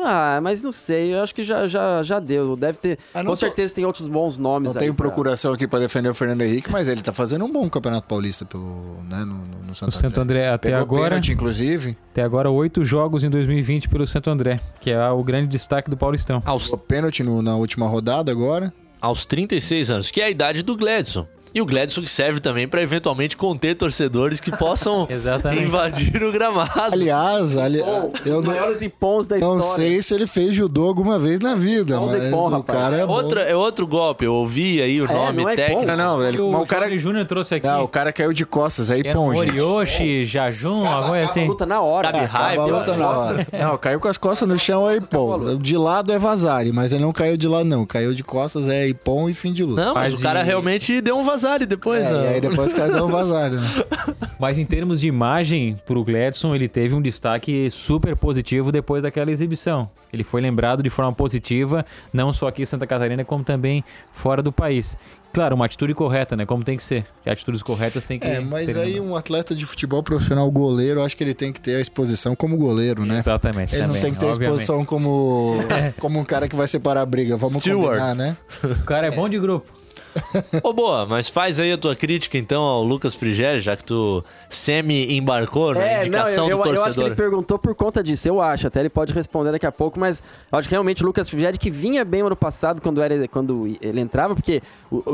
Ah, 0.00 0.40
mas 0.42 0.62
não 0.62 0.70
sei, 0.72 1.14
eu 1.14 1.22
acho 1.22 1.34
que 1.34 1.42
já, 1.42 1.66
já, 1.66 2.02
já 2.02 2.18
deu. 2.18 2.56
Deve 2.56 2.78
ter. 2.78 2.98
Ah, 3.14 3.20
com 3.22 3.30
tô- 3.30 3.36
certeza 3.36 3.74
tem 3.74 3.84
outros 3.84 4.06
bons 4.08 4.38
nomes 4.38 4.70
Não 4.70 4.76
aí 4.76 4.80
tenho 4.80 4.94
pra- 4.94 5.06
procuração 5.06 5.52
aqui 5.52 5.66
pra 5.66 5.78
defender 5.78 6.08
o 6.08 6.14
Fernando 6.14 6.42
Henrique, 6.42 6.70
mas 6.70 6.88
ele 6.88 7.00
tá 7.00 7.12
fazendo 7.12 7.44
um 7.44 7.50
bom 7.52 7.68
campeonato 7.68 8.06
paulista 8.06 8.44
pelo, 8.44 9.02
né, 9.08 9.18
no, 9.18 9.26
no, 9.26 9.66
no 9.68 9.74
Santo 9.74 9.88
O 9.90 9.92
Santo 9.92 10.20
André 10.20 10.48
até 10.48 10.70
Pegou 10.70 10.82
agora. 10.82 11.10
pênalti, 11.10 11.32
inclusive. 11.32 11.96
Até 12.12 12.22
agora, 12.22 12.50
oito 12.50 12.84
jogos 12.84 13.24
em 13.24 13.30
2020 13.30 13.88
pelo 13.88 14.06
Santo 14.06 14.30
André, 14.30 14.60
que 14.80 14.90
é 14.90 15.08
o 15.10 15.22
grande 15.22 15.48
destaque 15.48 15.90
do 15.90 15.96
Paulistão. 15.96 16.42
Aos, 16.44 16.64
Pegou 16.64 16.78
pênalti 16.78 17.22
no- 17.22 17.42
na 17.42 17.56
última 17.56 17.86
rodada 17.86 18.30
agora. 18.32 18.72
aos 19.00 19.24
36 19.24 19.90
anos, 19.92 20.10
que 20.10 20.20
é 20.20 20.24
a 20.24 20.30
idade 20.30 20.62
do 20.64 20.76
Gladson. 20.76 21.26
E 21.58 21.60
o 21.60 21.66
Gladson 21.66 22.02
que 22.02 22.08
serve 22.10 22.38
também 22.38 22.68
para 22.68 22.80
eventualmente 22.80 23.36
conter 23.36 23.74
torcedores 23.74 24.38
que 24.38 24.50
possam 24.56 25.08
invadir 25.60 26.22
o 26.22 26.30
gramado. 26.30 26.70
Aliás, 26.80 27.56
ali, 27.56 27.82
Bom, 27.82 28.12
eu 28.24 28.38
os 28.38 28.44
não, 28.44 28.52
maiores 28.52 28.80
impons 28.82 29.26
da 29.26 29.36
não 29.38 29.58
história. 29.58 29.76
sei 29.84 30.02
se 30.02 30.14
ele 30.14 30.26
fez 30.26 30.54
judô 30.54 30.86
alguma 30.86 31.18
vez 31.18 31.40
na 31.40 31.56
vida, 31.56 31.96
Não, 31.96 32.06
mas 32.06 32.32
o 32.32 32.48
rapaz. 32.48 32.78
cara 32.78 32.96
é. 32.98 33.04
Outra, 33.04 33.40
é 33.40 33.56
outro 33.56 33.86
golpe, 33.88 34.24
eu 34.24 34.32
ouvi 34.34 34.80
aí 34.80 35.00
o 35.00 35.06
É, 35.10 35.12
nome 35.12 35.42
não 35.42 35.48
é 35.48 35.56
técnico. 35.56 35.84
Não, 35.86 35.96
não, 35.96 36.24
ele, 36.24 36.40
o 36.40 36.60
o 36.60 36.66
cara, 36.66 36.96
Júnior 36.96 37.26
trouxe 37.26 37.56
aqui. 37.56 37.66
não, 37.66 37.82
o 37.84 37.88
cara 37.88 38.12
caiu 38.12 38.32
de 38.32 38.46
costas, 38.46 38.90
aí 38.90 39.00
Era 39.00 39.12
pão, 39.12 39.34
gente. 39.34 39.50
Orioshi, 39.50 40.24
Jajum, 40.26 40.82
uma 40.82 40.90
coisa 40.90 41.06
Acaba 41.08 41.20
a 41.20 41.24
assim. 41.24 41.46
luta 41.48 41.66
na 41.66 41.80
hora. 41.80 42.12
Gabi. 42.12 42.24
Raiva, 42.26 42.64
luta 42.66 42.96
na 42.96 43.10
hora. 43.10 43.46
Não, 43.58 43.76
caiu 43.78 43.98
com 43.98 44.06
as 44.08 44.16
costas 44.18 44.48
no 44.48 44.58
chão 44.58 44.88
é 44.88 44.96
Ipom. 44.96 45.56
De 45.56 45.76
lado 45.76 46.12
é 46.12 46.18
Vazari, 46.20 46.70
mas 46.72 46.92
ele 46.92 47.02
não 47.02 47.12
caiu 47.12 47.36
de 47.36 47.48
lado, 47.48 47.64
não. 47.64 47.84
Caiu 47.84 48.14
de 48.14 48.22
costas 48.22 48.68
é 48.68 48.86
Ipom 48.88 49.28
e 49.28 49.34
fim 49.34 49.52
de 49.52 49.64
luta. 49.64 49.84
Não, 49.84 49.94
mas 49.94 50.14
o 50.14 50.20
cara 50.20 50.42
e- 50.42 50.44
realmente 50.44 51.00
deu 51.00 51.16
um 51.18 51.22
depois. 51.66 52.06
É, 52.06 52.14
ó. 52.14 52.20
e 52.20 52.26
aí 52.26 52.40
depois 52.40 52.72
o 52.72 52.76
cara 52.76 52.92
deu 52.92 53.06
um 53.06 53.10
Vazari, 53.10 53.56
né? 53.56 53.62
Mas 54.38 54.58
em 54.58 54.64
termos 54.64 55.00
de 55.00 55.08
imagem, 55.08 55.80
pro 55.84 56.04
Gladson, 56.04 56.54
ele 56.54 56.68
teve 56.68 56.94
um 56.94 57.02
destaque 57.02 57.68
super 57.70 58.16
positivo 58.16 58.70
depois 58.70 59.02
daquela 59.02 59.30
exibição. 59.30 59.90
Ele 60.12 60.22
foi 60.22 60.40
lembrado 60.40 60.82
de 60.82 60.90
forma 60.90 61.12
positiva, 61.12 61.84
não 62.12 62.32
só 62.32 62.48
aqui 62.48 62.62
em 62.62 62.66
Santa 62.66 62.86
Catarina, 62.86 63.24
como 63.24 63.42
também 63.42 63.82
fora 64.12 64.42
do 64.42 64.52
país. 64.52 64.96
Claro, 65.32 65.54
uma 65.54 65.66
atitude 65.66 65.92
correta, 65.94 66.34
né? 66.36 66.46
Como 66.46 66.64
tem 66.64 66.76
que 66.76 66.82
ser. 66.82 67.04
Que 67.22 67.28
atitudes 67.28 67.62
corretas 67.62 68.04
tem 68.04 68.18
que 68.18 68.26
É, 68.26 68.40
mas 68.40 68.76
aí 68.76 68.98
um 68.98 69.14
atleta 69.14 69.54
de 69.54 69.66
futebol 69.66 70.02
profissional 70.02 70.50
goleiro, 70.50 71.02
acho 71.02 71.16
que 71.16 71.22
ele 71.22 71.34
tem 71.34 71.52
que 71.52 71.60
ter 71.60 71.76
a 71.76 71.80
exposição 71.80 72.34
como 72.34 72.56
goleiro, 72.56 73.04
né? 73.04 73.18
Exatamente. 73.18 73.74
Ele 73.74 73.82
não 73.82 73.88
também, 73.88 74.02
tem 74.02 74.14
que 74.14 74.20
ter 74.20 74.26
a 74.26 74.30
obviamente. 74.30 74.60
exposição 74.62 74.84
como, 74.84 75.56
como 76.00 76.18
um 76.18 76.24
cara 76.24 76.48
que 76.48 76.56
vai 76.56 76.66
separar 76.66 77.02
a 77.02 77.06
briga. 77.06 77.36
Vamos 77.36 77.62
Steward. 77.62 78.00
combinar, 78.00 78.14
né? 78.14 78.36
O 78.64 78.84
cara 78.84 79.08
é 79.08 79.10
bom 79.10 79.28
de 79.28 79.38
grupo. 79.38 79.77
Ô, 80.62 80.72
boa, 80.72 81.06
mas 81.06 81.28
faz 81.28 81.58
aí 81.60 81.72
a 81.72 81.78
tua 81.78 81.94
crítica 81.94 82.36
então 82.38 82.62
ao 82.62 82.82
Lucas 82.82 83.14
Frigério, 83.14 83.60
já 83.60 83.76
que 83.76 83.84
tu 83.84 84.24
semi-embarcou 84.48 85.74
na 85.74 85.80
É, 85.82 85.98
indicação 86.00 86.48
não, 86.48 86.56
eu, 86.56 86.62
do 86.62 86.68
eu, 86.68 86.74
eu 86.74 86.82
acho 86.82 86.82
que 86.82 86.84
torcedor. 86.84 87.06
ele 87.06 87.14
perguntou 87.14 87.58
por 87.58 87.74
conta 87.74 88.02
disso, 88.02 88.28
eu 88.28 88.40
acho. 88.40 88.66
Até 88.66 88.80
ele 88.80 88.88
pode 88.88 89.12
responder 89.12 89.52
daqui 89.52 89.66
a 89.66 89.72
pouco, 89.72 89.98
mas 89.98 90.22
eu 90.50 90.58
acho 90.58 90.68
que 90.68 90.74
realmente 90.74 91.02
o 91.02 91.06
Lucas 91.06 91.28
Frigério 91.28 91.58
que 91.58 91.70
vinha 91.70 92.04
bem 92.04 92.22
ano 92.22 92.36
passado 92.36 92.80
quando, 92.80 93.02
era, 93.02 93.26
quando 93.28 93.66
ele 93.80 94.00
entrava, 94.00 94.34
porque 94.34 94.62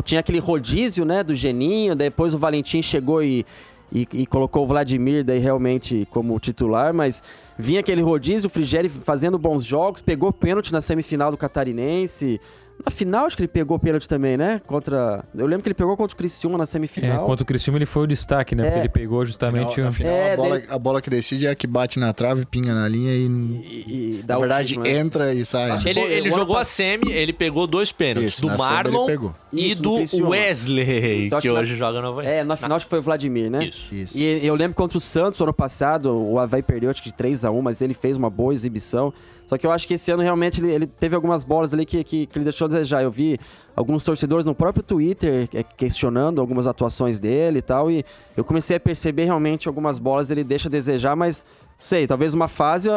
tinha 0.04 0.20
aquele 0.20 0.38
rodízio, 0.38 1.04
né, 1.04 1.22
do 1.22 1.34
Geninho, 1.34 1.94
depois 1.94 2.34
o 2.34 2.38
Valentim 2.38 2.82
chegou 2.82 3.22
e, 3.22 3.44
e, 3.92 4.06
e 4.12 4.26
colocou 4.26 4.64
o 4.64 4.66
Vladimir 4.66 5.24
daí 5.24 5.38
realmente 5.38 6.06
como 6.10 6.38
titular, 6.38 6.92
mas 6.92 7.22
vinha 7.58 7.80
aquele 7.80 8.02
rodízio, 8.02 8.46
o 8.48 8.50
Frigério 8.50 8.90
fazendo 8.90 9.38
bons 9.38 9.64
jogos, 9.64 10.02
pegou 10.02 10.32
pênalti 10.32 10.72
na 10.72 10.80
semifinal 10.80 11.30
do 11.30 11.36
Catarinense. 11.36 12.40
Na 12.84 12.90
final, 12.90 13.24
acho 13.24 13.36
que 13.36 13.42
ele 13.42 13.48
pegou 13.48 13.78
pênalti 13.78 14.06
também, 14.08 14.36
né? 14.36 14.60
Contra. 14.66 15.24
Eu 15.34 15.46
lembro 15.46 15.62
que 15.62 15.68
ele 15.68 15.74
pegou 15.74 15.96
contra 15.96 16.12
o 16.12 16.16
Criciúma 16.16 16.58
na 16.58 16.64
É, 16.64 16.66
semifinal. 16.66 17.24
contra 17.24 17.42
o 17.42 17.46
Criciúma 17.46 17.78
ele 17.78 17.86
foi 17.86 18.02
o 18.02 18.06
destaque, 18.06 18.54
né? 18.54 18.62
É. 18.62 18.66
Porque 18.66 18.80
ele 18.80 18.88
pegou 18.90 19.24
justamente 19.24 19.80
Na 19.80 19.88
o... 19.88 19.92
final, 19.92 20.12
É, 20.12 20.32
a, 20.32 20.36
bola, 20.36 20.58
daí- 20.58 20.68
a 20.68 20.78
bola 20.78 21.00
que 21.00 21.08
decide 21.08 21.46
é 21.46 21.50
a 21.50 21.54
que 21.54 21.66
bate 21.66 21.98
na 21.98 22.12
trave, 22.12 22.44
pinga 22.44 22.74
na 22.74 22.86
linha 22.86 23.12
e, 23.14 23.24
E, 23.26 24.18
e 24.18 24.22
dá 24.24 24.34
na 24.34 24.40
verdade, 24.40 24.68
título, 24.68 24.84
né? 24.86 24.98
entra 24.98 25.32
e 25.32 25.44
sai. 25.46 25.78
Ele, 25.86 26.00
ele 26.00 26.30
jogou 26.30 26.56
a 26.58 26.64
semi, 26.64 27.10
ele 27.12 27.32
pegou 27.32 27.66
dois 27.66 27.90
pênaltis. 27.92 28.34
Isso, 28.34 28.46
do 28.46 28.58
Marlon 28.58 29.06
pegou. 29.06 29.34
e 29.52 29.70
Isso, 29.72 29.82
do. 29.82 30.28
Wesley, 30.28 31.28
que, 31.30 31.40
que 31.40 31.48
na- 31.52 31.60
hoje 31.60 31.76
joga 31.76 32.00
no 32.00 32.08
Havaí. 32.08 32.26
É, 32.26 32.44
na 32.44 32.56
final 32.56 32.76
acho 32.76 32.86
que 32.86 32.90
foi 32.90 32.98
o 32.98 33.02
Vladimir, 33.02 33.50
né? 33.50 33.64
Isso. 33.64 33.94
Isso. 33.94 34.18
E 34.18 34.44
eu 34.46 34.54
lembro 34.54 34.74
contra 34.74 34.98
o 34.98 35.00
Santos 35.00 35.40
ano 35.40 35.54
passado, 35.54 36.12
o 36.14 36.38
Havaí 36.38 36.62
perdeu 36.62 36.90
acho 36.90 37.02
que 37.02 37.08
de 37.10 37.16
3x1, 37.16 37.62
mas 37.62 37.80
ele 37.80 37.94
fez 37.94 38.16
uma 38.16 38.28
boa 38.28 38.52
exibição. 38.52 39.12
Só 39.46 39.58
que 39.58 39.66
eu 39.66 39.70
acho 39.70 39.86
que 39.86 39.94
esse 39.94 40.10
ano 40.10 40.22
realmente 40.22 40.60
ele, 40.60 40.72
ele 40.72 40.86
teve 40.86 41.14
algumas 41.14 41.44
bolas 41.44 41.74
ali 41.74 41.84
que, 41.84 42.02
que, 42.02 42.26
que 42.26 42.38
ele 42.38 42.44
deixou 42.44 42.64
a 42.64 42.68
desejar. 42.68 43.02
Eu 43.02 43.10
vi 43.10 43.38
alguns 43.76 44.02
torcedores 44.02 44.46
no 44.46 44.54
próprio 44.54 44.82
Twitter 44.82 45.48
é, 45.52 45.62
questionando 45.62 46.40
algumas 46.40 46.66
atuações 46.66 47.18
dele 47.18 47.58
e 47.58 47.62
tal, 47.62 47.90
e 47.90 48.04
eu 48.36 48.44
comecei 48.44 48.76
a 48.76 48.80
perceber 48.80 49.24
realmente 49.24 49.68
algumas 49.68 49.98
bolas 49.98 50.30
ele 50.30 50.42
deixa 50.44 50.68
a 50.68 50.70
desejar, 50.70 51.14
mas 51.14 51.44
sei, 51.78 52.06
talvez 52.06 52.32
uma 52.32 52.48
fase 52.48 52.88
a- 52.88 52.96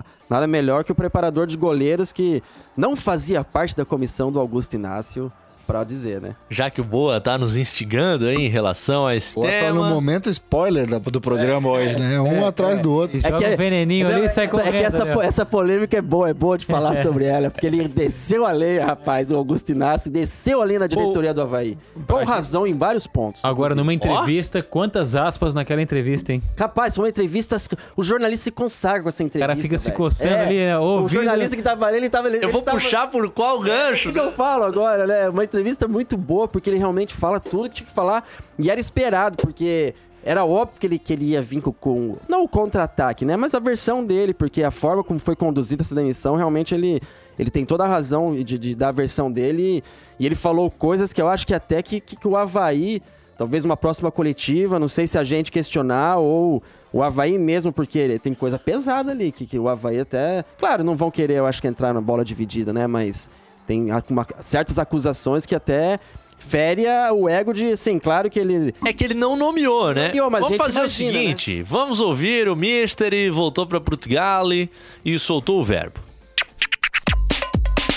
a- 0.00 0.04
nada 0.28 0.46
melhor 0.46 0.82
que 0.82 0.90
o 0.90 0.94
preparador 0.94 1.46
de 1.46 1.56
goleiros 1.56 2.12
que 2.12 2.42
não 2.76 2.96
fazia 2.96 3.44
parte 3.44 3.76
da 3.76 3.84
comissão 3.84 4.32
do 4.32 4.40
Augusto 4.40 4.74
Inácio, 4.74 5.30
pra 5.64 5.82
dizer, 5.84 6.20
né? 6.20 6.34
Já 6.48 6.70
que 6.70 6.80
o 6.80 6.84
Boa 6.84 7.20
tá 7.20 7.36
nos 7.38 7.56
instigando 7.56 8.26
aí 8.26 8.36
em 8.36 8.48
relação 8.48 9.06
a 9.06 9.14
esse 9.16 9.34
Boa 9.34 9.46
tá 9.48 9.68
no 9.72 9.80
tema. 9.82 9.88
momento 9.88 10.28
spoiler 10.30 10.86
do 11.00 11.20
programa 11.20 11.68
hoje, 11.68 11.98
né? 11.98 12.20
Um 12.20 12.44
atrás 12.44 12.80
do 12.80 12.92
outro. 12.92 13.18
E 13.18 13.20
joga 13.20 13.48
um 13.50 13.56
veneninho 13.56 14.06
ali 14.08 14.24
e 14.26 14.28
sai 14.28 14.44
é 14.44 14.48
correndo. 14.48 14.70
que 14.72 14.78
essa, 14.78 15.04
né? 15.04 15.14
essa 15.22 15.44
polêmica 15.46 15.96
é 15.96 16.02
boa, 16.02 16.28
é 16.28 16.34
boa 16.34 16.56
de 16.58 16.66
falar 16.66 16.96
sobre 17.02 17.24
ela, 17.24 17.50
porque 17.50 17.66
ele 17.66 17.88
desceu 17.88 18.46
a 18.46 18.52
lei, 18.52 18.78
rapaz, 18.78 19.30
o 19.30 19.36
Augusto 19.36 19.72
Inácio 19.72 20.10
desceu 20.10 20.60
a 20.60 20.64
lei 20.64 20.78
na 20.78 20.86
diretoria 20.86 21.32
do 21.34 21.40
Havaí. 21.42 21.76
Com 22.06 22.24
razão 22.24 22.66
em 22.66 22.74
vários 22.74 23.06
pontos. 23.06 23.44
Agora, 23.44 23.74
numa 23.74 23.92
inclusive. 23.92 24.20
entrevista, 24.22 24.62
quantas 24.62 25.14
aspas 25.14 25.54
naquela 25.54 25.80
entrevista, 25.82 26.32
hein? 26.32 26.42
Rapaz, 26.56 26.96
uma 26.98 27.08
entrevista, 27.08 27.56
o 27.96 28.02
jornalista 28.02 28.44
se 28.44 28.50
consagra 28.50 29.02
com 29.02 29.08
essa 29.08 29.22
entrevista. 29.22 29.48
cara 29.48 29.60
fica 29.60 29.78
se 29.78 29.86
velho. 29.86 29.96
coçando 29.96 30.34
ali, 30.34 30.56
né? 30.56 30.78
O 30.78 30.82
Ouvindo- 30.82 31.22
jornalista 31.22 31.56
que 31.56 31.62
tava 31.62 31.86
ali, 31.86 31.96
ele 31.98 32.08
tava... 32.10 32.28
Eu 32.28 32.50
vou 32.50 32.62
puxar 32.62 33.08
por 33.08 33.28
qual 33.30 33.60
gancho? 33.60 34.10
O 34.10 34.12
que 34.12 34.18
eu 34.18 34.32
falo 34.32 34.64
agora, 34.64 35.06
né? 35.06 35.28
Uma 35.28 35.44
entrevista 35.56 35.86
muito 35.88 36.16
boa, 36.16 36.46
porque 36.48 36.68
ele 36.70 36.78
realmente 36.78 37.14
fala 37.14 37.38
tudo 37.40 37.68
que 37.68 37.76
tinha 37.76 37.86
que 37.86 37.92
falar. 37.92 38.26
E 38.58 38.70
era 38.70 38.80
esperado, 38.80 39.36
porque 39.36 39.94
era 40.24 40.44
óbvio 40.44 40.80
que 40.80 40.86
ele, 40.86 40.98
que 40.98 41.12
ele 41.12 41.24
ia 41.26 41.42
vir 41.42 41.60
com, 41.62 41.72
com- 41.72 42.16
Não 42.28 42.44
o 42.44 42.48
contra-ataque, 42.48 43.24
né? 43.24 43.36
Mas 43.36 43.54
a 43.54 43.58
versão 43.58 44.04
dele, 44.04 44.32
porque 44.34 44.62
a 44.62 44.70
forma 44.70 45.04
como 45.04 45.18
foi 45.18 45.36
conduzida 45.36 45.82
essa 45.82 45.94
demissão, 45.94 46.34
realmente 46.36 46.74
ele, 46.74 47.00
ele 47.38 47.50
tem 47.50 47.64
toda 47.64 47.84
a 47.84 47.88
razão 47.88 48.34
de, 48.34 48.58
de 48.58 48.74
dar 48.74 48.88
a 48.88 48.92
versão 48.92 49.30
dele. 49.30 49.82
E 50.18 50.26
ele 50.26 50.34
falou 50.34 50.70
coisas 50.70 51.12
que 51.12 51.20
eu 51.20 51.28
acho 51.28 51.46
que 51.46 51.54
até 51.54 51.82
que, 51.82 52.00
que, 52.00 52.16
que 52.16 52.28
o 52.28 52.36
Havaí, 52.36 53.02
talvez 53.36 53.64
uma 53.64 53.76
próxima 53.76 54.10
coletiva, 54.10 54.78
não 54.78 54.88
sei 54.88 55.06
se 55.06 55.18
a 55.18 55.24
gente 55.24 55.50
questionar 55.52 56.18
ou. 56.18 56.62
O 56.92 57.02
Havaí 57.02 57.36
mesmo, 57.36 57.72
porque 57.72 58.20
tem 58.20 58.32
coisa 58.34 58.56
pesada 58.56 59.10
ali, 59.10 59.32
que, 59.32 59.46
que 59.46 59.58
o 59.58 59.68
Havaí 59.68 59.98
até. 59.98 60.44
Claro, 60.56 60.84
não 60.84 60.94
vão 60.94 61.10
querer, 61.10 61.34
eu 61.38 61.46
acho 61.46 61.60
que 61.60 61.66
entrar 61.66 61.92
na 61.92 62.00
bola 62.00 62.24
dividida, 62.24 62.72
né? 62.72 62.86
Mas 62.86 63.28
tem 63.66 63.88
uma- 64.10 64.26
certas 64.40 64.78
acusações 64.78 65.46
que 65.46 65.54
até 65.54 65.98
fere 66.38 66.86
a- 66.86 67.12
o 67.12 67.28
ego 67.28 67.52
de, 67.54 67.72
assim, 67.72 67.98
claro 67.98 68.28
que 68.30 68.38
ele... 68.38 68.74
É 68.84 68.92
que 68.92 69.04
ele 69.04 69.14
não 69.14 69.36
nomeou, 69.36 69.92
né? 69.94 70.08
Nomeou, 70.08 70.30
Vamos 70.30 70.56
fazer 70.58 70.78
imagina, 70.80 70.84
o 70.84 70.88
seguinte: 71.12 71.62
vamos 71.62 72.00
ouvir 72.00 72.48
o 72.48 72.56
Mister 72.56 73.12
e 73.14 73.30
voltou 73.30 73.66
pra 73.66 73.80
Portugal 73.80 74.52
e, 74.52 74.70
e 75.04 75.18
soltou 75.18 75.60
o 75.60 75.64
verbo. 75.64 75.98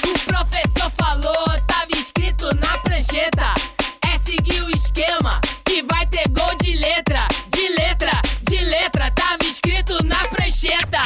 O 0.05 0.19
professor 0.25 0.91
falou, 0.91 1.45
tava 1.67 1.87
escrito 1.97 2.45
na 2.55 2.77
prancheta. 2.79 3.53
É 4.05 4.17
seguir 4.19 4.61
o 4.63 4.69
esquema 4.69 5.41
que 5.65 5.81
vai 5.83 6.05
ter 6.05 6.27
gol 6.29 6.55
de 6.61 6.73
letra, 6.75 7.27
de 7.49 7.67
letra, 7.69 8.21
de 8.43 8.57
letra. 8.63 9.11
Tava 9.11 9.43
escrito 9.43 10.03
na 10.05 10.27
prancheta. 10.27 10.99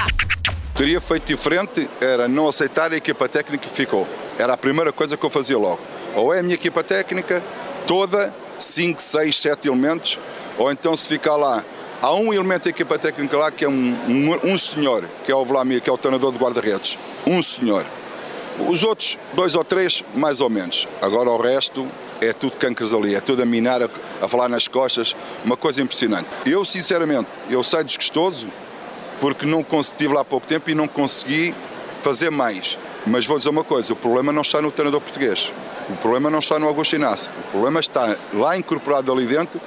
Teria 0.75 0.99
feito 1.01 1.25
diferente 1.27 1.89
era 1.99 2.27
não 2.27 2.47
aceitar 2.47 2.91
a 2.91 2.97
equipa 2.97 3.27
técnica 3.29 3.67
que 3.67 3.73
ficou. 3.75 4.07
Era 4.41 4.53
a 4.53 4.57
primeira 4.57 4.91
coisa 4.91 5.15
que 5.15 5.23
eu 5.25 5.29
fazia 5.29 5.57
logo. 5.57 5.79
Ou 6.15 6.33
é 6.33 6.39
a 6.39 6.43
minha 6.43 6.55
equipa 6.55 6.83
técnica, 6.83 7.43
toda, 7.85 8.33
5, 8.59 9.01
6, 9.01 9.39
7 9.39 9.67
elementos, 9.67 10.17
ou 10.57 10.71
então 10.71 10.95
se 10.97 11.07
ficar 11.07 11.35
lá. 11.35 11.63
Há 12.01 12.13
um 12.15 12.33
elemento 12.33 12.63
da 12.63 12.69
equipa 12.71 12.97
técnica 12.97 13.37
lá 13.37 13.51
que 13.51 13.63
é 13.63 13.69
um, 13.69 13.71
um, 14.07 14.53
um 14.53 14.57
senhor, 14.57 15.07
que 15.23 15.31
é 15.31 15.35
o 15.35 15.45
Vladimir, 15.45 15.81
que 15.81 15.89
é 15.89 15.93
o 15.93 15.97
treinador 15.97 16.31
de 16.31 16.39
guarda-redes. 16.39 16.97
Um 17.27 17.43
senhor. 17.43 17.85
Os 18.67 18.83
outros, 18.83 19.17
dois 19.33 19.53
ou 19.53 19.63
três, 19.63 20.03
mais 20.15 20.41
ou 20.41 20.49
menos. 20.49 20.87
Agora 21.01 21.29
o 21.29 21.39
resto 21.39 21.87
é 22.19 22.33
tudo 22.33 22.57
cancres 22.57 22.91
ali, 22.93 23.13
é 23.15 23.19
tudo 23.21 23.43
a 23.43 23.45
minar, 23.45 23.81
a, 23.83 23.89
a 24.21 24.27
falar 24.27 24.49
nas 24.49 24.67
costas, 24.67 25.15
uma 25.45 25.55
coisa 25.55 25.81
impressionante. 25.81 26.27
Eu, 26.45 26.65
sinceramente, 26.65 27.29
eu 27.49 27.63
saio 27.63 27.83
desgostoso 27.83 28.47
porque 29.19 29.45
não 29.45 29.63
cons- 29.63 29.87
estive 29.89 30.13
lá 30.13 30.21
há 30.21 30.25
pouco 30.25 30.47
tempo 30.47 30.69
e 30.71 30.75
não 30.75 30.87
consegui 30.87 31.53
fazer 32.01 32.31
mais. 32.31 32.77
Mas 33.05 33.25
vou 33.25 33.37
dizer 33.37 33.49
uma 33.49 33.63
coisa, 33.63 33.93
o 33.93 33.95
problema 33.95 34.31
não 34.31 34.41
está 34.41 34.61
no 34.61 34.71
treinador 34.71 35.01
português. 35.01 35.51
O 35.89 35.95
problema 35.97 36.29
não 36.29 36.39
está 36.39 36.59
no 36.59 36.67
Augusto 36.67 36.95
Inácio. 36.95 37.31
O 37.47 37.51
problema 37.51 37.79
está 37.79 38.15
lá 38.33 38.55
incorporado 38.55 39.11
ali 39.11 39.25
dentro 39.25 39.59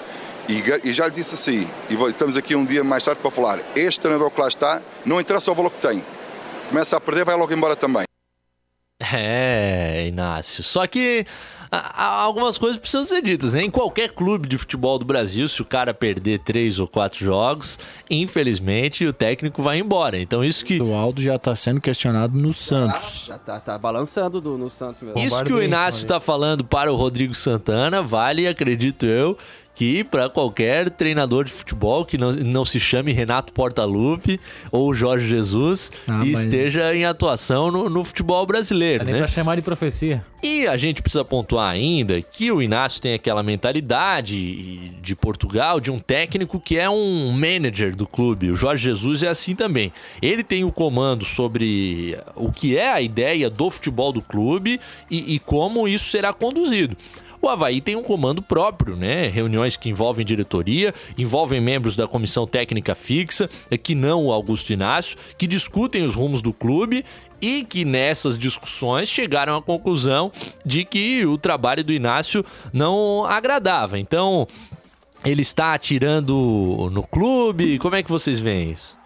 e, 0.48 0.62
e 0.84 0.92
já 0.92 1.06
lhe 1.06 1.14
disse 1.14 1.34
assim, 1.34 1.68
e 1.90 1.94
estamos 2.08 2.36
aqui 2.36 2.54
um 2.54 2.64
dia 2.64 2.84
mais 2.84 3.04
tarde 3.04 3.20
para 3.20 3.30
falar, 3.30 3.60
este 3.74 4.00
treinador 4.00 4.30
que 4.30 4.40
lá 4.40 4.48
está, 4.48 4.82
não 5.04 5.20
interessa 5.20 5.50
o 5.50 5.54
valor 5.54 5.70
que 5.70 5.86
tem. 5.86 6.04
Começa 6.68 6.96
a 6.96 7.00
perder, 7.00 7.24
vai 7.24 7.36
logo 7.36 7.52
embora 7.52 7.74
também. 7.74 8.04
É, 9.12 10.06
Inácio. 10.08 10.62
Só 10.62 10.86
que 10.86 11.26
a- 11.70 12.04
a- 12.04 12.20
algumas 12.22 12.56
coisas 12.58 12.78
precisam 12.78 13.04
ser 13.04 13.20
ditas, 13.22 13.52
né? 13.54 13.62
Em 13.64 13.70
qualquer 13.70 14.12
clube 14.12 14.48
de 14.48 14.56
futebol 14.56 14.98
do 14.98 15.04
Brasil, 15.04 15.48
se 15.48 15.60
o 15.60 15.64
cara 15.64 15.92
perder 15.92 16.38
três 16.40 16.78
ou 16.78 16.86
quatro 16.86 17.24
jogos, 17.24 17.78
infelizmente 18.08 19.06
o 19.06 19.12
técnico 19.12 19.62
vai 19.62 19.78
embora. 19.78 20.18
Então 20.20 20.44
isso 20.44 20.64
que. 20.64 20.80
O 20.80 20.94
Aldo 20.94 21.22
já 21.22 21.38
tá 21.38 21.54
sendo 21.56 21.80
questionado 21.80 22.36
no 22.38 22.52
Santos. 22.52 23.24
Já 23.26 23.38
tá, 23.38 23.60
tá 23.60 23.78
balançando 23.78 24.40
do- 24.40 24.56
no 24.58 24.70
Santos 24.70 25.02
mesmo. 25.02 25.18
Isso 25.18 25.44
que 25.44 25.52
o 25.52 25.62
Inácio 25.62 25.98
está 26.00 26.18
falando 26.20 26.64
para 26.64 26.92
o 26.92 26.96
Rodrigo 26.96 27.34
Santana 27.34 28.02
vale, 28.02 28.46
acredito 28.46 29.04
eu, 29.06 29.36
que 29.74 30.04
para 30.04 30.28
qualquer 30.28 30.88
treinador 30.90 31.44
de 31.44 31.50
futebol 31.52 32.04
que 32.04 32.16
não, 32.16 32.32
não 32.32 32.64
se 32.64 32.78
chame 32.78 33.12
Renato 33.12 33.52
Portaluppi 33.52 34.38
ou 34.70 34.94
Jorge 34.94 35.28
Jesus 35.28 35.90
Ah, 36.08 36.22
e 36.24 36.30
mas- 36.32 36.44
esteja 36.44 36.94
em 36.94 37.04
atuação 37.04 37.70
no, 37.70 37.90
no 37.90 38.04
futebol 38.04 38.46
brasileiro, 38.46 39.00
Dá 39.00 39.04
nem 39.10 39.14
né? 39.14 39.18
pra 39.26 39.28
chamar 39.28 39.56
de 39.56 39.62
profecia. 39.62 40.24
E 40.42 40.66
a 40.66 40.76
gente 40.76 41.00
precisa 41.00 41.24
pontuar 41.24 41.70
ainda 41.70 42.20
que 42.20 42.52
o 42.52 42.60
Inácio 42.60 43.00
tem 43.00 43.14
aquela 43.14 43.42
mentalidade 43.42 44.90
de 45.00 45.16
Portugal, 45.16 45.80
de 45.80 45.90
um 45.90 45.98
técnico 45.98 46.60
que 46.60 46.76
é 46.78 46.88
um 46.88 47.30
manager 47.32 47.96
do 47.96 48.06
clube. 48.06 48.50
O 48.50 48.56
Jorge 48.56 48.84
Jesus 48.84 49.22
é 49.22 49.28
assim 49.28 49.54
também. 49.54 49.92
Ele 50.20 50.42
tem 50.42 50.62
o 50.64 50.70
comando 50.72 51.24
sobre 51.24 52.18
o 52.34 52.52
que 52.52 52.76
é 52.76 52.90
a 52.92 53.00
ideia 53.00 53.48
do 53.48 53.70
futebol 53.70 54.12
do 54.12 54.20
clube 54.22 54.78
e, 55.10 55.34
e 55.34 55.38
como 55.38 55.88
isso 55.88 56.10
será 56.10 56.32
conduzido. 56.32 56.96
O 57.44 57.48
Havaí 57.50 57.82
tem 57.82 57.94
um 57.94 58.02
comando 58.02 58.40
próprio, 58.40 58.96
né? 58.96 59.26
Reuniões 59.28 59.76
que 59.76 59.90
envolvem 59.90 60.24
diretoria, 60.24 60.94
envolvem 61.18 61.60
membros 61.60 61.94
da 61.94 62.08
comissão 62.08 62.46
técnica 62.46 62.94
fixa, 62.94 63.50
eh, 63.70 63.76
que 63.76 63.94
não 63.94 64.24
o 64.24 64.32
Augusto 64.32 64.72
Inácio, 64.72 65.18
que 65.36 65.46
discutem 65.46 66.06
os 66.06 66.14
rumos 66.14 66.40
do 66.40 66.54
clube 66.54 67.04
e 67.42 67.62
que 67.62 67.84
nessas 67.84 68.38
discussões 68.38 69.10
chegaram 69.10 69.54
à 69.54 69.60
conclusão 69.60 70.32
de 70.64 70.86
que 70.86 71.26
o 71.26 71.36
trabalho 71.36 71.84
do 71.84 71.92
Inácio 71.92 72.42
não 72.72 73.26
agradava. 73.26 73.98
Então, 73.98 74.46
ele 75.22 75.42
está 75.42 75.74
atirando 75.74 76.88
no 76.90 77.02
clube. 77.02 77.78
Como 77.78 77.94
é 77.94 78.02
que 78.02 78.10
vocês 78.10 78.40
veem 78.40 78.70
isso? 78.70 78.96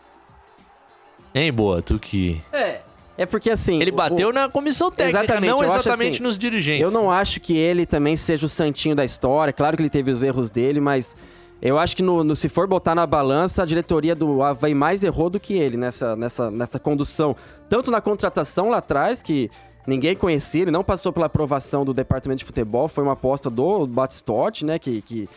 Hein, 1.35 1.53
Boa, 1.53 1.83
tu 1.83 1.99
que. 1.99 2.41
É. 2.53 2.83
É 3.19 3.27
porque 3.27 3.51
assim. 3.51 3.81
Ele 3.83 3.91
bateu 3.91 4.29
o- 4.29 4.33
na 4.33 4.49
comissão 4.49 4.91
técnica, 4.91 5.25
Exatamente, 5.25 5.51
não 5.51 5.63
exatamente 5.65 6.15
assim, 6.15 6.23
nos 6.23 6.39
dirigentes. 6.39 6.83
Eu 6.83 6.91
não 6.91 7.11
acho 7.11 7.41
que 7.41 7.57
ele 7.57 7.85
também 7.85 8.15
seja 8.17 8.47
o 8.47 8.49
santinho 8.49 8.95
da 8.95 9.05
história. 9.05 9.53
Claro 9.53 9.77
que 9.77 9.83
ele 9.83 9.91
teve 9.91 10.11
os 10.13 10.23
erros 10.23 10.49
dele, 10.51 10.81
mas 10.81 11.17
eu 11.61 11.77
acho 11.79 11.97
que 11.97 12.03
no, 12.03 12.23
no- 12.23 12.37
se 12.37 12.49
for 12.49 12.69
botar 12.69 12.95
na 12.95 13.05
balança, 13.07 13.65
a 13.65 13.67
diretoria 13.67 14.15
do 14.15 14.41
Havaí 14.43 14.73
mais 14.75 15.03
errou 15.03 15.29
do 15.29 15.41
que 15.41 15.55
ele 15.55 15.77
nessa, 15.77 16.15
nessa, 16.15 16.49
nessa 16.51 16.79
condução. 16.79 17.35
Tanto 17.69 17.91
na 17.91 18.01
contratação 18.01 18.71
lá 18.71 18.77
atrás, 18.79 19.21
que 19.21 19.51
ninguém 19.85 20.15
conhecia, 20.15 20.63
ele 20.63 20.71
não 20.71 20.85
passou 20.85 21.13
pela 21.13 21.27
aprovação 21.27 21.85
do 21.85 21.93
departamento 21.93 22.39
de 22.39 22.45
futebol, 22.45 22.87
foi 22.87 23.03
uma 23.03 23.15
aposta 23.15 23.51
do 23.51 23.85
Batistotti, 23.89 24.65
né? 24.65 24.79
Que, 24.79 25.03
que 25.03 25.29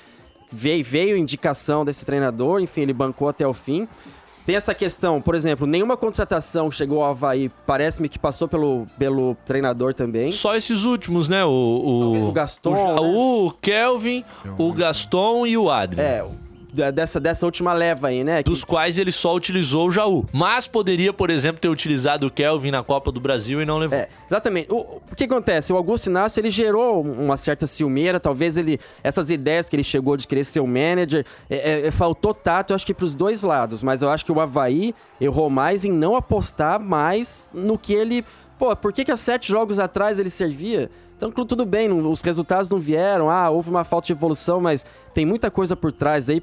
veio, 0.52 0.84
veio 0.84 1.18
indicação 1.18 1.84
desse 1.84 2.06
treinador, 2.06 2.60
enfim, 2.62 2.82
ele 2.82 2.94
bancou 2.94 3.28
até 3.28 3.48
o 3.48 3.54
fim. 3.54 3.88
Tem 4.46 4.56
essa 4.56 4.74
questão, 4.74 5.22
por 5.22 5.36
exemplo, 5.36 5.68
nenhuma 5.68 5.96
contratação 5.96 6.72
chegou 6.72 7.04
ao 7.04 7.12
Havaí, 7.12 7.52
parece-me 7.66 8.10
que 8.10 8.18
passou 8.18 8.48
pelo, 8.48 8.88
pelo 8.98 9.36
treinador 9.46 9.94
também. 9.94 10.32
Só 10.32 10.56
esses 10.56 10.84
últimos, 10.84 11.30
né? 11.30 11.46
O, 11.46 11.50
o, 11.50 12.02
Talvez 12.02 12.24
o 12.24 12.32
Gaston, 12.32 12.74
o, 12.74 12.76
né? 12.76 13.02
O 13.02 13.52
Kelvin, 13.62 14.26
o 14.58 14.74
Gaston 14.74 15.46
e 15.46 15.58
o 15.58 15.70
Adrian. 15.70 16.04
É, 16.04 16.26
dessa, 16.72 17.20
dessa 17.20 17.46
última 17.46 17.74
leva 17.74 18.08
aí, 18.08 18.24
né? 18.24 18.42
Dos 18.44 18.64
quais 18.64 18.98
ele 18.98 19.12
só 19.12 19.36
utilizou 19.36 19.88
o 19.88 19.92
Jaú. 19.92 20.26
Mas 20.32 20.68
poderia, 20.68 21.12
por 21.12 21.30
exemplo, 21.30 21.60
ter 21.60 21.68
utilizado 21.68 22.28
o 22.28 22.32
Kelvin 22.32 22.72
na 22.72 22.84
Copa 22.84 23.12
do 23.12 23.20
Brasil 23.20 23.62
e 23.62 23.66
não 23.66 23.78
levou. 23.78 23.98
É, 23.98 24.08
exatamente. 24.28 24.72
O, 24.72 25.02
o 25.12 25.16
que 25.16 25.26
acontece? 25.26 25.74
O 25.74 25.78
Augusto 25.78 26.10
Inácio, 26.10 26.40
ele 26.40 26.50
gerou 26.50 27.02
uma 27.02 27.38
certa 27.38 27.68
ciumeira, 27.68 28.20
talvez 28.20 28.58
ele... 28.58 28.80
Essas 29.04 29.30
ideias 29.30 29.70
que 29.70 29.76
ele 29.76 29.84
chegou 29.84 30.16
de 30.16 30.28
querer 30.28 30.44
ser 30.44 30.60
o 30.60 30.68
manager, 30.68 31.26
é, 31.50 31.56
é, 31.56 31.88
é, 31.88 31.92
faltou 31.92 32.34
tato, 32.34 32.72
eu 32.72 32.76
acho 32.76 32.86
que 32.86 32.94
pros 32.94 33.16
dois 33.16 33.44
lados. 33.44 33.84
Mas 33.84 34.02
eu 34.02 34.10
acho 34.10 34.24
que 34.26 34.32
o 34.32 34.40
Havaí 34.40 34.96
errou 35.20 35.50
mais 35.50 35.84
em 35.86 35.92
não 35.92 36.16
apostar 36.16 36.80
mais 36.80 37.50
no 37.54 37.78
que 37.78 37.94
ele... 37.94 38.24
Pô, 38.58 38.76
por 38.76 38.94
que 38.94 39.04
que 39.04 39.12
há 39.12 39.18
sete 39.18 39.50
jogos 39.50 39.80
atrás 39.80 40.20
ele 40.20 40.30
servia? 40.30 40.90
Então, 41.28 41.46
tudo 41.46 41.66
bem, 41.66 41.88
não- 41.88 42.10
os 42.12 42.22
resultados 42.22 42.70
não 42.70 42.80
vieram, 42.80 43.30
ah, 43.30 43.50
houve 43.50 43.70
uma 43.70 43.84
falta 43.84 44.08
de 44.08 44.14
evolução, 44.14 44.60
mas 44.60 44.86
tem 45.14 45.26
muita 45.26 45.52
coisa 45.52 45.76
por 45.76 45.92
trás 45.92 46.30
aí. 46.30 46.42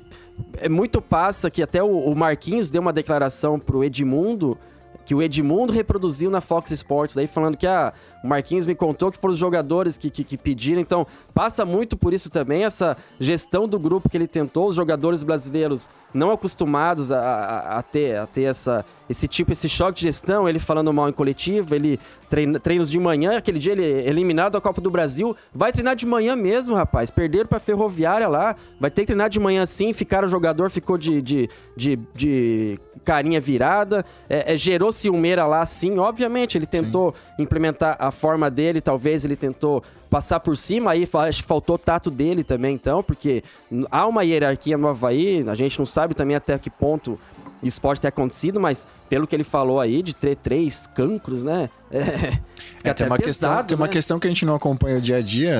É 0.59 0.69
muito 0.69 1.01
passa 1.03 1.51
que 1.51 1.63
até 1.63 1.83
o, 1.83 1.89
o 1.89 2.15
Marquinhos 2.15 2.71
deu 2.71 2.81
uma 2.81 2.93
declaração 2.93 3.59
pro 3.59 3.83
Edmundo, 3.83 4.57
que 5.05 5.15
o 5.15 5.23
Edmundo 5.23 5.73
reproduziu 5.73 6.31
na 6.31 6.41
Fox 6.41 6.71
Sports, 6.71 7.15
daí 7.15 7.27
falando 7.27 7.57
que 7.57 7.67
ah, 7.67 7.93
o 8.23 8.27
Marquinhos 8.27 8.67
me 8.67 8.75
contou 8.75 9.11
que 9.11 9.19
foram 9.19 9.33
os 9.33 9.39
jogadores 9.39 9.97
que, 9.97 10.11
que, 10.11 10.25
que 10.25 10.37
pediram. 10.37 10.81
Então, 10.81 11.07
passa 11.35 11.65
muito 11.65 11.97
por 11.97 12.13
isso 12.13 12.31
também, 12.31 12.65
essa 12.65 12.97
gestão 13.21 13.69
do 13.69 13.79
grupo 13.79 14.09
que 14.09 14.17
ele 14.17 14.27
tentou, 14.27 14.69
os 14.69 14.77
jogadores 14.77 15.23
brasileiros 15.23 15.89
não 16.13 16.31
acostumados 16.31 17.13
a, 17.13 17.21
a, 17.21 17.79
a 17.79 17.83
ter, 17.83 18.17
a 18.17 18.27
ter 18.27 18.45
essa, 18.45 18.85
esse 19.09 19.29
tipo, 19.29 19.53
esse 19.53 19.69
choque 19.69 19.99
de 19.99 20.07
gestão, 20.07 20.49
ele 20.49 20.59
falando 20.59 20.93
mal 20.93 21.09
em 21.09 21.13
coletivo, 21.13 21.75
ele 21.75 22.01
treina, 22.31 22.59
treinos 22.59 22.91
de 22.91 22.99
manhã, 22.99 23.37
aquele 23.37 23.59
dia 23.59 23.73
ele 23.73 23.85
é 23.85 24.09
eliminado 24.09 24.53
da 24.53 24.61
Copa 24.61 24.81
do 24.81 24.91
Brasil, 24.91 25.37
vai 25.55 25.71
treinar 25.71 25.95
de 25.95 26.07
manhã 26.07 26.35
mesmo, 26.35 26.75
rapaz. 26.75 27.11
Perderam 27.11 27.47
pra 27.47 27.61
Ferroviária 27.61 28.29
lá, 28.29 28.57
vai 28.81 28.91
ter 28.91 29.03
que 29.03 29.09
treinar 29.09 29.29
de 29.29 29.39
manhã 29.39 29.67
sim, 29.67 29.93
ficaram 29.93 30.27
o 30.27 30.31
jogador, 30.31 30.71
ficou 30.71 30.97
de, 30.97 31.21
de, 31.21 31.51
de, 31.77 31.99
de 32.15 32.79
carinha 33.05 33.41
virada, 33.41 34.05
é, 34.29 34.55
é, 34.55 34.57
gerou 34.57 34.93
ciumeira 34.93 35.47
lá 35.47 35.65
sim, 35.67 35.99
obviamente, 35.99 36.57
ele 36.57 36.67
tentou 36.67 37.15
implementar 37.39 37.97
a 37.99 38.11
forma 38.11 38.51
dele, 38.51 38.81
talvez 38.81 39.25
ele 39.25 39.37
tentou 39.37 39.83
passar 40.11 40.41
por 40.41 40.57
cima, 40.57 40.93
aí 40.93 41.09
acho 41.29 41.43
que 41.43 41.49
faltou 41.49 41.79
tato 41.79 42.11
dele 42.11 42.43
também, 42.43 42.75
então, 42.75 43.03
porque 43.03 43.43
há 43.91 44.07
uma 44.07 44.25
hierarquia 44.25 44.77
no 44.77 44.89
Havaí, 44.89 45.45
a 45.49 45.55
gente 45.55 45.79
não 45.79 45.87
sabe 45.87 46.15
também 46.15 46.35
até 46.35 46.59
que 46.59 46.71
ponto 46.71 47.19
isso 47.63 47.81
pode 47.81 48.01
ter 48.01 48.09
acontecido, 48.09 48.61
mas 48.61 48.87
pelo 49.09 49.27
que 49.27 49.35
ele 49.35 49.45
falou 49.45 49.81
aí, 49.81 50.03
de 50.03 50.15
ter 50.15 50.37
três 50.37 50.87
cancros, 50.87 51.45
né? 51.45 51.69
É, 51.91 52.39
É, 52.85 52.95
tem 52.95 53.07
uma, 53.07 53.19
questão, 53.19 53.51
pesado, 53.51 53.69
tem 53.69 53.77
uma 53.77 53.89
questão 53.89 54.21
que 54.21 54.27
a 54.27 54.31
gente 54.31 54.45
não 54.47 54.55
acompanha 54.55 54.99
o 54.99 55.01
dia 55.01 55.17
a 55.17 55.21
dia, 55.21 55.57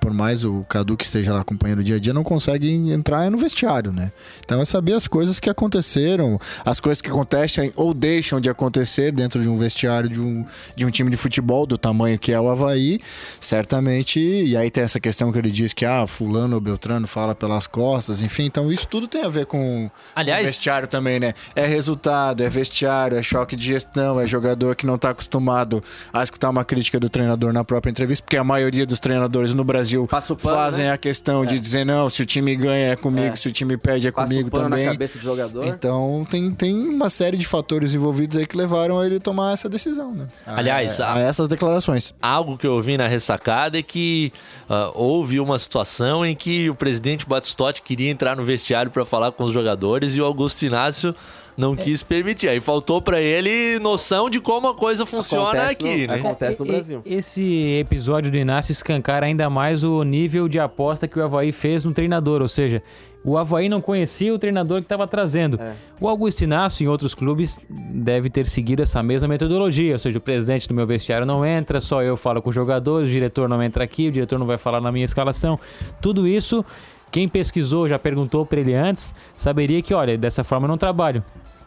por 0.00 0.12
mais 0.12 0.42
o 0.44 0.64
Cadu 0.68 0.96
que 0.96 1.04
esteja 1.04 1.32
lá 1.32 1.40
acompanhando 1.40 1.80
o 1.80 1.84
dia 1.84 1.96
a 1.96 1.98
dia, 1.98 2.12
não 2.14 2.24
consegue 2.24 2.90
entrar 2.90 3.30
no 3.30 3.36
vestiário, 3.36 3.92
né? 3.92 4.10
Então 4.44 4.60
é 4.60 4.64
saber 4.64 4.94
as 4.94 5.06
coisas 5.06 5.38
que 5.38 5.50
aconteceram, 5.50 6.40
as 6.64 6.80
coisas 6.80 7.00
que 7.02 7.10
acontecem 7.10 7.72
ou 7.76 7.92
deixam 7.92 8.40
de 8.40 8.48
acontecer 8.48 9.12
dentro 9.12 9.42
de 9.42 9.48
um 9.48 9.58
vestiário 9.58 10.08
de 10.08 10.18
um, 10.20 10.46
de 10.74 10.86
um 10.86 10.90
time 10.90 11.10
de 11.10 11.16
futebol 11.16 11.66
do 11.66 11.76
tamanho 11.76 12.18
que 12.18 12.32
é 12.32 12.40
o 12.40 12.48
Havaí, 12.48 13.00
certamente. 13.38 14.18
E 14.18 14.56
aí 14.56 14.70
tem 14.70 14.82
essa 14.84 14.98
questão 14.98 15.30
que 15.30 15.38
ele 15.38 15.50
diz 15.50 15.72
que, 15.72 15.84
ah, 15.84 16.06
fulano 16.06 16.54
ou 16.54 16.60
Beltrano 16.60 17.06
fala 17.06 17.34
pelas 17.34 17.66
costas, 17.66 18.22
enfim. 18.22 18.44
Então 18.44 18.72
isso 18.72 18.88
tudo 18.88 19.06
tem 19.06 19.22
a 19.24 19.28
ver 19.28 19.46
com 19.46 19.90
Aliás- 20.14 20.42
o 20.42 20.46
vestiário 20.46 20.88
também, 20.88 21.20
né? 21.20 21.34
É 21.54 21.66
resultado, 21.66 22.42
é 22.42 22.48
vestiário, 22.48 23.16
é 23.18 23.22
choque 23.22 23.54
de 23.54 23.64
gestão, 23.64 24.18
é 24.18 24.26
jogador 24.26 24.74
que 24.74 24.86
não 24.86 24.96
tá 24.96 25.10
acostumado 25.10 25.71
obrigado 25.76 26.10
a 26.12 26.22
escutar 26.22 26.50
uma 26.50 26.64
crítica 26.64 26.98
do 27.00 27.08
treinador 27.08 27.52
na 27.52 27.64
própria 27.64 27.90
entrevista, 27.90 28.24
porque 28.24 28.36
a 28.36 28.44
maioria 28.44 28.84
dos 28.86 29.00
treinadores 29.00 29.54
no 29.54 29.64
Brasil 29.64 30.06
pano, 30.06 30.38
fazem 30.38 30.84
né? 30.84 30.92
a 30.92 30.98
questão 30.98 31.44
de 31.46 31.58
dizer, 31.58 31.84
não, 31.84 32.08
se 32.10 32.22
o 32.22 32.26
time 32.26 32.54
ganha 32.56 32.92
é 32.92 32.96
comigo, 32.96 33.36
se 33.36 33.48
o 33.48 33.52
time 33.52 33.76
perde 33.76 34.08
é 34.08 34.12
Passa 34.12 34.28
comigo 34.28 34.48
o 34.48 34.50
pano 34.50 34.70
também. 34.70 34.86
na 34.86 34.92
cabeça 34.92 35.18
do 35.18 35.24
jogador. 35.24 35.66
Então 35.66 36.26
tem, 36.30 36.50
tem 36.50 36.74
uma 36.88 37.08
série 37.10 37.36
de 37.36 37.46
fatores 37.46 37.94
envolvidos 37.94 38.36
aí 38.36 38.46
que 38.46 38.56
levaram 38.56 38.98
a 39.00 39.06
ele 39.06 39.18
tomar 39.20 39.52
essa 39.52 39.68
decisão, 39.68 40.12
né? 40.14 40.26
A- 40.46 40.56
Aliás, 40.58 41.00
a, 41.00 41.08
a- 41.08 41.14
a 41.16 41.18
essas 41.20 41.48
declarações. 41.48 42.14
Algo 42.20 42.56
que 42.58 42.66
eu 42.66 42.72
ouvi 42.74 42.96
na 42.96 43.06
ressacada 43.06 43.78
é 43.78 43.82
que 43.82 44.32
ah, 44.68 44.90
houve 44.94 45.40
uma 45.40 45.58
situação 45.58 46.24
em 46.24 46.34
que 46.34 46.68
o 46.70 46.74
presidente 46.74 47.26
Batistotti 47.26 47.82
queria 47.82 48.10
entrar 48.10 48.36
no 48.36 48.44
vestiário 48.44 48.90
para 48.90 49.04
falar 49.04 49.32
com 49.32 49.44
os 49.44 49.52
jogadores 49.52 50.14
e 50.16 50.20
o 50.20 50.24
Augusto 50.24 50.62
Inácio 50.64 51.14
não 51.56 51.74
quis 51.76 52.02
permitir. 52.02 52.48
Aí 52.48 52.60
faltou 52.60 53.00
para 53.02 53.20
ele 53.20 53.78
noção 53.78 54.28
de 54.30 54.40
como 54.40 54.68
a 54.68 54.74
coisa 54.74 55.04
funciona 55.06 55.50
Acontece 55.64 55.72
aqui, 55.72 56.06
no- 56.06 56.12
né? 56.12 56.18
acontece 56.20 56.60
no 56.60 56.66
Brasil. 56.66 57.02
Esse 57.04 57.78
episódio 57.80 58.30
do 58.30 58.36
Inácio 58.36 58.72
escancara 58.72 59.26
ainda 59.26 59.48
mais 59.50 59.84
o 59.84 60.02
nível 60.02 60.48
de 60.48 60.58
aposta 60.58 61.06
que 61.08 61.18
o 61.18 61.22
Havaí 61.24 61.52
fez 61.52 61.84
no 61.84 61.92
treinador, 61.92 62.42
ou 62.42 62.48
seja, 62.48 62.82
o 63.24 63.38
Havaí 63.38 63.68
não 63.68 63.80
conhecia 63.80 64.34
o 64.34 64.38
treinador 64.38 64.78
que 64.78 64.84
estava 64.86 65.06
trazendo. 65.06 65.56
É. 65.60 65.74
O 66.00 66.08
Augusto 66.08 66.42
Inácio, 66.42 66.82
em 66.84 66.88
outros 66.88 67.14
clubes, 67.14 67.60
deve 67.70 68.28
ter 68.28 68.46
seguido 68.48 68.82
essa 68.82 69.00
mesma 69.00 69.28
metodologia, 69.28 69.92
ou 69.92 69.98
seja, 69.98 70.18
o 70.18 70.20
presidente 70.20 70.66
do 70.66 70.74
meu 70.74 70.86
vestiário 70.86 71.24
não 71.24 71.46
entra, 71.46 71.80
só 71.80 72.02
eu 72.02 72.16
falo 72.16 72.42
com 72.42 72.48
os 72.48 72.54
jogadores, 72.54 73.08
o 73.08 73.12
diretor 73.12 73.48
não 73.48 73.62
entra 73.62 73.84
aqui, 73.84 74.08
o 74.08 74.12
diretor 74.12 74.38
não 74.40 74.46
vai 74.46 74.58
falar 74.58 74.80
na 74.80 74.90
minha 74.90 75.04
escalação. 75.04 75.56
Tudo 76.00 76.26
isso, 76.26 76.64
quem 77.12 77.28
pesquisou, 77.28 77.86
já 77.88 77.96
perguntou 77.96 78.44
para 78.44 78.58
ele 78.58 78.74
antes, 78.74 79.14
saberia 79.36 79.80
que, 79.82 79.94
olha, 79.94 80.18
dessa 80.18 80.42
forma 80.42 80.64
eu 80.64 80.68
não 80.70 80.78
trabalho. 80.78 81.22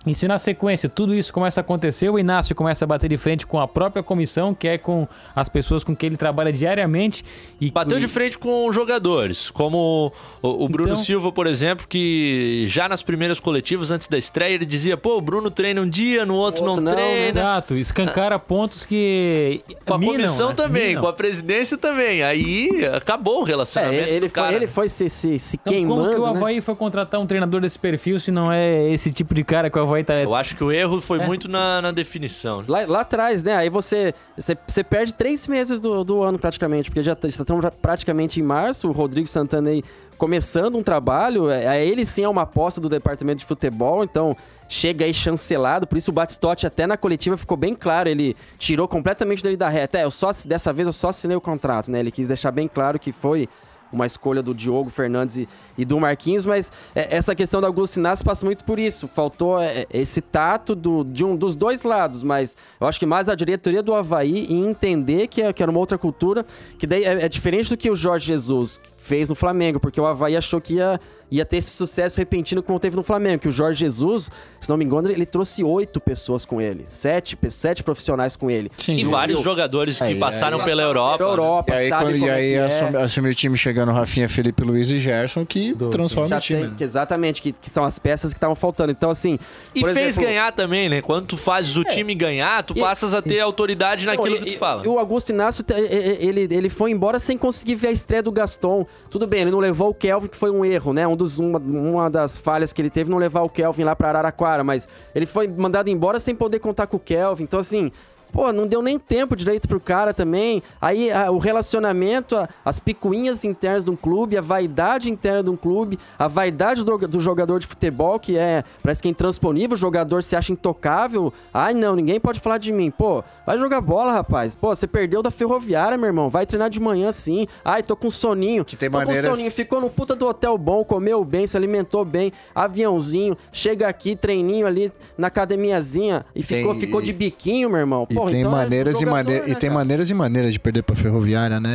E 0.06 0.14
se 0.14 0.28
na 0.28 0.38
sequência 0.38 0.88
tudo 0.88 1.14
isso 1.16 1.34
começa 1.34 1.60
a 1.60 1.62
acontecer, 1.62 2.10
o 2.10 2.20
Inácio 2.20 2.54
começa 2.56 2.86
a 2.86 2.88
bater 2.88 3.10
de 3.10 3.18
frente 3.18 3.46
com 3.46 3.60
a 3.60 3.68
própria 3.68 4.04
comissão, 4.04 4.54
que 4.54 4.68
é 4.68 4.78
com 4.78 5.08
as 5.36 5.50
pessoas 5.50 5.84
com 5.84 5.96
quem 5.96 6.08
ele 6.08 6.18
trabalha 6.18 6.52
diariamente. 6.54 7.24
E 7.60 7.72
Bateu 7.72 8.00
de 8.00 8.08
frente 8.08 8.38
com 8.38 8.68
os 8.68 8.76
jogadores, 8.76 9.50
como 9.50 10.12
o, 10.42 10.66
o 10.66 10.70
Bruno 10.70 10.92
Então- 10.92 11.04
Silva, 11.04 11.32
por 11.32 11.48
exemplo, 11.48 11.88
que 11.88 12.66
já 12.68 12.88
nas 12.88 13.02
primeiras 13.04 13.40
coletivas, 13.40 13.92
antes 13.92 14.08
da 14.08 14.18
estreia, 14.18 14.54
ele 14.56 14.66
dizia: 14.66 14.96
pô, 14.98 15.18
o 15.18 15.22
Bruno 15.22 15.50
treina 15.50 15.82
um 15.82 15.90
dia, 15.90 16.26
no 16.26 16.36
outro 16.36 16.64
No 16.64 16.68
não, 16.68 16.74
outro 16.78 16.86
não, 16.86 16.96
né? 16.96 17.04
treina. 17.04 17.30
Exato, 17.40 17.74
escancara 17.76 18.38
pontos 18.40 18.86
que. 18.86 19.62
Com 19.86 19.94
a 19.96 19.98
minam, 19.98 20.14
comissão 20.16 20.50
né? 20.50 20.54
também, 20.56 20.88
Minam. 20.90 21.02
com 21.02 21.08
a 21.08 21.14
presidência 21.14 21.78
também. 21.78 22.24
Aí 22.24 22.70
acabou 22.96 23.42
o 23.42 23.46
É, 23.46 23.48
relacionamento 23.50 24.10
ele 24.10 24.20
do 24.28 24.30
foi, 24.30 24.30
cara. 24.30 24.56
ele 24.56 24.68
foi 24.68 24.90
se, 24.90 25.10
se, 25.10 25.40
se 25.40 25.58
Então, 25.62 25.74
queimando, 25.74 26.02
como 26.02 26.10
que 26.14 26.20
o 26.20 26.24
né? 26.34 26.38
Havaí 26.38 26.62
foi 26.62 26.76
contratar 26.76 27.20
um 27.20 27.26
treinador 27.26 27.62
desse 27.62 27.80
perfil 27.80 28.20
se 28.20 28.32
não 28.32 28.52
é 28.52 28.90
esse 28.92 29.12
tipo 29.12 29.34
de 29.34 29.44
cara 29.44 29.70
que 29.70 29.78
o 29.78 29.82
Havaí 29.82 29.95
tá. 30.04 30.16
Eu 30.16 30.36
acho 30.36 30.56
que 30.56 30.64
o 30.64 30.72
erro 30.72 31.00
foi 31.02 31.20
É. 31.20 31.26
muito 31.26 31.48
na, 31.48 31.82
na 31.82 31.92
definição. 31.92 32.64
Lá, 32.68 32.86
lá 32.86 33.02
atrás, 33.02 33.44
né? 33.44 33.56
Aí 33.56 33.70
você, 33.70 34.14
você, 34.38 34.58
você 34.68 34.84
perde 34.84 35.14
três 35.14 35.48
meses 35.48 35.80
do, 35.80 36.04
do 36.04 36.24
ano 36.24 36.38
praticamente, 36.40 36.90
porque 36.90 37.02
já 37.02 37.18
estamos 37.24 37.66
praticamente 37.82 38.40
em 38.40 38.44
março, 38.44 38.88
o 38.88 38.92
Rodrigo 38.92 39.28
Santana 39.28 39.70
aí 39.70 39.84
começando 40.18 40.78
um 40.78 40.84
trabalho, 40.84 41.50
é, 41.50 41.78
é, 41.78 41.86
ele 41.86 42.06
sim 42.06 42.24
é 42.24 42.30
uma 42.30 42.44
aposta 42.44 42.80
do 42.80 42.88
departamento 42.88 43.40
de 43.40 43.46
futebol, 43.46 44.02
então 44.04 44.36
chega 44.70 45.04
aí 45.04 45.14
chancelado, 45.14 45.86
por 45.86 45.98
isso 45.98 46.10
o 46.10 46.14
Batistotti 46.14 46.66
até 46.66 46.88
na 46.88 46.96
coletiva 46.96 47.36
ficou 47.36 47.58
bem 47.58 47.76
claro, 47.76 48.08
ele 48.08 48.36
tirou 48.58 48.88
completamente 48.88 49.44
dele 49.44 49.58
da 49.58 49.68
reta. 49.68 50.00
É, 50.00 50.04
eu 50.06 50.12
só, 50.12 50.32
dessa 50.46 50.72
vez 50.72 50.88
eu 50.88 50.94
só 50.94 51.10
assinei 51.10 51.36
o 51.36 51.42
contrato, 51.42 51.92
né? 51.92 52.00
Ele 52.00 52.12
quis 52.12 52.28
deixar 52.30 52.52
bem 52.52 52.68
claro 52.68 52.98
que 52.98 53.12
foi 53.12 53.48
uma 53.96 54.06
escolha 54.06 54.44
do 54.44 54.54
Diogo 54.54 54.90
Fernandes 54.90 55.38
e, 55.38 55.50
e 55.78 55.86
do 55.86 56.00
Marquinhos, 56.00 56.46
mas 56.46 56.72
é, 56.94 57.16
essa 57.16 57.34
questão 57.34 57.60
do 57.62 57.68
Augusto 57.68 57.98
Inácio 57.98 58.24
passa 58.26 58.46
muito 58.46 58.64
por 58.66 58.78
isso. 58.78 59.08
Faltou 59.08 59.60
é, 59.60 59.86
esse 59.92 60.22
tato 60.22 60.76
do, 60.76 61.04
de 61.04 61.24
um, 61.24 61.36
dos 61.36 61.56
dois 61.56 61.82
lados, 61.84 62.22
mas 62.22 62.56
eu 62.80 62.86
acho 62.88 63.00
que 63.00 63.06
mais 63.06 63.30
a 63.30 63.36
diretoria 63.36 63.82
do 63.82 63.94
Havaí 63.96 64.46
em 64.50 64.70
entender 64.70 65.28
que, 65.28 65.42
é- 65.42 65.54
que 65.54 65.64
era 65.64 65.72
uma 65.72 65.80
outra 65.80 65.98
cultura, 65.98 66.46
que 66.78 66.86
daí 66.86 67.04
é, 67.04 67.26
é 67.26 67.30
diferente 67.30 67.70
do 67.70 67.78
que 67.78 67.90
o 67.90 67.96
Jorge 67.96 68.28
Jesus 68.28 68.80
fez 68.98 69.30
no 69.30 69.36
Flamengo, 69.36 69.80
porque 69.80 70.02
o 70.02 70.06
Havaí 70.06 70.36
achou 70.36 70.60
que 70.60 70.76
ia, 70.76 71.00
ia 71.32 71.46
ter 71.46 71.58
esse 71.58 71.72
sucesso 71.72 72.18
repentino 72.20 72.62
como 72.62 72.80
teve 72.80 72.96
no 72.96 73.04
Flamengo, 73.04 73.40
que 73.42 73.48
o 73.48 73.52
Jorge 73.52 73.80
Jesus, 73.80 74.30
se 74.62 74.70
não 74.70 74.78
me 74.78 74.86
engano, 74.86 75.10
ele 75.10 75.26
trouxe 75.26 75.64
oito 75.64 76.00
pessoas 76.00 76.46
com 76.46 76.62
ele, 76.62 76.84
sete, 76.86 77.38
sete 77.50 77.84
profissionais 77.84 78.36
com 78.36 78.50
ele. 78.50 78.72
Sim, 78.78 78.98
E 78.98 79.04
vários 79.06 79.42
jogadores 79.42 79.98
que 79.98 80.04
Aí, 80.04 80.16
passaram 80.20 80.60
aí- 80.60 80.64
pela 80.66 80.82
Europa. 80.84 81.18
Pela 81.18 81.30
né? 81.30 81.34
Europa, 81.34 81.74
E 81.74 81.78
aí, 81.78 81.90
sabe 81.90 82.04
quando, 82.06 82.18
e 82.18 82.28
é 82.28 82.32
aí 82.34 82.54
é. 82.54 82.98
assume 83.04 83.30
o 83.30 83.36
time 83.36 83.58
chegando 83.58 83.92
Rafinha, 83.92 84.30
Felipe 84.30 84.64
Luiz 84.64 84.90
e 84.90 85.00
Gerson, 85.00 85.46
que 85.46 85.76
transforma 85.92 86.30
Já 86.30 86.38
o 86.38 86.42
time. 86.42 86.60
tem- 86.62 86.70
né? 86.70 86.76
que 86.78 86.84
exatamente, 86.84 87.42
que, 87.42 87.52
que 87.52 87.70
são 87.70 87.84
as 87.84 87.98
peças 88.00 88.32
que 88.34 88.38
estavam 88.38 88.56
faltando. 88.56 88.92
Então, 88.92 89.10
assim. 89.10 89.38
E 89.74 89.82
por 89.82 89.94
fez 89.94 90.10
exemplo, 90.10 90.30
É. 90.30 90.34
ganhar 90.34 90.52
também, 90.52 90.90
né? 90.90 91.02
Quando 91.02 91.26
tu 91.26 91.38
fazes 91.38 91.76
o 91.78 91.84
time 91.84 92.14
ganhar, 92.16 92.64
tu 92.64 92.74
E- 92.76 92.80
passas 92.80 93.14
a 93.14 93.22
ter 93.22 93.40
autoridade 93.40 94.06
naquilo 94.06 94.36
Não, 94.36 94.44
que 94.44 94.50
e- 94.50 94.54
tu 94.54 94.58
fala. 94.60 94.86
e 94.86 94.88
O 94.88 95.00
Augusto 95.00 95.32
Inácio, 95.32 95.66
e- 95.68 95.74
e- 95.74 96.28
ele, 96.28 96.48
ele 96.52 96.70
foi 96.70 96.92
embora 96.92 97.20
sem 97.20 97.38
conseguir 97.38 97.76
ver 97.76 97.88
a 97.88 97.92
estreia 97.92 98.22
do 98.24 98.32
Gaston. 98.32 98.86
Tudo 99.10 99.28
bem, 99.28 99.42
ele 99.42 99.52
não 99.52 99.60
levou 99.60 99.90
o 99.90 99.94
Kelvin, 99.94 100.28
que 100.28 100.38
foi 100.38 100.50
um 100.52 100.64
erro, 100.64 100.94
né? 100.94 101.08
Um 101.08 101.15
dos, 101.16 101.38
uma, 101.38 101.60
uma 101.60 102.10
das 102.10 102.38
falhas 102.38 102.74
que 102.74 102.82
ele 102.82 102.90
teve, 102.90 103.10
não 103.10 103.18
levar 103.18 103.42
o 103.42 103.50
Kelvin 103.50 103.84
lá 103.84 103.96
pra 103.96 104.10
Araraquara. 104.10 104.64
Mas 104.64 104.88
ele 105.14 105.26
foi 105.26 105.48
mandado 105.48 105.90
embora 105.90 106.20
sem 106.20 106.36
poder 106.36 106.60
contar 106.60 106.88
com 106.88 106.98
o 106.98 107.00
Kelvin. 107.00 107.44
Então, 107.44 107.60
assim. 107.60 107.92
Pô, 108.36 108.52
não 108.52 108.68
deu 108.68 108.82
nem 108.82 109.00
tempo 109.00 109.34
direito 109.34 109.66
pro 109.66 109.80
cara 109.80 110.14
também. 110.14 110.62
Aí 110.82 111.10
a- 111.10 111.32
o 111.32 111.38
relacionamento, 111.38 112.36
a- 112.36 112.50
as 112.66 112.82
picuinhas 112.82 113.46
internas 113.46 113.86
de 113.86 113.90
um 113.92 113.96
clube, 113.96 114.38
a 114.38 114.42
vaidade 114.42 115.10
interna 115.10 115.42
de 115.42 115.50
um 115.50 115.56
clube, 115.56 115.98
a 116.20 116.28
vaidade 116.28 116.84
do, 116.84 116.98
do 117.08 117.22
jogador 117.22 117.60
de 117.60 117.66
futebol, 117.66 118.20
que 118.20 118.38
é, 118.38 118.64
parece 118.84 119.02
que 119.02 119.08
é 119.08 119.12
intransponível, 119.12 119.76
o 119.76 119.78
jogador 119.78 120.22
se 120.22 120.36
acha 120.36 120.52
intocável. 120.52 121.32
Ai, 121.54 121.74
não, 121.74 121.96
ninguém 121.96 122.20
pode 122.20 122.42
falar 122.42 122.58
de 122.58 122.74
mim. 122.74 122.92
Pô, 122.92 123.24
vai 123.46 123.58
jogar 123.58 123.80
bola, 123.80 124.12
rapaz. 124.12 124.54
Pô, 124.54 124.76
você 124.76 124.86
perdeu 124.86 125.24
da 125.24 125.32
ferroviária, 125.32 125.98
meu 125.98 126.08
irmão. 126.08 126.28
Vai 126.30 126.46
treinar 126.46 126.70
de 126.70 126.80
manhã 126.82 127.14
sim. 127.14 127.48
Ai, 127.64 127.82
tô 127.82 127.96
com 127.96 128.10
soninho. 128.10 128.66
Que 128.66 128.76
tem 128.76 128.90
tô 128.92 128.98
maneiras- 128.98 129.30
com 129.30 129.36
soninho. 129.36 129.52
Ficou 129.52 129.80
no 129.80 129.90
puta 129.90 130.14
do 130.14 130.28
hotel 130.28 130.58
bom, 130.58 130.84
comeu 130.84 131.24
bem, 131.24 131.48
se 131.48 131.56
alimentou 131.56 132.04
bem, 132.04 132.34
aviãozinho, 132.54 133.38
chega 133.52 133.88
aqui, 133.88 134.16
treininho 134.16 134.68
ali 134.68 134.92
na 135.18 135.28
academiazinha 135.28 136.26
e 136.36 136.44
ficou, 136.44 136.74
Tem- 136.74 136.82
ficou 136.82 137.02
de 137.02 137.14
biquinho, 137.14 137.70
meu 137.70 137.80
irmão. 137.80 138.06
E 138.10 138.16
Porra, 138.26 138.32
tem 138.32 138.42
então 138.42 138.52
é 138.52 138.56
maneiras 138.64 139.02
e, 139.02 139.06
maneiras 139.06 139.48
né, 139.48 139.54
e 139.54 139.56
tem 139.56 139.70
maneiras 139.70 140.10
e 140.10 140.14
maneiras 140.14 140.54
de 140.54 140.60
perder 140.60 140.84
pra 140.84 140.96
ferroviária, 140.96 141.60
né? 141.60 141.70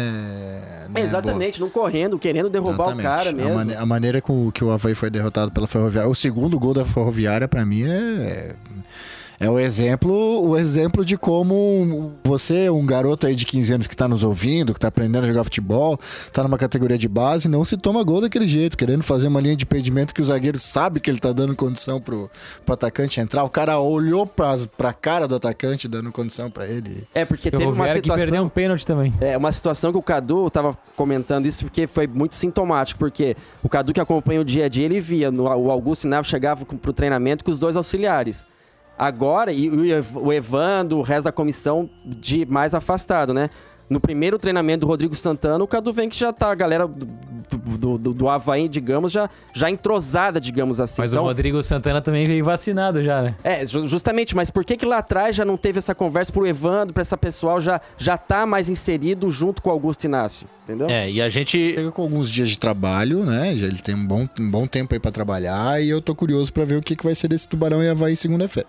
né, 0.89 1.01
Exatamente, 1.01 1.61
não 1.61 1.71
correndo, 1.71 2.19
querendo 2.19 2.51
derrubar 2.51 2.73
Exatamente. 2.93 3.07
o 3.07 3.11
cara 3.11 3.31
A 3.31 3.33
mesmo. 3.33 3.55
mane- 3.55 3.75
A, 3.77 3.87
maneira 3.87 4.21
com 4.21 4.51
que 4.51 4.63
o 4.65 4.71
Havaí 4.71 4.95
foi 4.95 5.09
derrotado 5.11 5.51
pela 5.53 5.67
Ferroviária. 5.67 6.09
O 6.11 6.15
segundo 6.15 6.59
gol 6.59 6.75
da 6.75 6.85
Ferroviária, 6.85 7.47
pra 7.49 7.65
mim, 7.65 7.85
é. 7.85 7.89
É 7.89 8.55
o 9.49 9.59
exemplo, 9.59 10.47
o 10.47 10.57
exemplo 10.57 11.03
de 11.03 11.17
como 11.17 12.13
você, 12.25 12.69
um 12.69 12.85
garoto 12.85 13.27
aí 13.27 13.35
de 13.35 13.47
15 13.47 13.73
anos 13.73 13.87
que 13.87 13.97
tá 13.97 14.07
nos 14.07 14.23
ouvindo, 14.23 14.75
que 14.75 14.81
tá 14.81 14.89
aprendendo 14.89 15.25
a 15.25 15.29
jogar 15.29 15.45
futebol, 15.45 15.99
tá 16.31 16.43
numa 16.43 16.59
categoria 16.59 16.99
de 16.99 17.09
base, 17.09 17.49
não 17.49 17.65
se 17.65 17.77
toma 17.77 18.03
gol 18.05 18.21
daquele 18.21 18.47
jeito, 18.47 18.77
querendo 18.77 19.03
fazer 19.03 19.29
uma 19.29 19.41
linha 19.41 19.57
de 19.57 19.65
impedimento 19.65 20.13
que 20.13 20.21
o 20.21 20.25
zagueiro 20.25 20.59
sabe 20.59 21.01
que 21.01 21.09
ele 21.09 21.19
tá 21.19 21.33
dando 21.33 21.57
condição 21.57 22.01
pro, 22.01 22.31
pro 22.67 22.75
atacante 22.75 23.19
entrar. 23.19 23.43
O 23.45 23.49
cara 23.49 23.79
olhou 23.79 24.27
pra, 24.27 24.57
pra 24.77 24.93
cara 24.93 25.27
do 25.27 25.35
atacante 25.35 25.89
dando 25.89 26.13
condição 26.13 26.51
pra 26.51 26.67
ele. 26.67 27.07
É, 27.15 27.25
porque 27.25 27.51
teve 27.51 27.65
uma 27.65 27.73
Ferroviária 27.73 28.03
que 28.03 28.07
situação... 28.07 28.25
perdeu 28.27 28.43
um 28.43 28.49
pênalti 28.49 28.87
também. 28.87 29.15
É, 29.21 29.37
uma 29.39 29.53
situação 29.53 29.91
que 29.91 29.99
o 29.99 30.03
Cadu 30.03 30.51
tava 30.51 30.77
comentando 30.95 31.47
isso 31.47 31.65
porque 31.65 31.87
foi 31.87 32.07
muito 32.07 32.35
sintomático, 32.35 32.99
porque 32.99 33.35
o 33.63 33.69
Cadu 33.69 33.95
que 33.95 34.01
acompanha 34.01 34.41
o 34.43 34.45
dia 34.45 34.67
a 34.67 34.69
dia, 34.69 34.85
ele 34.85 35.01
via, 35.01 35.31
no, 35.31 35.45
o 35.45 35.71
Augusto 35.71 36.09
chegava 36.25 36.65
com- 36.65 36.77
pro 36.77 36.93
treinamento 36.93 37.45
com 37.45 37.51
os 37.51 37.59
dois 37.59 37.77
auxiliares. 37.77 38.47
Agora, 39.03 39.51
e 39.51 39.71
o 39.71 39.83
Ev- 39.83 40.17
o 40.19 40.31
Evandro, 40.31 40.99
o 40.99 41.03
resto 41.03 41.25
da 41.25 41.33
comissão 41.33 41.89
de 42.05 42.45
mais 42.45 42.75
afastado, 42.75 43.33
né? 43.33 43.49
No 43.89 43.99
primeiro 43.99 44.39
treinamento 44.39 44.81
do 44.83 44.87
Rodrigo 44.87 45.15
Santana, 45.17 45.65
o 45.65 45.67
Cadu 45.67 45.91
vem 45.93 46.09
que 46.09 46.17
já 46.17 46.33
tá, 46.33 46.51
a 46.53 46.55
galera 46.55 46.87
do, 46.87 47.07
do, 47.57 47.99
do, 47.99 48.13
do 48.15 48.29
Havaí, 48.29 48.69
digamos, 48.69 49.11
já, 49.11 49.29
já 49.55 49.69
entrosada, 49.71 50.39
digamos 50.41 50.79
assim. 50.79 51.01
Mas 51.03 51.13
Então, 51.13 51.25
o 51.25 51.27
Rodrigo 51.27 51.61
Santana 51.63 52.01
também 52.03 52.25
veio 52.27 52.45
vacinado 52.45 53.03
já, 53.03 53.21
né? 53.23 53.35
é, 53.43 53.67
ju- 53.67 53.89
justamente, 53.89 54.37
mas 54.37 54.49
por 54.51 54.65
que 54.67 54.77
que 54.77 54.85
lá 54.87 54.99
atrás 54.99 55.35
já 55.35 55.45
não 55.47 55.57
teve 55.57 55.79
essa 55.79 55.93
conversa 55.95 56.31
pro 56.33 56.47
Evandro, 56.47 56.93
pra 56.95 57.01
essa 57.01 57.17
pessoal 57.17 57.59
já, 57.61 57.81
já 57.99 58.17
tá 58.19 58.45
mais 58.47 58.69
inserido 58.69 59.29
junto 59.31 59.61
com 59.63 59.71
o 59.71 59.73
Augusto 59.73 60.05
Inácio, 60.05 60.47
entendeu? 60.63 60.87
É, 60.89 61.11
e 61.11 61.21
a 61.21 61.29
gente. 61.31 61.75
Chega 61.75 61.91
com 61.91 62.03
alguns 62.03 62.31
dias 62.31 62.51
de 62.51 62.59
trabalho, 62.61 63.25
né? 63.25 63.57
Já 63.57 63.67
ele 63.67 63.79
tem 63.79 63.95
um 63.97 64.07
bom, 64.07 64.29
um 64.39 64.51
bom 64.51 64.67
tempo 64.69 64.95
aí 64.95 65.01
pra 65.01 65.11
trabalhar 65.11 65.83
e 65.83 65.89
eu 65.89 66.01
tô 66.01 66.15
curioso 66.15 66.53
pra 66.53 66.65
ver 66.65 66.77
o 66.77 66.81
que, 66.81 66.95
que 66.95 67.03
vai 67.03 67.15
ser 67.17 67.27
desse 67.27 67.49
Tubarão 67.49 67.83
e 67.83 67.89
Havaí 67.89 68.15
segunda-feira. 68.15 68.69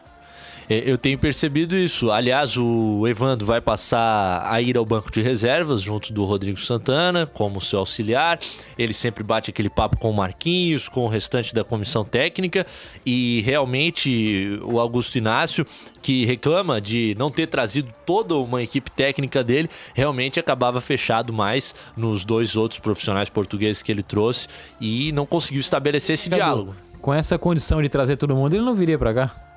É, 0.69 0.89
Eu 0.89 0.97
tenho 0.97 1.17
percebido 1.17 1.75
isso. 1.75 2.11
Aliás, 2.11 2.57
o 2.57 3.07
Evandro 3.07 3.45
vai 3.45 3.61
passar 3.61 4.45
a 4.51 4.61
ir 4.61 4.77
ao 4.77 4.85
banco 4.85 5.11
de 5.11 5.21
reservas 5.21 5.81
junto 5.81 6.13
do 6.13 6.25
Rodrigo 6.25 6.59
Santana 6.59 7.25
como 7.25 7.61
seu 7.61 7.79
auxiliar. 7.79 8.39
Ele 8.77 8.93
sempre 8.93 9.23
bate 9.23 9.49
aquele 9.49 9.69
papo 9.69 9.97
com 9.97 10.09
o 10.09 10.13
Marquinhos, 10.13 10.87
com 10.87 11.05
o 11.05 11.07
restante 11.07 11.53
da 11.53 11.63
comissão 11.63 12.03
técnica. 12.03 12.65
E 13.05 13.41
realmente 13.45 14.59
o 14.63 14.79
Augusto 14.79 15.17
Inácio, 15.17 15.65
que 16.01 16.25
reclama 16.25 16.81
de 16.81 17.15
não 17.17 17.29
ter 17.29 17.47
trazido 17.47 17.93
toda 18.05 18.35
uma 18.35 18.61
equipe 18.61 18.89
técnica 18.91 19.43
dele, 19.43 19.69
realmente 19.93 20.39
acabava 20.39 20.81
fechado 20.81 21.31
mais 21.33 21.75
nos 21.95 22.23
dois 22.23 22.55
outros 22.55 22.79
profissionais 22.79 23.29
portugueses 23.29 23.83
que 23.83 23.91
ele 23.91 24.03
trouxe 24.03 24.47
e 24.79 25.11
não 25.11 25.25
conseguiu 25.25 25.61
estabelecer 25.61 26.13
esse 26.13 26.29
Cadu, 26.29 26.41
diálogo. 26.41 26.75
Com 27.01 27.13
essa 27.13 27.37
condição 27.37 27.81
de 27.81 27.89
trazer 27.89 28.17
todo 28.17 28.35
mundo, 28.35 28.53
ele 28.55 28.63
não 28.63 28.75
viria 28.75 28.97
pra 28.97 29.13
cá. 29.13 29.50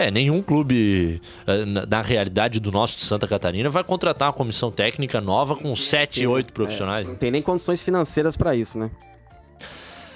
É, 0.00 0.10
nenhum 0.10 0.40
clube, 0.40 1.20
eh, 1.46 1.64
na, 1.66 2.00
realidade 2.00 2.58
do 2.58 2.72
nosso 2.72 2.96
de 2.96 3.02
Santa 3.02 3.28
Catarina, 3.28 3.68
vai 3.68 3.84
contratar 3.84 4.28
uma 4.28 4.32
comissão 4.32 4.72
técnica 4.72 5.20
nova 5.20 5.54
com 5.54 5.76
sete, 5.76 6.26
oito 6.26 6.54
profissionais. 6.54 7.06
Não 7.06 7.16
tem 7.16 7.30
nem 7.30 7.42
condições 7.42 7.82
financeiras 7.82 8.34
pra 8.34 8.56
isso, 8.56 8.78
né? 8.78 8.90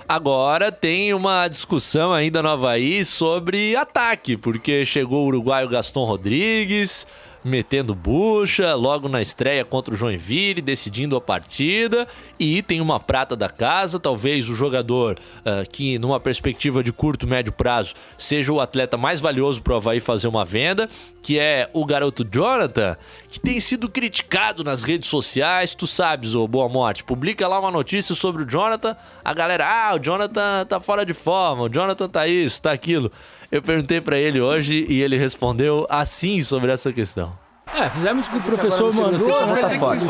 Agora 0.09 0.73
tem 0.73 1.13
uma 1.13 1.49
discussão 1.49 2.15
ainda 2.15 2.43
no 2.43 2.49
Havaí 2.49 3.05
sobre 3.05 3.77
ataque, 3.77 4.39
porque 4.39 4.87
chegou 4.87 5.25
o 5.25 5.27
uruguaio 5.27 5.69
Gaston 5.69 6.05
Rodrigues, 6.07 7.07
metendo 7.45 7.95
bucha, 7.95 8.75
logo 8.75 9.09
na 9.09 9.21
estreia 9.21 9.65
contra 9.65 9.93
o 9.93 9.97
Joinville, 9.97 10.63
decidindo 10.63 11.15
a 11.15 11.21
partida, 11.21 12.09
e 12.41 12.63
tem 12.63 12.81
uma 12.81 12.99
prata 12.99 13.37
da 13.37 13.51
casa, 13.51 14.01
talvez 14.01 14.49
o 14.49 14.55
jogador 14.55 15.17
ah, 15.45 15.65
que, 15.71 15.99
numa 15.99 16.19
perspectiva 16.19 16.83
de 16.83 16.93
curto, 16.93 17.27
médio 17.27 17.53
prazo, 17.53 17.95
seja 18.17 18.53
o 18.53 18.61
atleta 18.61 18.97
mais 18.97 19.21
valioso 19.21 19.63
para 19.63 19.75
o 19.75 19.77
Havaí 19.77 20.01
fazer 20.01 20.27
uma 20.27 20.45
venda, 20.45 20.89
que 21.23 21.39
é 21.39 21.69
o 21.73 21.85
garoto 21.85 22.25
Jonathan, 22.25 22.97
que 23.29 23.39
tem 23.39 23.61
sido 23.61 23.89
criticado 23.89 24.65
nas 24.65 24.83
redes 24.83 25.09
sociais, 25.09 25.75
tu 25.75 25.87
sabes, 25.87 26.35
ô 26.35 26.49
Boa 26.49 26.69
Morte, 26.69 27.05
publica 27.05 27.47
lá 27.47 27.61
uma 27.61 27.71
notícia 27.71 28.15
sobre 28.15 28.43
o 28.43 28.47
Jonathan, 28.47 28.97
a 29.23 29.35
galera, 29.35 29.67
ah, 29.67 29.95
o 29.95 29.99
Jonathan 29.99 30.65
tá 30.67 30.81
fora 30.81 31.05
de 31.05 31.13
forma, 31.13 31.65
o 31.65 31.69
Jonathan 31.69 32.09
tá 32.09 32.27
isso, 32.27 32.63
tá 32.63 32.73
aquilo. 32.73 33.13
Eu 33.55 33.63
perguntei 33.63 34.01
para 34.01 34.19
ele 34.19 34.41
hoje 34.41 34.85
e 34.89 35.01
ele 35.01 35.17
respondeu 35.17 35.87
assim 35.89 36.43
sobre 36.43 36.73
essa 36.73 36.93
questão. 36.93 37.39
É, 37.73 37.89
fizemos 37.89 38.27
o 38.27 38.31
que 38.33 38.39
o 38.39 38.43
professor 38.43 38.93
mandou? 38.93 39.29
Tá 39.29 39.71
fora. 39.71 40.01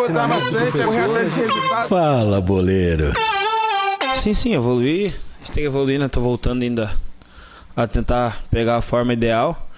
Fala, 1.86 2.40
boleiro. 2.40 3.12
Sim, 4.14 4.32
sim, 4.32 4.54
evoluir. 4.54 5.08
A 5.08 5.44
gente 5.44 5.52
tem 5.52 5.62
que 5.62 5.66
evoluir, 5.66 6.00
né? 6.00 6.08
Tô 6.08 6.22
voltando 6.22 6.62
ainda 6.62 6.90
a 7.76 7.86
tentar 7.86 8.42
pegar 8.50 8.76
a 8.76 8.80
forma 8.80 9.12
ideal. 9.12 9.68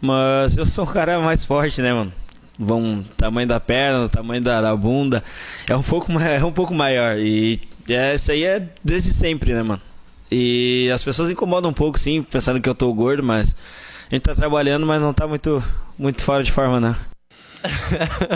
Mas 0.00 0.56
eu 0.56 0.64
sou 0.64 0.84
um 0.84 0.90
cara 0.90 1.20
mais 1.20 1.44
forte, 1.44 1.82
né, 1.82 1.92
mano? 1.92 2.10
Vão, 2.58 3.04
tamanho 3.18 3.48
da 3.48 3.60
perna, 3.60 4.08
tamanho 4.08 4.40
da, 4.40 4.62
da 4.62 4.74
bunda. 4.74 5.22
É 5.68 5.76
um 5.76 5.82
pouco, 5.82 6.10
é 6.18 6.42
um 6.42 6.52
pouco 6.52 6.72
maior. 6.72 7.18
E 7.18 7.60
é, 7.86 8.14
isso 8.14 8.32
aí 8.32 8.44
é 8.44 8.66
desde 8.82 9.10
sempre, 9.10 9.52
né, 9.52 9.62
mano? 9.62 9.89
E 10.30 10.90
as 10.92 11.02
pessoas 11.02 11.28
incomodam 11.30 11.70
um 11.70 11.74
pouco, 11.74 11.98
sim, 11.98 12.22
pensando 12.22 12.60
que 12.60 12.68
eu 12.68 12.74
tô 12.74 12.92
gordo, 12.94 13.22
mas 13.22 13.54
a 14.10 14.14
gente 14.14 14.22
tá 14.22 14.34
trabalhando, 14.34 14.86
mas 14.86 15.02
não 15.02 15.12
tá 15.12 15.26
muito, 15.26 15.62
muito 15.98 16.22
fora 16.22 16.42
de 16.44 16.52
forma, 16.52 16.78
não. 16.80 16.96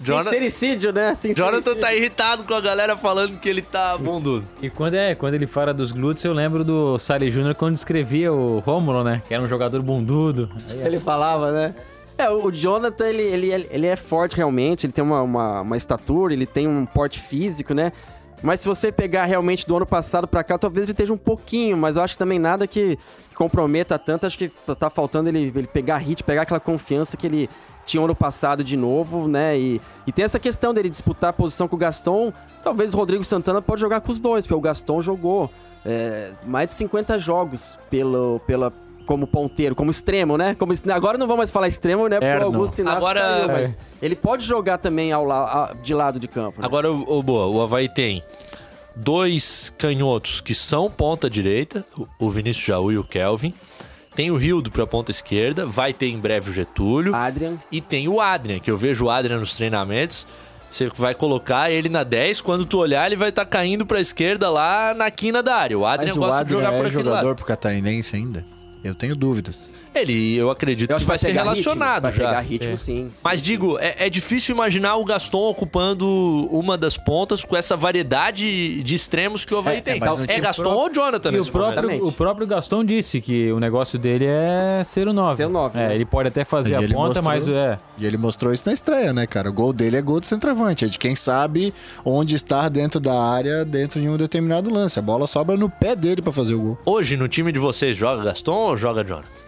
Jonathan- 0.00 0.30
Sincericídio, 0.30 0.92
né? 0.92 1.16
Jonathan 1.34 1.76
tá 1.76 1.94
irritado 1.94 2.44
com 2.44 2.52
a 2.52 2.60
galera 2.60 2.96
falando 2.96 3.38
que 3.38 3.48
ele 3.48 3.62
tá 3.62 3.96
bundudo. 3.96 4.44
E 4.60 4.68
quando, 4.68 4.94
é, 4.94 5.14
quando 5.14 5.34
ele 5.34 5.46
fala 5.46 5.72
dos 5.72 5.92
glúteos, 5.92 6.24
eu 6.24 6.32
lembro 6.32 6.64
do 6.64 6.98
Sally 6.98 7.30
Júnior 7.30 7.54
quando 7.54 7.74
descrevia 7.74 8.32
o 8.32 8.58
Rômulo, 8.58 9.04
né? 9.04 9.22
Que 9.26 9.32
era 9.34 9.42
um 9.42 9.48
jogador 9.48 9.80
bundudo. 9.82 10.50
Aí, 10.68 10.82
Ele 10.84 10.98
falava, 11.00 11.52
né? 11.52 11.74
É, 12.18 12.28
o 12.28 12.50
Jonathan, 12.50 13.06
ele, 13.08 13.22
ele, 13.22 13.66
ele 13.70 13.86
é 13.86 13.96
forte 13.96 14.36
realmente, 14.36 14.86
ele 14.86 14.92
tem 14.92 15.02
uma, 15.04 15.22
uma, 15.22 15.60
uma 15.62 15.76
estatura, 15.76 16.32
ele 16.32 16.46
tem 16.46 16.68
um 16.68 16.84
porte 16.86 17.18
físico, 17.20 17.72
né? 17.74 17.92
Mas 18.44 18.60
se 18.60 18.68
você 18.68 18.92
pegar 18.92 19.24
realmente 19.24 19.66
do 19.66 19.74
ano 19.74 19.86
passado 19.86 20.28
pra 20.28 20.44
cá, 20.44 20.58
talvez 20.58 20.84
ele 20.84 20.92
esteja 20.92 21.14
um 21.14 21.16
pouquinho, 21.16 21.78
mas 21.78 21.96
eu 21.96 22.02
acho 22.02 22.12
que 22.12 22.18
também 22.18 22.38
nada 22.38 22.66
que 22.66 22.98
comprometa 23.34 23.98
tanto. 23.98 24.26
Acho 24.26 24.36
que 24.36 24.50
tá, 24.50 24.74
tá 24.74 24.90
faltando 24.90 25.30
ele, 25.30 25.50
ele 25.56 25.66
pegar 25.66 25.96
hit, 25.96 26.22
pegar 26.22 26.42
aquela 26.42 26.60
confiança 26.60 27.16
que 27.16 27.26
ele 27.26 27.48
tinha 27.86 28.04
ano 28.04 28.14
passado 28.14 28.62
de 28.62 28.76
novo, 28.76 29.26
né? 29.26 29.58
E, 29.58 29.80
e 30.06 30.12
tem 30.12 30.26
essa 30.26 30.38
questão 30.38 30.74
dele 30.74 30.90
disputar 30.90 31.30
a 31.30 31.32
posição 31.32 31.66
com 31.66 31.76
o 31.76 31.78
Gaston. 31.78 32.34
Talvez 32.62 32.92
o 32.92 32.98
Rodrigo 32.98 33.24
Santana 33.24 33.62
pode 33.62 33.80
jogar 33.80 34.02
com 34.02 34.12
os 34.12 34.20
dois, 34.20 34.46
porque 34.46 34.58
o 34.58 34.60
Gaston 34.60 35.00
jogou 35.00 35.50
é, 35.82 36.32
mais 36.44 36.68
de 36.68 36.74
50 36.74 37.18
jogos 37.18 37.78
pelo, 37.88 38.40
pela, 38.46 38.70
como 39.06 39.26
ponteiro, 39.26 39.74
como 39.74 39.90
extremo, 39.90 40.36
né? 40.36 40.54
Como, 40.58 40.72
agora 40.92 41.16
não 41.18 41.26
vamos 41.26 41.38
mais 41.38 41.50
falar 41.50 41.68
extremo, 41.68 42.08
né? 42.08 42.18
Porque 42.20 42.36
o 42.36 42.42
Augusto 42.44 42.80
Inácio 42.80 42.98
Agora- 42.98 43.20
saiu, 43.20 43.48
mas 43.48 43.70
É. 43.72 43.76
ele 44.02 44.16
pode 44.16 44.44
jogar 44.44 44.78
também 44.78 45.12
ao 45.12 45.24
la, 45.24 45.44
a- 45.70 45.74
de 45.74 45.94
lado 45.94 46.18
de 46.18 46.26
campo. 46.28 46.60
né? 46.60 46.66
Agora, 46.66 46.90
o, 46.92 47.18
o 47.18 47.22
Boa, 47.22 47.46
o 47.46 47.62
Havaí 47.62 47.88
tem 47.88 48.22
dois 48.96 49.72
canhotos 49.76 50.40
que 50.40 50.54
são 50.54 50.90
ponta 50.90 51.28
direita, 51.28 51.84
o- 51.96 52.06
o 52.18 52.30
Vinícius 52.30 52.64
Jaú 52.66 52.92
e 52.92 52.98
o 52.98 53.04
Kelvin. 53.04 53.52
Tem 54.14 54.30
o 54.30 54.36
Rildo 54.36 54.70
pra 54.70 54.86
ponta 54.86 55.10
esquerda, 55.10 55.66
vai 55.66 55.92
ter 55.92 56.06
em 56.06 56.18
breve 56.18 56.48
o 56.50 56.52
Getúlio. 56.52 57.14
Adrian. 57.14 57.54
E 57.72 57.80
tem 57.80 58.06
o 58.08 58.20
Adrian, 58.20 58.60
que 58.60 58.70
eu 58.70 58.76
vejo 58.76 59.06
o 59.06 59.10
Adrian 59.10 59.40
nos 59.40 59.56
treinamentos. 59.56 60.24
Você 60.70 60.88
vai 60.96 61.14
colocar 61.14 61.70
ele 61.70 61.88
na 61.88 62.02
10, 62.04 62.40
quando 62.40 62.64
tu 62.64 62.78
olhar, 62.78 63.06
ele 63.06 63.16
vai 63.16 63.28
estar 63.30 63.44
caindo 63.44 63.84
pra 63.86 64.00
esquerda 64.00 64.50
lá 64.50 64.92
na 64.94 65.10
quina 65.10 65.42
da 65.42 65.54
área. 65.56 65.78
O 65.78 65.84
Adrian 65.86 66.08
Mas 66.08 66.16
o 66.16 66.20
gosta 66.20 66.34
de 66.36 66.40
Adrian 66.42 66.58
jogar 66.58 66.68
por 66.70 66.76
é 66.76 66.78
aquele 66.88 66.92
jogador 67.04 67.26
lado. 67.26 67.36
pro 67.36 67.44
catarinense 67.44 68.16
ainda? 68.16 68.44
Eu 68.84 68.94
tenho 68.94 69.16
dúvidas. 69.16 69.72
Ele, 69.94 70.34
eu 70.36 70.50
acredito 70.50 70.90
Eu 70.90 70.96
que 70.98 71.04
vai 71.04 71.16
ser 71.16 71.26
vai 71.26 71.32
pegar 71.34 71.42
relacionado 71.44 72.04
ritmo, 72.06 72.10
vai 72.10 72.12
já. 72.12 72.24
pegar 72.26 72.40
ritmo, 72.40 72.72
É. 72.72 72.76
sim, 72.76 73.08
Mas 73.22 73.42
digo, 73.42 73.78
é, 73.78 73.94
é 74.06 74.10
difícil 74.10 74.52
imaginar 74.54 74.96
o 74.96 75.04
Gaston 75.04 75.48
ocupando 75.50 76.04
uma 76.50 76.76
das 76.76 76.96
pontas 76.98 77.44
com 77.44 77.56
essa 77.56 77.76
variedade 77.76 78.82
de 78.82 78.94
extremos 78.94 79.44
que 79.44 79.54
o 79.54 79.58
Havaí 79.58 79.80
tem. 79.80 80.00
mas 80.00 80.18
no 80.18 80.24
é 80.24 80.40
Gaston 80.40 80.62
próprio- 80.64 80.82
ou 80.82 80.92
Jonathan 80.92 81.28
E 81.30 81.34
o 81.34 81.38
nesse 81.38 81.52
momento? 81.54 81.74
próprio, 81.80 82.06
o 82.08 82.12
próprio 82.12 82.46
Gaston 82.46 82.84
disse 82.84 83.20
que 83.20 83.52
o 83.52 83.60
negócio 83.60 83.96
dele 83.98 84.24
é 84.28 84.82
ser 84.84 85.06
o 85.06 85.12
9. 85.12 85.36
Ser 85.36 85.46
o 85.46 85.48
9. 85.48 85.78
É, 85.78 85.94
ele 85.94 86.04
pode 86.04 86.28
até 86.28 86.44
fazer 86.44 86.70
E 86.72 86.74
a 86.74 86.80
ponta, 86.80 87.22
mostrou- 87.22 87.24
mas 87.24 87.48
é. 87.48 87.78
E 87.96 88.04
ele 88.04 88.16
mostrou 88.16 88.52
isso 88.52 88.64
na 88.66 88.72
estreia, 88.72 89.12
né, 89.12 89.26
cara? 89.28 89.48
O 89.48 89.52
gol 89.52 89.72
dele 89.72 89.96
é 89.96 90.02
gol 90.02 90.18
de 90.18 90.26
centroavante. 90.26 90.84
É 90.84 90.88
de 90.88 90.98
quem 90.98 91.14
sabe 91.14 91.72
onde 92.04 92.34
estar 92.34 92.68
dentro 92.68 92.98
da 92.98 93.14
área, 93.14 93.64
dentro 93.64 94.00
de 94.00 94.08
um 94.08 94.16
determinado 94.16 94.68
lance. 94.70 94.98
A 94.98 95.02
bola 95.02 95.26
sobra 95.28 95.56
no 95.56 95.70
pé 95.70 95.94
dele 95.94 96.20
pra 96.20 96.32
fazer 96.32 96.54
o 96.54 96.60
gol. 96.60 96.78
Hoje, 96.84 97.16
no 97.16 97.28
time 97.28 97.52
de 97.52 97.60
vocês, 97.60 97.96
joga 97.96 98.24
Gaston 98.24 98.73
joga 98.76 99.04
Jonathan? 99.04 99.43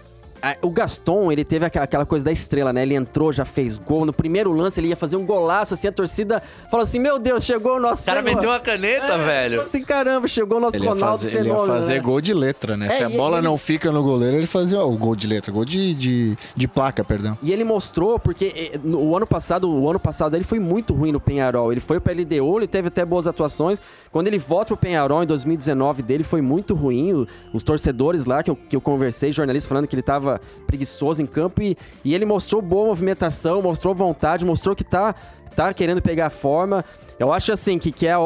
O 0.63 0.71
Gaston, 0.71 1.33
ele 1.33 1.45
teve 1.45 1.65
aquela, 1.65 1.85
aquela 1.85 2.07
coisa 2.07 2.25
da 2.25 2.33
estrela, 2.33 2.73
né? 2.73 2.83
Ele 2.83 2.95
entrou, 2.95 3.33
já 3.33 3.45
fez 3.45 3.79
gol. 3.79 4.05
No 4.05 4.13
primeiro 4.13 4.53
lance, 4.53 4.79
ele 4.81 4.89
ia 4.89 4.97
fazer 4.97 5.17
um 5.17 5.25
golaço, 5.25 5.75
assim, 5.75 5.89
a 5.89 5.93
torcida 5.93 6.43
falou 6.71 6.83
assim: 6.85 6.99
Meu 6.99 7.19
Deus, 7.19 7.45
chegou 7.45 7.77
o 7.77 7.81
nosso. 7.81 8.03
O 8.03 8.07
cara 8.07 8.21
chegou." 8.21 8.35
meteu 8.35 8.51
uma 8.51 8.61
caneta, 8.61 9.15
É, 9.15 9.19
velho. 9.19 9.57
falou 9.57 9.69
Assim, 9.69 9.83
caramba, 9.83 10.29
chegou 10.29 10.59
o 10.59 10.61
nosso 10.61 10.77
Ele 10.77 10.85
ia 10.85 10.91
Ronaldo 10.91 11.19
fazer, 11.19 11.29
ele 11.29 11.37
ia 11.39 11.45
Fenômeno, 11.55 11.73
fazer 11.75 11.95
né? 11.95 12.01
gol 12.01 12.21
de 12.21 12.35
letra, 12.35 12.77
né? 12.77 12.87
É, 12.87 12.91
Se 12.91 13.03
a 13.05 13.11
e 13.11 13.17
bola 13.17 13.39
ele- 13.39 13.47
não 13.47 13.57
fica 13.59 13.91
no 13.91 14.03
goleiro, 14.03 14.37
ele 14.37 14.47
fazia 14.47 14.79
ó, 14.81 14.89
o 14.89 14.97
gol 14.97 15.17
de 15.17 15.27
letra, 15.27 15.51
gol 15.53 15.65
de, 15.65 15.95
de, 15.95 16.37
de 16.55 16.69
placa, 16.69 17.03
perdão. 17.05 17.37
E 17.43 17.53
ele 17.53 17.65
mostrou, 17.65 18.19
porque 18.19 18.53
eh, 18.75 18.79
no 18.83 19.01
o 19.07 19.17
ano 19.17 19.27
passado, 19.27 19.71
o 19.71 19.89
ano 19.89 19.99
passado 20.01 20.35
ele 20.37 20.45
foi 20.45 20.59
muito 20.59 20.93
ruim 20.95 21.13
no 21.13 21.21
Penharol. 21.21 21.71
Ele 21.73 21.81
foi 21.81 21.99
pra 22.01 22.13
LDU, 22.13 22.59
ele 22.59 22.67
teve 22.67 22.89
até 22.89 23.05
boas 23.05 23.27
atuações. 23.27 23.79
Quando 24.13 24.27
ele 24.29 24.39
volta 24.39 24.67
pro 24.69 24.77
Penharol 24.77 25.23
em 25.23 25.27
2019 25.27 26.03
dele 26.03 26.25
foi 26.25 26.41
muito 26.41 26.75
ruim. 26.75 27.27
Os 27.53 27.63
torcedores 27.63 28.25
lá 28.27 28.43
que 28.43 28.51
eu, 28.51 28.57
que 28.57 28.75
eu 28.77 28.81
conversei, 28.81 29.33
jornalistas 29.33 29.69
falando 29.69 29.87
que 29.87 29.95
ele 29.95 30.03
tava 30.03 30.36
preguiçoso 30.67 31.23
em 31.23 31.27
campo 31.27 31.63
e, 31.63 31.77
e 32.05 32.15
ele 32.15 32.25
mostrou 32.25 32.61
boa 32.63 32.87
movimentação, 32.87 33.63
mostrou 33.63 33.95
vontade, 33.95 34.45
mostrou 34.45 34.75
que 34.75 34.85
tá, 34.85 35.15
tá 35.55 35.73
querendo 35.73 36.01
pegar 36.03 36.31
forma. 36.31 36.85
Eu 37.19 37.33
acho 37.33 37.53
assim 37.53 37.79
que, 37.79 37.91
que 37.91 38.07
é 38.07 38.17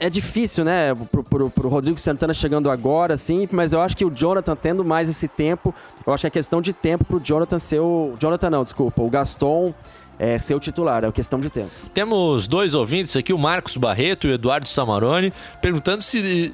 é 0.00 0.08
difícil, 0.08 0.64
né, 0.64 0.94
pro, 0.94 1.22
pro, 1.22 1.50
pro 1.50 1.68
Rodrigo 1.68 2.00
Santana 2.00 2.32
chegando 2.32 2.70
agora, 2.70 3.12
assim, 3.12 3.46
mas 3.52 3.74
eu 3.74 3.82
acho 3.82 3.94
que 3.94 4.04
o 4.04 4.10
Jonathan 4.10 4.56
tendo 4.56 4.82
mais 4.82 5.10
esse 5.10 5.28
tempo, 5.28 5.74
eu 6.06 6.14
acho 6.14 6.22
que 6.22 6.26
é 6.26 6.30
questão 6.30 6.62
de 6.62 6.72
tempo 6.72 7.04
pro 7.04 7.20
Jonathan 7.20 7.58
ser 7.58 7.80
o. 7.80 8.14
Jonathan 8.18 8.48
não, 8.48 8.64
desculpa, 8.64 9.02
o 9.02 9.10
Gaston 9.10 9.74
é, 10.20 10.38
ser 10.38 10.54
o 10.54 10.60
titular, 10.60 11.02
é 11.02 11.10
questão 11.10 11.40
de 11.40 11.48
tempo. 11.48 11.70
Temos 11.94 12.46
dois 12.46 12.74
ouvintes 12.74 13.16
aqui, 13.16 13.32
o 13.32 13.38
Marcos 13.38 13.78
Barreto 13.78 14.26
e 14.26 14.30
o 14.30 14.34
Eduardo 14.34 14.68
Samarone, 14.68 15.32
perguntando 15.62 16.02
se 16.02 16.50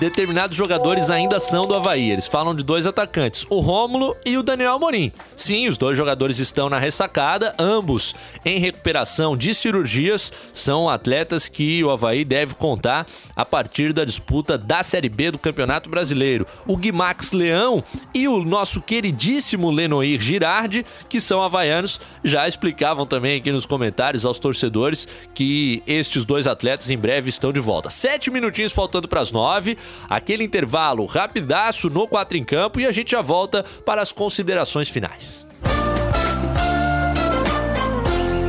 determinados 0.00 0.56
jogadores 0.56 1.10
ainda 1.10 1.38
são 1.38 1.66
do 1.66 1.74
Havaí. 1.74 2.10
Eles 2.10 2.26
falam 2.26 2.54
de 2.54 2.64
dois 2.64 2.86
atacantes, 2.86 3.44
o 3.50 3.60
Rômulo 3.60 4.16
e 4.24 4.38
o 4.38 4.42
Daniel 4.42 4.72
Amorim. 4.72 5.12
Sim, 5.36 5.68
os 5.68 5.76
dois 5.76 5.98
jogadores 5.98 6.38
estão 6.38 6.70
na 6.70 6.78
ressacada, 6.78 7.54
ambos 7.58 8.14
em 8.46 8.58
recuperação 8.58 9.36
de 9.36 9.54
cirurgias. 9.54 10.32
São 10.54 10.88
atletas 10.88 11.48
que 11.48 11.84
o 11.84 11.90
Havaí 11.90 12.24
deve 12.24 12.54
contar 12.54 13.06
a 13.36 13.44
partir 13.44 13.92
da 13.92 14.06
disputa 14.06 14.56
da 14.56 14.82
Série 14.82 15.10
B 15.10 15.30
do 15.30 15.38
Campeonato 15.38 15.90
Brasileiro. 15.90 16.46
O 16.66 16.78
Guimax 16.78 17.32
Leão 17.32 17.84
e 18.14 18.26
o 18.26 18.42
nosso 18.42 18.80
queridíssimo 18.80 19.70
Lenoir 19.70 20.18
Girardi, 20.18 20.86
que 21.10 21.20
são 21.20 21.42
havaianos, 21.42 22.00
já 22.24 22.48
explicavam 22.48 23.01
também 23.06 23.38
aqui 23.38 23.52
nos 23.52 23.66
comentários 23.66 24.24
aos 24.24 24.38
torcedores 24.38 25.06
que 25.34 25.82
estes 25.86 26.24
dois 26.24 26.46
atletas 26.46 26.90
em 26.90 26.98
breve 26.98 27.28
estão 27.28 27.52
de 27.52 27.60
volta. 27.60 27.90
Sete 27.90 28.30
minutinhos 28.30 28.72
faltando 28.72 29.08
para 29.08 29.20
as 29.20 29.30
nove, 29.30 29.76
aquele 30.08 30.44
intervalo 30.44 31.06
rapidaço 31.06 31.88
no 31.90 32.06
quatro 32.06 32.36
em 32.36 32.44
campo 32.44 32.80
e 32.80 32.86
a 32.86 32.92
gente 32.92 33.12
já 33.12 33.22
volta 33.22 33.64
para 33.84 34.02
as 34.02 34.12
considerações 34.12 34.88
finais. 34.88 35.46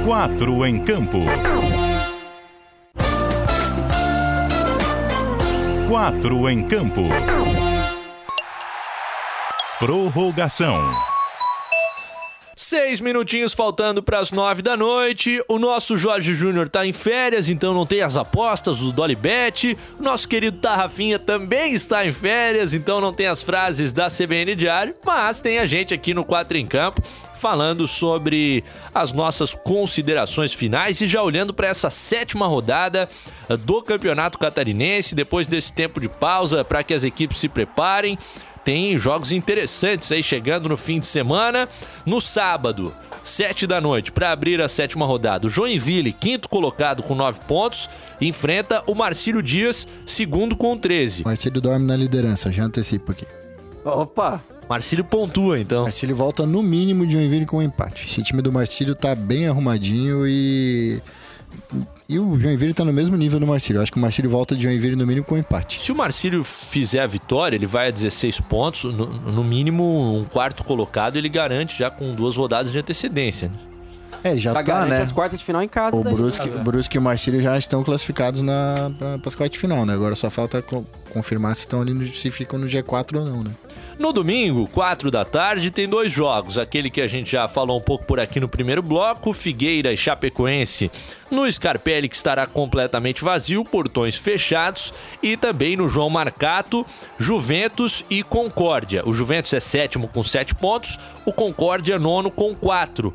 Quatro 0.06 0.66
em 0.66 0.84
campo. 0.84 1.20
Quatro 5.88 6.50
em 6.50 6.68
campo. 6.68 7.04
Prorrogação. 9.80 11.13
Seis 12.66 13.02
minutinhos 13.02 13.54
faltando 13.54 14.02
para 14.02 14.20
as 14.20 14.32
nove 14.32 14.62
da 14.62 14.78
noite. 14.78 15.44
O 15.50 15.60
nosso 15.60 15.98
Jorge 15.98 16.34
Júnior 16.34 16.70
tá 16.70 16.88
em 16.88 16.94
férias, 16.94 17.50
então 17.50 17.74
não 17.74 17.86
tem 17.86 18.02
as 18.02 18.16
apostas, 18.16 18.82
o 18.82 18.90
Dolly 18.90 19.18
Bet. 19.18 19.78
O 20.00 20.02
nosso 20.02 20.30
querido 20.30 20.58
Tarrafinha 20.60 21.20
também 21.20 21.74
está 21.74 22.08
em 22.08 22.14
férias, 22.14 22.74
então 22.74 23.02
não 23.02 23.12
tem 23.12 23.28
as 23.28 23.44
frases 23.44 23.92
da 23.92 24.08
CBN 24.08 24.56
Diário. 24.56 24.96
Mas 25.06 25.42
tem 25.42 25.60
a 25.60 25.66
gente 25.66 25.94
aqui 25.94 26.14
no 26.14 26.24
Quatro 26.24 26.58
em 26.58 26.66
Campo 26.66 27.02
falando 27.36 27.86
sobre 27.86 28.64
as 28.96 29.12
nossas 29.12 29.54
considerações 29.54 30.54
finais 30.54 31.02
e 31.02 31.08
já 31.10 31.22
olhando 31.22 31.54
para 31.54 31.68
essa 31.68 31.90
sétima 31.90 32.48
rodada 32.48 33.10
eh, 33.50 33.58
do 33.58 33.82
Campeonato 33.82 34.40
Catarinense, 34.40 35.14
depois 35.14 35.48
desse 35.48 35.74
tempo 35.74 36.00
de 36.00 36.08
pausa 36.08 36.64
para 36.64 36.82
que 36.82 36.94
as 36.94 37.04
equipes 37.04 37.40
se 37.40 37.50
preparem. 37.50 38.18
Tem 38.64 38.98
jogos 38.98 39.32
interessantes 39.32 40.12
aí 40.12 40.24
chegando 40.24 40.70
no 40.70 40.78
fim 40.78 41.00
de 41.00 41.06
semana. 41.06 41.68
No 42.06 42.22
sábado, 42.22 42.94
7 43.24 43.68
da 43.68 43.80
noite, 43.82 44.12
para 44.12 44.32
abrir 44.32 44.62
a 44.62 44.68
sétima 44.68 45.06
rodada, 45.06 45.48
o 45.48 45.50
Joinville, 45.50 46.14
quinto 46.14 46.48
colocado 46.50 47.04
com 47.04 47.16
9 47.16 47.42
pontos, 47.48 47.90
enfrenta 48.20 48.84
o 48.88 48.96
Marcílio 48.96 49.42
Dias, 49.42 49.88
segundo 50.06 50.56
com 50.56 50.78
13. 50.78 51.24
Marcílio 51.24 51.62
dorme 51.62 51.86
na 51.86 51.96
liderança, 51.96 52.52
já 52.52 52.64
antecipo 52.64 53.12
aqui. 53.12 53.26
Opa! 53.84 54.42
Marcílio 54.70 55.04
pontua, 55.04 55.60
então. 55.60 55.84
Marcílio 55.84 56.16
volta 56.16 56.46
no 56.46 56.64
mínimo 56.64 57.06
de 57.06 57.14
Joinville 57.14 57.46
com 57.46 57.58
um 57.58 57.62
empate. 57.62 58.08
Esse 58.08 58.24
time 58.24 58.42
do 58.42 58.52
Marcílio 58.52 58.96
tá 58.96 59.14
bem 59.14 59.48
arrumadinho 59.48 60.26
e. 60.26 61.02
E 62.08 62.20
o 62.20 62.38
Joinville 62.38 62.74
tá 62.74 62.84
no 62.84 62.92
mesmo 62.92 63.16
nível 63.16 63.40
do 63.40 63.48
Marcílio. 63.48 63.82
Acho 63.82 63.92
que 63.92 63.98
o 63.98 64.02
Marcílio 64.02 64.30
volta 64.30 64.56
de 64.56 64.64
Joinville 64.64 64.96
no 64.96 65.08
mínimo 65.08 65.26
com 65.26 65.36
um 65.36 65.38
empate. 65.38 65.80
Se 65.80 65.92
o 65.92 65.96
Marcílio 65.96 66.44
fizer 66.44 67.00
a 67.00 67.08
vitória, 67.08 67.56
ele 67.56 67.66
vai 67.66 67.88
a 67.88 67.92
16 67.92 68.42
pontos. 68.42 68.84
No, 68.84 69.08
no 69.08 69.44
mínimo, 69.44 70.18
um 70.18 70.26
quarto 70.26 70.64
colocado 70.64 71.18
ele 71.18 71.30
garante 71.30 71.78
já 71.78 71.90
com 71.90 72.14
duas 72.14 72.36
rodadas 72.36 72.72
de 72.72 72.80
antecedência. 72.80 73.48
Né? 73.48 73.73
É, 74.24 74.38
já, 74.38 74.52
Já 74.52 74.54
tá, 74.54 74.62
garante 74.62 74.90
né? 74.92 75.02
as 75.02 75.12
quartas 75.12 75.38
de 75.40 75.46
final 75.46 75.62
em 75.62 75.68
casa. 75.68 75.98
O 75.98 76.04
daí, 76.04 76.14
Brusque, 76.14 76.50
né? 76.50 76.56
o 76.56 76.64
Brusque 76.64 76.96
e 76.96 77.00
o 77.00 77.02
Marcílio 77.02 77.42
já 77.42 77.58
estão 77.58 77.84
classificados 77.84 78.42
na, 78.42 78.92
para 78.98 79.16
as 79.26 79.36
quartas 79.36 79.52
de 79.52 79.60
final, 79.60 79.86
né? 79.86 79.94
Agora 79.94 80.16
só 80.16 80.30
falta 80.30 80.62
co- 80.62 80.86
confirmar 81.12 81.54
se 81.56 81.62
estão 81.62 81.82
ali 81.82 81.94
no, 81.94 82.06
se 82.06 82.32
ficam 82.32 82.58
no 82.58 82.66
G4 82.66 83.18
ou 83.20 83.26
não, 83.26 83.44
né? 83.44 83.52
No 84.00 84.12
domingo, 84.12 84.68
4 84.70 85.12
da 85.12 85.24
tarde, 85.24 85.70
tem 85.70 85.88
dois 85.88 86.12
jogos. 86.12 86.58
Aquele 86.58 86.90
que 86.90 87.00
a 87.00 87.08
gente 87.08 87.32
já 87.32 87.48
falou 87.48 87.78
um 87.78 87.82
pouco 87.82 88.06
por 88.06 88.20
aqui 88.20 88.40
no 88.40 88.48
primeiro 88.50 88.82
bloco, 88.82 89.34
Figueira 89.34 89.94
e 89.94 89.98
Chapecoense. 89.98 90.90
No 91.30 91.50
Scarpelli, 91.52 92.10
que 92.10 92.16
estará 92.16 92.48
completamente 92.48 93.24
vazio, 93.24 93.64
portões 93.64 94.16
fechados. 94.18 94.92
E 95.22 95.38
também 95.38 95.76
no 95.76 95.88
João 95.88 96.10
Marcato, 96.10 96.84
Juventus 97.20 98.04
e 98.10 98.24
Concórdia. 98.24 99.04
O 99.08 99.14
Juventus 99.14 99.54
é 99.54 99.60
sétimo 99.60 100.08
com 100.08 100.24
7 100.24 100.56
pontos, 100.56 101.00
o 101.26 101.32
Concórdia 101.32 102.00
nono 102.00 102.32
com 102.32 102.56
4. 102.56 103.14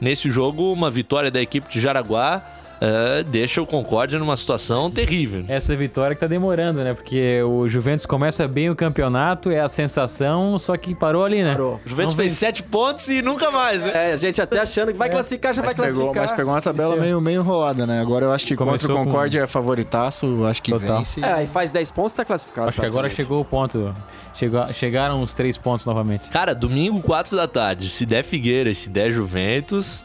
Nesse 0.00 0.30
jogo, 0.30 0.72
uma 0.72 0.90
vitória 0.90 1.30
da 1.30 1.40
equipe 1.40 1.72
de 1.72 1.80
Jaraguá 1.80 2.42
eh, 2.80 3.24
deixa 3.26 3.60
o 3.62 3.66
Concórdia 3.66 4.18
numa 4.18 4.36
situação 4.36 4.90
terrível. 4.90 5.44
Essa 5.48 5.74
vitória 5.76 6.14
que 6.14 6.20
tá 6.20 6.26
demorando, 6.26 6.82
né? 6.82 6.94
Porque 6.94 7.42
o 7.42 7.68
Juventus 7.68 8.06
começa 8.06 8.46
bem 8.46 8.70
o 8.70 8.76
campeonato, 8.76 9.50
é 9.50 9.60
a 9.60 9.68
sensação, 9.68 10.58
só 10.58 10.76
que 10.76 10.94
parou 10.94 11.24
ali, 11.24 11.42
né? 11.42 11.52
Parou. 11.52 11.80
O 11.84 11.88
Juventus 11.88 12.14
fez 12.14 12.32
7 12.32 12.62
pontos 12.64 13.08
e 13.08 13.22
nunca 13.22 13.50
mais, 13.50 13.82
né? 13.82 14.10
É, 14.10 14.12
a 14.12 14.16
gente 14.16 14.40
até 14.40 14.60
achando 14.60 14.92
que 14.92 14.98
vai 14.98 15.08
classificar, 15.10 15.54
já 15.54 15.62
Mas 15.62 15.72
vai 15.74 15.86
pegou, 15.86 16.02
classificar. 16.12 16.22
mas 16.28 16.36
pegou 16.36 16.52
uma 16.52 16.60
tabela 16.62 16.96
meio, 16.96 17.20
meio 17.20 17.40
enrolada, 17.40 17.86
né? 17.86 18.00
Agora 18.00 18.26
eu 18.26 18.32
acho 18.32 18.46
que 18.46 18.54
Começou 18.56 18.88
contra 18.88 18.94
o 18.94 18.96
com- 18.98 19.04
Concórdia 19.10 19.40
é 19.40 19.46
favoritaço, 19.46 20.44
acho 20.44 20.62
que 20.62 20.70
Total. 20.72 20.98
vence. 20.98 21.20
É, 21.24 21.32
aí 21.32 21.46
faz 21.46 21.70
10 21.70 21.90
pontos 21.90 22.12
tá 22.12 22.24
classificado. 22.24 22.68
Acho 22.68 22.80
que 22.80 22.86
agora 22.86 23.08
chegou 23.08 23.40
o 23.40 23.44
ponto. 23.44 23.94
Chegou, 24.34 24.66
chegaram 24.68 25.22
os 25.22 25.32
três 25.32 25.56
pontos 25.56 25.86
novamente. 25.86 26.28
Cara, 26.28 26.54
domingo, 26.54 27.00
4 27.00 27.34
da 27.34 27.48
tarde. 27.48 27.88
Se 27.88 28.04
der 28.04 28.22
Figueira 28.22 28.68
e 28.68 28.74
se 28.74 28.90
der 28.90 29.10
Juventus, 29.10 30.04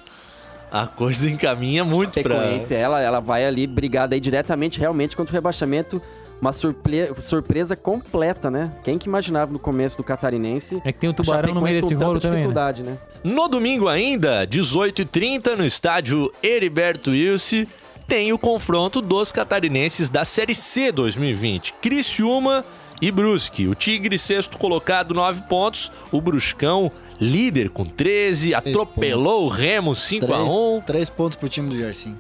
a 0.72 0.88
coisa 0.88 1.30
encaminha 1.30 1.84
muito 1.84 2.22
pra. 2.22 2.36
Sequência, 2.42 2.76
ela, 2.76 3.02
ela 3.02 3.20
vai 3.20 3.46
ali 3.46 3.68
brigada 3.68 4.16
aí 4.16 4.20
diretamente, 4.22 4.80
realmente, 4.80 5.16
contra 5.16 5.32
o 5.34 5.36
rebaixamento. 5.36 6.02
Uma 6.40 6.52
surple- 6.52 7.14
surpresa 7.20 7.76
completa, 7.76 8.50
né? 8.50 8.74
Quem 8.84 8.98
que 8.98 9.08
imaginava 9.08 9.52
no 9.54 9.60
começo 9.60 9.96
do 9.98 10.04
Catarinense? 10.04 10.82
É 10.84 10.92
que 10.92 10.98
tem 10.98 11.08
o 11.08 11.14
Tubarão 11.14 11.54
no 11.54 11.62
meio 11.62 11.80
com 11.82 11.88
desse 11.88 11.94
rolo 12.04 12.20
também, 12.20 12.32
né? 12.32 12.38
dificuldade, 12.48 12.82
né? 12.82 12.98
No 13.24 13.48
domingo 13.48 13.88
ainda, 13.88 14.48
18h30, 14.48 15.56
no 15.56 15.64
estádio 15.64 16.34
Heriberto 16.42 17.12
Wilson, 17.12 17.66
tem 18.08 18.34
o 18.34 18.40
confronto 18.40 19.02
dos 19.02 19.32
catarinenses 19.32 20.10
da 20.10 20.26
Série 20.26 20.56
C 20.56 20.92
2020. 20.92 21.74
Criciúma 21.80 22.66
e 23.00 23.12
Brusque. 23.12 23.68
O 23.68 23.76
Tigre, 23.76 24.18
sexto 24.18 24.58
colocado, 24.58 25.14
9 25.14 25.44
pontos. 25.44 25.92
O 26.12 26.20
Bruscão, 26.20 26.92
líder 27.22 27.70
com 27.70 27.86
13, 27.86 28.56
atropelou 28.56 29.46
o 29.46 29.50
Remo 29.50 29.92
5x1. 29.92 30.84
Três 30.86 31.10
pontos 31.10 31.38
pro 31.38 31.48
time 31.48 31.70
do 31.70 31.80
Jardim. 31.80 32.18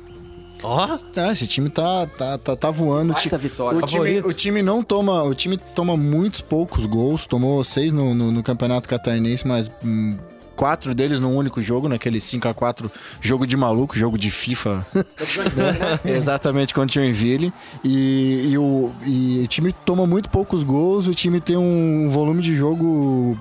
Ó, 0.63 0.87
Ah, 1.17 1.31
esse 1.31 1.47
time 1.47 1.71
tá, 1.71 2.05
tá, 2.05 2.37
tá, 2.37 2.55
tá 2.55 2.69
voando. 2.69 3.13
Baita 3.13 3.35
vitória. 3.37 3.79
O 3.79 3.81
time, 3.81 3.91
Favorito. 3.97 4.27
o 4.27 4.33
time 4.33 4.61
não 4.61 4.83
toma. 4.83 5.23
O 5.23 5.33
time 5.33 5.57
toma 5.57 5.97
muitos 5.97 6.39
poucos 6.39 6.85
gols. 6.85 7.25
Tomou 7.25 7.63
seis 7.63 7.91
no, 7.91 8.13
no, 8.13 8.31
no 8.31 8.43
Campeonato 8.43 8.87
Catarinense, 8.87 9.47
mas 9.47 9.71
hum, 9.83 10.15
quatro 10.55 10.93
deles 10.93 11.19
num 11.19 11.35
único 11.35 11.59
jogo, 11.63 11.89
naquele 11.89 12.19
5x4 12.19 12.91
jogo 13.19 13.47
de 13.47 13.57
maluco, 13.57 13.97
jogo 13.97 14.19
de 14.19 14.29
FIFA. 14.29 14.85
Exatamente, 16.05 16.75
contra 16.75 17.01
o 17.01 17.03
Joinville. 17.03 17.51
E, 17.83 18.49
e, 18.51 18.57
o, 18.59 18.91
e 19.03 19.41
o 19.43 19.47
time 19.47 19.73
toma 19.83 20.05
muito 20.05 20.29
poucos 20.29 20.61
gols, 20.61 21.07
o 21.07 21.15
time 21.15 21.41
tem 21.41 21.57
um 21.57 22.07
volume 22.07 22.41
de 22.43 22.53
jogo 22.55 23.35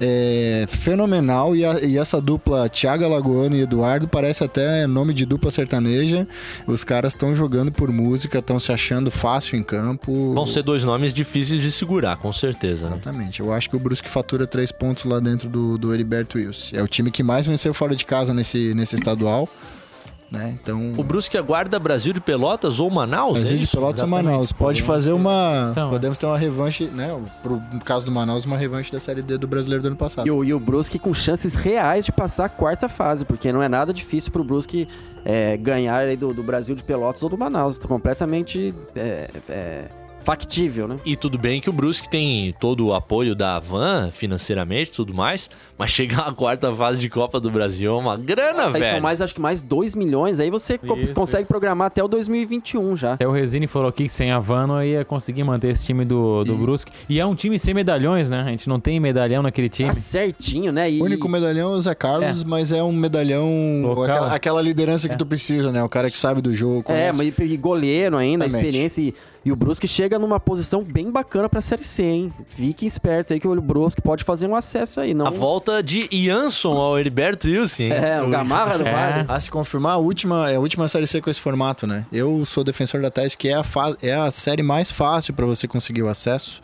é, 0.00 0.64
fenomenal 0.68 1.54
e, 1.56 1.64
a- 1.64 1.80
e 1.80 1.98
essa 1.98 2.20
dupla 2.20 2.68
Thiago 2.68 3.04
Alagoano 3.04 3.56
e 3.56 3.60
Eduardo 3.62 4.06
parece 4.08 4.44
até 4.44 4.86
nome 4.86 5.12
de 5.14 5.24
dupla 5.26 5.50
sertaneja. 5.50 6.26
Os 6.66 6.84
caras 6.84 7.12
estão 7.12 7.34
jogando 7.34 7.72
por 7.72 7.90
música, 7.92 8.38
estão 8.38 8.58
se 8.60 8.70
achando 8.72 9.10
fácil 9.10 9.56
em 9.58 9.62
campo. 9.62 10.34
vão 10.34 10.46
ser 10.46 10.62
dois 10.62 10.84
nomes 10.84 11.12
difíceis 11.12 11.60
de 11.60 11.70
segurar, 11.72 12.16
com 12.16 12.32
certeza. 12.32 12.86
Né? 12.86 12.92
Exatamente. 12.92 13.40
Eu 13.40 13.52
acho 13.52 13.68
que 13.70 13.76
o 13.76 13.78
Brusque 13.78 14.08
fatura 14.08 14.46
três 14.46 14.70
pontos 14.72 15.04
lá 15.04 15.18
dentro 15.20 15.48
do, 15.48 15.76
do 15.78 15.92
Heriberto 15.92 16.38
Wilson. 16.38 16.76
É 16.76 16.82
o 16.82 16.88
time 16.88 17.10
que 17.10 17.22
mais 17.22 17.46
venceu 17.46 17.74
fora 17.74 17.94
de 17.96 18.04
casa 18.04 18.32
nesse, 18.32 18.72
nesse 18.74 18.94
estadual. 18.94 19.48
Né? 20.30 20.58
Então, 20.60 20.92
O 20.96 21.02
Brusque 21.02 21.38
aguarda 21.38 21.78
Brasil 21.78 22.12
de 22.12 22.20
Pelotas 22.20 22.80
ou 22.80 22.90
Manaus? 22.90 23.38
Brasil 23.38 23.56
é 23.56 23.60
de? 23.60 23.66
Pelotas 23.66 24.00
ou 24.00 24.06
exatamente. 24.06 24.24
Manaus. 24.26 24.52
Pode 24.52 24.82
fazer 24.82 25.12
uma. 25.12 25.72
São, 25.72 25.88
é. 25.88 25.90
Podemos 25.90 26.18
ter 26.18 26.26
uma 26.26 26.36
revanche, 26.36 26.84
né? 26.84 27.18
Pro 27.42 27.62
no 27.72 27.80
caso 27.80 28.04
do 28.04 28.12
Manaus, 28.12 28.44
uma 28.44 28.56
revanche 28.56 28.92
da 28.92 29.00
Série 29.00 29.22
D 29.22 29.38
do 29.38 29.48
brasileiro 29.48 29.82
do 29.82 29.86
ano 29.86 29.96
passado. 29.96 30.26
E 30.26 30.30
o, 30.30 30.44
e 30.44 30.52
o 30.52 30.60
Brusque 30.60 30.98
com 30.98 31.14
chances 31.14 31.54
reais 31.54 32.04
de 32.04 32.12
passar 32.12 32.44
a 32.44 32.48
quarta 32.48 32.88
fase, 32.90 33.24
porque 33.24 33.50
não 33.50 33.62
é 33.62 33.68
nada 33.68 33.92
difícil 33.92 34.30
pro 34.30 34.44
Brusque 34.44 34.86
é, 35.24 35.56
ganhar 35.56 36.00
aí 36.00 36.16
do, 36.16 36.34
do 36.34 36.42
Brasil 36.42 36.74
de 36.74 36.82
Pelotas 36.82 37.22
ou 37.22 37.30
do 37.30 37.38
Manaus. 37.38 37.78
Completamente 37.78 38.74
é, 38.94 39.30
é, 39.48 39.84
factível, 40.28 40.86
né? 40.86 40.96
E 41.06 41.16
tudo 41.16 41.38
bem 41.38 41.58
que 41.58 41.70
o 41.70 41.72
Brusque 41.72 42.06
tem 42.06 42.54
todo 42.60 42.88
o 42.88 42.94
apoio 42.94 43.34
da 43.34 43.56
Avan 43.56 44.10
financeiramente 44.12 44.90
e 44.90 44.92
tudo 44.92 45.14
mais, 45.14 45.48
mas 45.78 45.90
chegar 45.90 46.28
à 46.28 46.34
quarta 46.34 46.70
fase 46.70 47.00
de 47.00 47.08
Copa 47.08 47.40
do 47.40 47.50
Brasil 47.50 47.90
é 47.90 47.96
uma 47.96 48.14
grana, 48.14 48.64
Nossa, 48.64 48.76
aí 48.76 48.82
velho. 48.82 48.92
são 48.92 49.00
mais, 49.00 49.22
acho 49.22 49.34
que 49.34 49.40
mais 49.40 49.62
2 49.62 49.94
milhões. 49.94 50.38
Aí 50.38 50.50
você 50.50 50.78
Isso, 50.98 51.14
consegue 51.14 51.48
programar 51.48 51.86
até 51.86 52.04
o 52.04 52.08
2021 52.08 52.94
já. 52.94 53.14
Até 53.14 53.26
o 53.26 53.30
Resine 53.30 53.66
falou 53.66 53.88
aqui 53.88 54.02
que 54.02 54.10
sem 54.10 54.30
a 54.30 54.38
Vano 54.38 54.84
ia 54.84 55.02
conseguir 55.02 55.44
manter 55.44 55.68
esse 55.68 55.86
time 55.86 56.04
do, 56.04 56.44
do 56.44 56.54
Brusque. 56.56 56.92
E 57.08 57.18
é 57.18 57.24
um 57.24 57.34
time 57.34 57.58
sem 57.58 57.72
medalhões, 57.72 58.28
né? 58.28 58.42
A 58.42 58.50
gente 58.50 58.68
não 58.68 58.78
tem 58.78 59.00
medalhão 59.00 59.42
naquele 59.42 59.70
time. 59.70 59.88
Tá 59.88 59.94
certinho, 59.94 60.70
né? 60.70 60.90
E, 60.90 61.00
O 61.00 61.04
único 61.04 61.26
medalhão 61.26 61.72
é 61.72 61.76
o 61.76 61.80
Zé 61.80 61.94
Carlos, 61.94 62.44
mas 62.44 62.70
é 62.70 62.82
um 62.82 62.92
medalhão. 62.92 63.48
Local. 63.82 64.04
Aquela, 64.04 64.34
aquela 64.34 64.62
liderança 64.62 65.08
que 65.08 65.16
tu 65.16 65.24
precisa, 65.24 65.72
né? 65.72 65.82
O 65.82 65.88
cara 65.88 66.10
que 66.10 66.18
sabe 66.18 66.42
do 66.42 66.52
jogo. 66.52 66.80
É, 66.80 66.82
conhece. 66.82 67.18
mas 67.18 67.38
e, 67.38 67.54
e 67.54 67.56
goleiro 67.56 68.18
ainda, 68.18 68.44
Exatamente. 68.44 68.68
experiência. 68.68 69.00
E, 69.00 69.14
e 69.48 69.52
o 69.52 69.56
Brusque 69.56 69.88
chega 69.88 70.18
numa 70.18 70.38
posição 70.38 70.82
bem 70.82 71.10
bacana 71.10 71.48
pra 71.48 71.60
Série 71.62 71.82
C, 71.84 72.02
hein? 72.02 72.32
Fique 72.48 72.84
esperto 72.84 73.32
aí 73.32 73.40
que 73.40 73.48
o 73.48 73.60
Brusque 73.62 74.02
pode 74.02 74.22
fazer 74.22 74.46
um 74.46 74.54
acesso 74.54 75.00
aí, 75.00 75.14
não. 75.14 75.26
A 75.26 75.30
volta 75.30 75.82
de 75.82 76.06
Jansson 76.12 76.76
ao 76.76 76.98
Heriberto 76.98 77.48
Wilson. 77.48 77.84
hein? 77.84 77.92
É, 77.92 78.22
o 78.22 78.28
Gamarra 78.28 78.76
do 78.76 78.86
É. 78.86 78.92
Vale. 78.92 79.24
A 79.26 79.40
se 79.40 79.50
confirmar, 79.50 79.94
a 79.94 79.96
última, 79.96 80.50
é 80.50 80.56
a 80.56 80.60
última 80.60 80.86
série 80.86 81.06
C 81.06 81.20
com 81.22 81.30
esse 81.30 81.40
formato, 81.40 81.86
né? 81.86 82.04
Eu 82.12 82.44
sou 82.44 82.62
defensor 82.62 83.00
da 83.00 83.10
tese 83.10 83.36
que 83.38 83.48
é 83.48 83.54
a, 83.54 83.62
é 84.02 84.14
a 84.14 84.30
série 84.30 84.62
mais 84.62 84.90
fácil 84.90 85.32
pra 85.32 85.46
você 85.46 85.66
conseguir 85.66 86.02
o 86.02 86.08
acesso. 86.08 86.60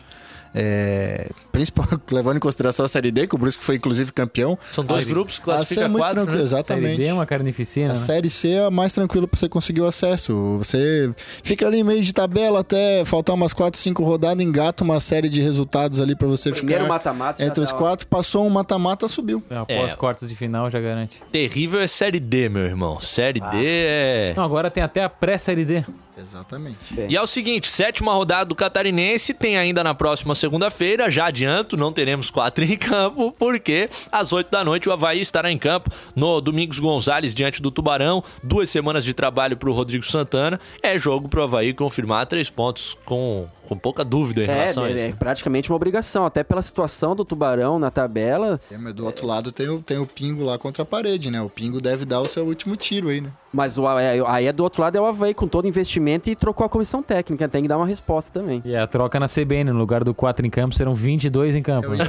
É, 0.57 1.29
principal, 1.51 1.85
levando 2.11 2.37
em 2.37 2.39
consideração 2.39 2.85
a 2.85 2.87
série 2.87 3.11
D, 3.11 3.27
que 3.27 3.35
o 3.35 3.37
Brusque 3.37 3.61
foi 3.63 3.75
inclusive 3.75 4.13
campeão. 4.13 4.57
São 4.71 4.83
dois 4.85 5.09
A- 5.09 5.13
grupos, 5.13 5.37
a 5.39 5.41
classifica 5.43 5.81
C 5.81 5.85
é 5.85 5.87
muito 5.89 6.01
quatro, 6.01 6.15
tranquilo, 6.17 6.37
né? 6.37 6.43
Exatamente. 6.43 6.85
Série 6.87 6.97
D 6.97 7.05
é 7.07 7.13
uma 7.13 7.25
carnificina, 7.25 7.85
A 7.87 7.89
né? 7.89 7.95
série 7.95 8.29
C 8.29 8.49
é 8.51 8.65
a 8.65 8.71
mais 8.71 8.93
tranquila 8.93 9.27
pra 9.27 9.37
você 9.37 9.49
conseguir 9.49 9.81
o 9.81 9.85
acesso. 9.85 10.57
Você 10.59 11.11
fica 11.43 11.67
ali 11.67 11.83
meio 11.83 12.01
de 12.01 12.13
tabela 12.13 12.61
até 12.61 13.03
faltar 13.03 13.35
umas 13.35 13.51
4, 13.51 13.77
5 13.79 14.03
rodadas, 14.03 14.43
engata 14.45 14.83
uma 14.83 14.99
série 15.01 15.27
de 15.27 15.41
resultados 15.41 15.99
ali 15.99 16.15
pra 16.15 16.27
você 16.27 16.51
Primeiro 16.51 16.83
ficar 16.83 16.93
mata-mata. 16.93 17.41
já 17.43 17.49
entre 17.49 17.61
os 17.61 17.69
tá, 17.69 17.75
ó. 17.75 17.79
quatro. 17.79 18.07
Passou 18.07 18.45
um 18.45 18.49
mata-mata, 18.49 19.07
subiu. 19.09 19.43
É, 19.49 19.57
Após 19.57 19.93
É. 19.93 19.95
quartas 19.95 20.29
de 20.29 20.35
final 20.35 20.69
já 20.71 20.79
garante. 20.79 21.21
Terrível 21.31 21.81
é 21.81 21.87
Série 21.87 22.19
D, 22.19 22.47
meu 22.47 22.63
irmão. 22.63 22.99
Série 23.01 23.39
D 23.41 23.47
é... 23.65 24.33
Não, 24.37 24.43
agora 24.43 24.71
tem 24.71 24.81
até 24.83 25.03
a 25.03 25.09
pré-série 25.09 25.65
D. 25.65 25.83
Exatamente. 26.17 26.77
E 27.09 27.15
é 27.15 27.21
o 27.21 27.27
seguinte, 27.27 27.67
sétima 27.67 28.13
rodada 28.13 28.45
do 28.45 28.55
Catarinense 28.55 29.33
tem 29.33 29.57
ainda 29.57 29.83
na 29.83 29.93
próxima 29.93 30.33
segunda-feira, 30.33 31.09
já 31.09 31.27
adianto, 31.27 31.75
não 31.75 31.91
teremos 31.91 32.29
quatro 32.29 32.63
em 32.63 32.77
campo, 32.77 33.33
porque 33.37 33.89
às 34.11 34.31
oito 34.31 34.49
da 34.49 34.63
noite 34.63 34.87
o 34.87 34.91
Havaí 34.91 35.19
estará 35.19 35.51
em 35.51 35.57
campo 35.57 35.89
no 36.15 36.39
Domingos 36.39 36.79
Gonzalez 36.79 37.35
diante 37.35 37.61
do 37.61 37.69
Tubarão, 37.69 38.23
duas 38.41 38.69
semanas 38.69 39.03
de 39.03 39.13
trabalho 39.13 39.57
pro 39.57 39.73
Rodrigo 39.73 40.05
Santana, 40.05 40.59
é 40.81 40.97
jogo 40.97 41.27
pro 41.27 41.43
Havaí 41.43 41.73
confirmar 41.73 42.25
três 42.25 42.49
pontos 42.49 42.97
com, 43.05 43.47
com 43.65 43.77
pouca 43.77 44.03
dúvida 44.05 44.41
em 44.43 44.45
É, 44.49 44.53
relação 44.53 44.83
a 44.83 44.89
é, 44.89 44.93
isso. 44.93 45.03
é 45.05 45.11
praticamente 45.13 45.69
uma 45.71 45.75
obrigação, 45.75 46.25
até 46.25 46.43
pela 46.43 46.61
situação 46.61 47.15
do 47.15 47.25
Tubarão 47.25 47.77
na 47.79 47.91
tabela. 47.91 48.59
É, 48.71 48.77
mas 48.77 48.93
do 48.93 49.05
outro 49.05 49.25
lado 49.27 49.51
tem 49.51 49.67
o, 49.69 49.79
tem 49.81 49.97
o 49.97 50.05
Pingo 50.05 50.43
lá 50.43 50.57
contra 50.57 50.83
a 50.83 50.85
parede, 50.85 51.29
né? 51.31 51.41
O 51.41 51.49
Pingo 51.49 51.81
deve 51.81 52.05
dar 52.05 52.21
o 52.21 52.27
seu 52.27 52.45
último 52.45 52.75
tiro 52.75 53.09
aí, 53.09 53.19
né? 53.21 53.29
Mas 53.51 53.77
o, 53.77 53.87
é, 53.97 54.21
aí 54.27 54.47
é 54.47 54.51
do 54.51 54.63
outro 54.63 54.81
lado 54.81 54.97
é 54.97 55.01
o 55.01 55.05
Havaí 55.05 55.33
com 55.33 55.47
todo 55.47 55.65
investimento 55.65 56.29
e 56.29 56.35
trocou 56.35 56.65
a 56.65 56.69
comissão 56.69 57.01
técnica, 57.01 57.47
tem 57.47 57.61
que 57.61 57.67
dar 57.69 57.77
uma 57.77 57.85
resposta 57.87 58.29
também. 58.37 58.61
E 58.65 58.75
a 58.75 58.85
troca 58.85 59.17
na 59.17 59.27
CBN, 59.27 59.71
no 59.71 59.79
lugar 59.79 60.03
do 60.03 60.13
4 60.13 60.45
em 60.45 60.49
campo, 60.49 60.75
serão 60.75 60.93
22 60.93 61.55
em 61.55 61.63
campo. 61.63 61.89
né? 61.91 62.03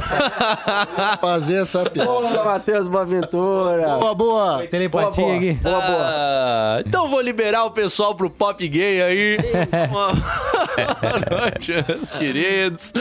Fazer 1.20 1.62
essa 1.62 1.84
piada. 1.90 2.10
Boa, 2.10 2.44
Matheus 2.44 2.88
Boaventura! 2.88 3.96
Boa, 3.98 4.14
boa! 4.14 4.66
Telepatia 4.66 5.24
Boa, 5.24 5.36
boa. 5.36 5.36
aqui. 5.36 5.52
Boa, 5.62 5.80
boa. 5.80 6.02
Ah, 6.02 6.82
então 6.84 7.08
vou 7.08 7.20
liberar 7.20 7.64
o 7.64 7.70
pessoal 7.70 8.12
pro 8.14 8.28
pop 8.28 8.66
gay 8.66 9.00
aí. 9.02 9.36
Noite, 11.46 11.72
queridos. 12.18 12.92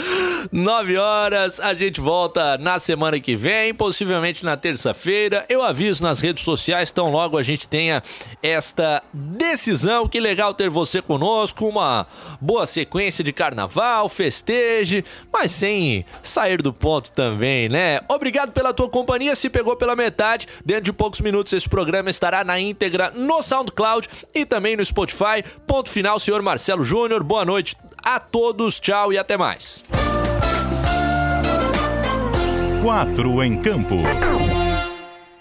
Nove 0.51 0.97
horas, 0.97 1.59
a 1.59 1.73
gente 1.73 1.99
volta 1.99 2.57
na 2.57 2.77
semana 2.77 3.19
que 3.19 3.35
vem, 3.35 3.73
possivelmente 3.73 4.45
na 4.45 4.55
terça-feira. 4.55 5.43
Eu 5.49 5.63
aviso 5.63 6.03
nas 6.03 6.19
redes 6.21 6.43
sociais, 6.43 6.91
tão 6.91 7.11
logo 7.11 7.37
a 7.37 7.43
gente 7.43 7.67
tenha 7.67 8.03
esta 8.43 9.01
decisão. 9.11 10.07
Que 10.07 10.19
legal 10.19 10.53
ter 10.53 10.69
você 10.69 11.01
conosco, 11.01 11.67
uma 11.67 12.05
boa 12.39 12.65
sequência 12.65 13.23
de 13.23 13.33
carnaval, 13.33 14.07
festeje, 14.07 15.03
mas 15.33 15.51
sem 15.51 16.05
sair 16.21 16.61
do 16.61 16.71
ponto 16.71 17.11
também, 17.11 17.67
né? 17.67 17.99
Obrigado 18.07 18.51
pela 18.51 18.73
tua 18.73 18.89
companhia, 18.89 19.35
se 19.35 19.49
pegou 19.49 19.75
pela 19.75 19.95
metade. 19.95 20.47
Dentro 20.63 20.83
de 20.83 20.93
poucos 20.93 21.21
minutos 21.21 21.51
esse 21.53 21.67
programa 21.67 22.09
estará 22.09 22.43
na 22.43 22.59
íntegra 22.59 23.11
no 23.15 23.41
SoundCloud 23.41 24.07
e 24.33 24.45
também 24.45 24.77
no 24.77 24.85
Spotify. 24.85 25.43
Ponto 25.65 25.89
final, 25.89 26.19
senhor 26.19 26.41
Marcelo 26.41 26.85
Júnior. 26.85 27.23
Boa 27.23 27.43
noite 27.43 27.75
a 28.05 28.19
todos, 28.19 28.79
tchau 28.79 29.11
e 29.11 29.17
até 29.17 29.35
mais. 29.35 29.83
Quatro 32.83 33.43
em 33.43 33.59
campo. 33.59 33.95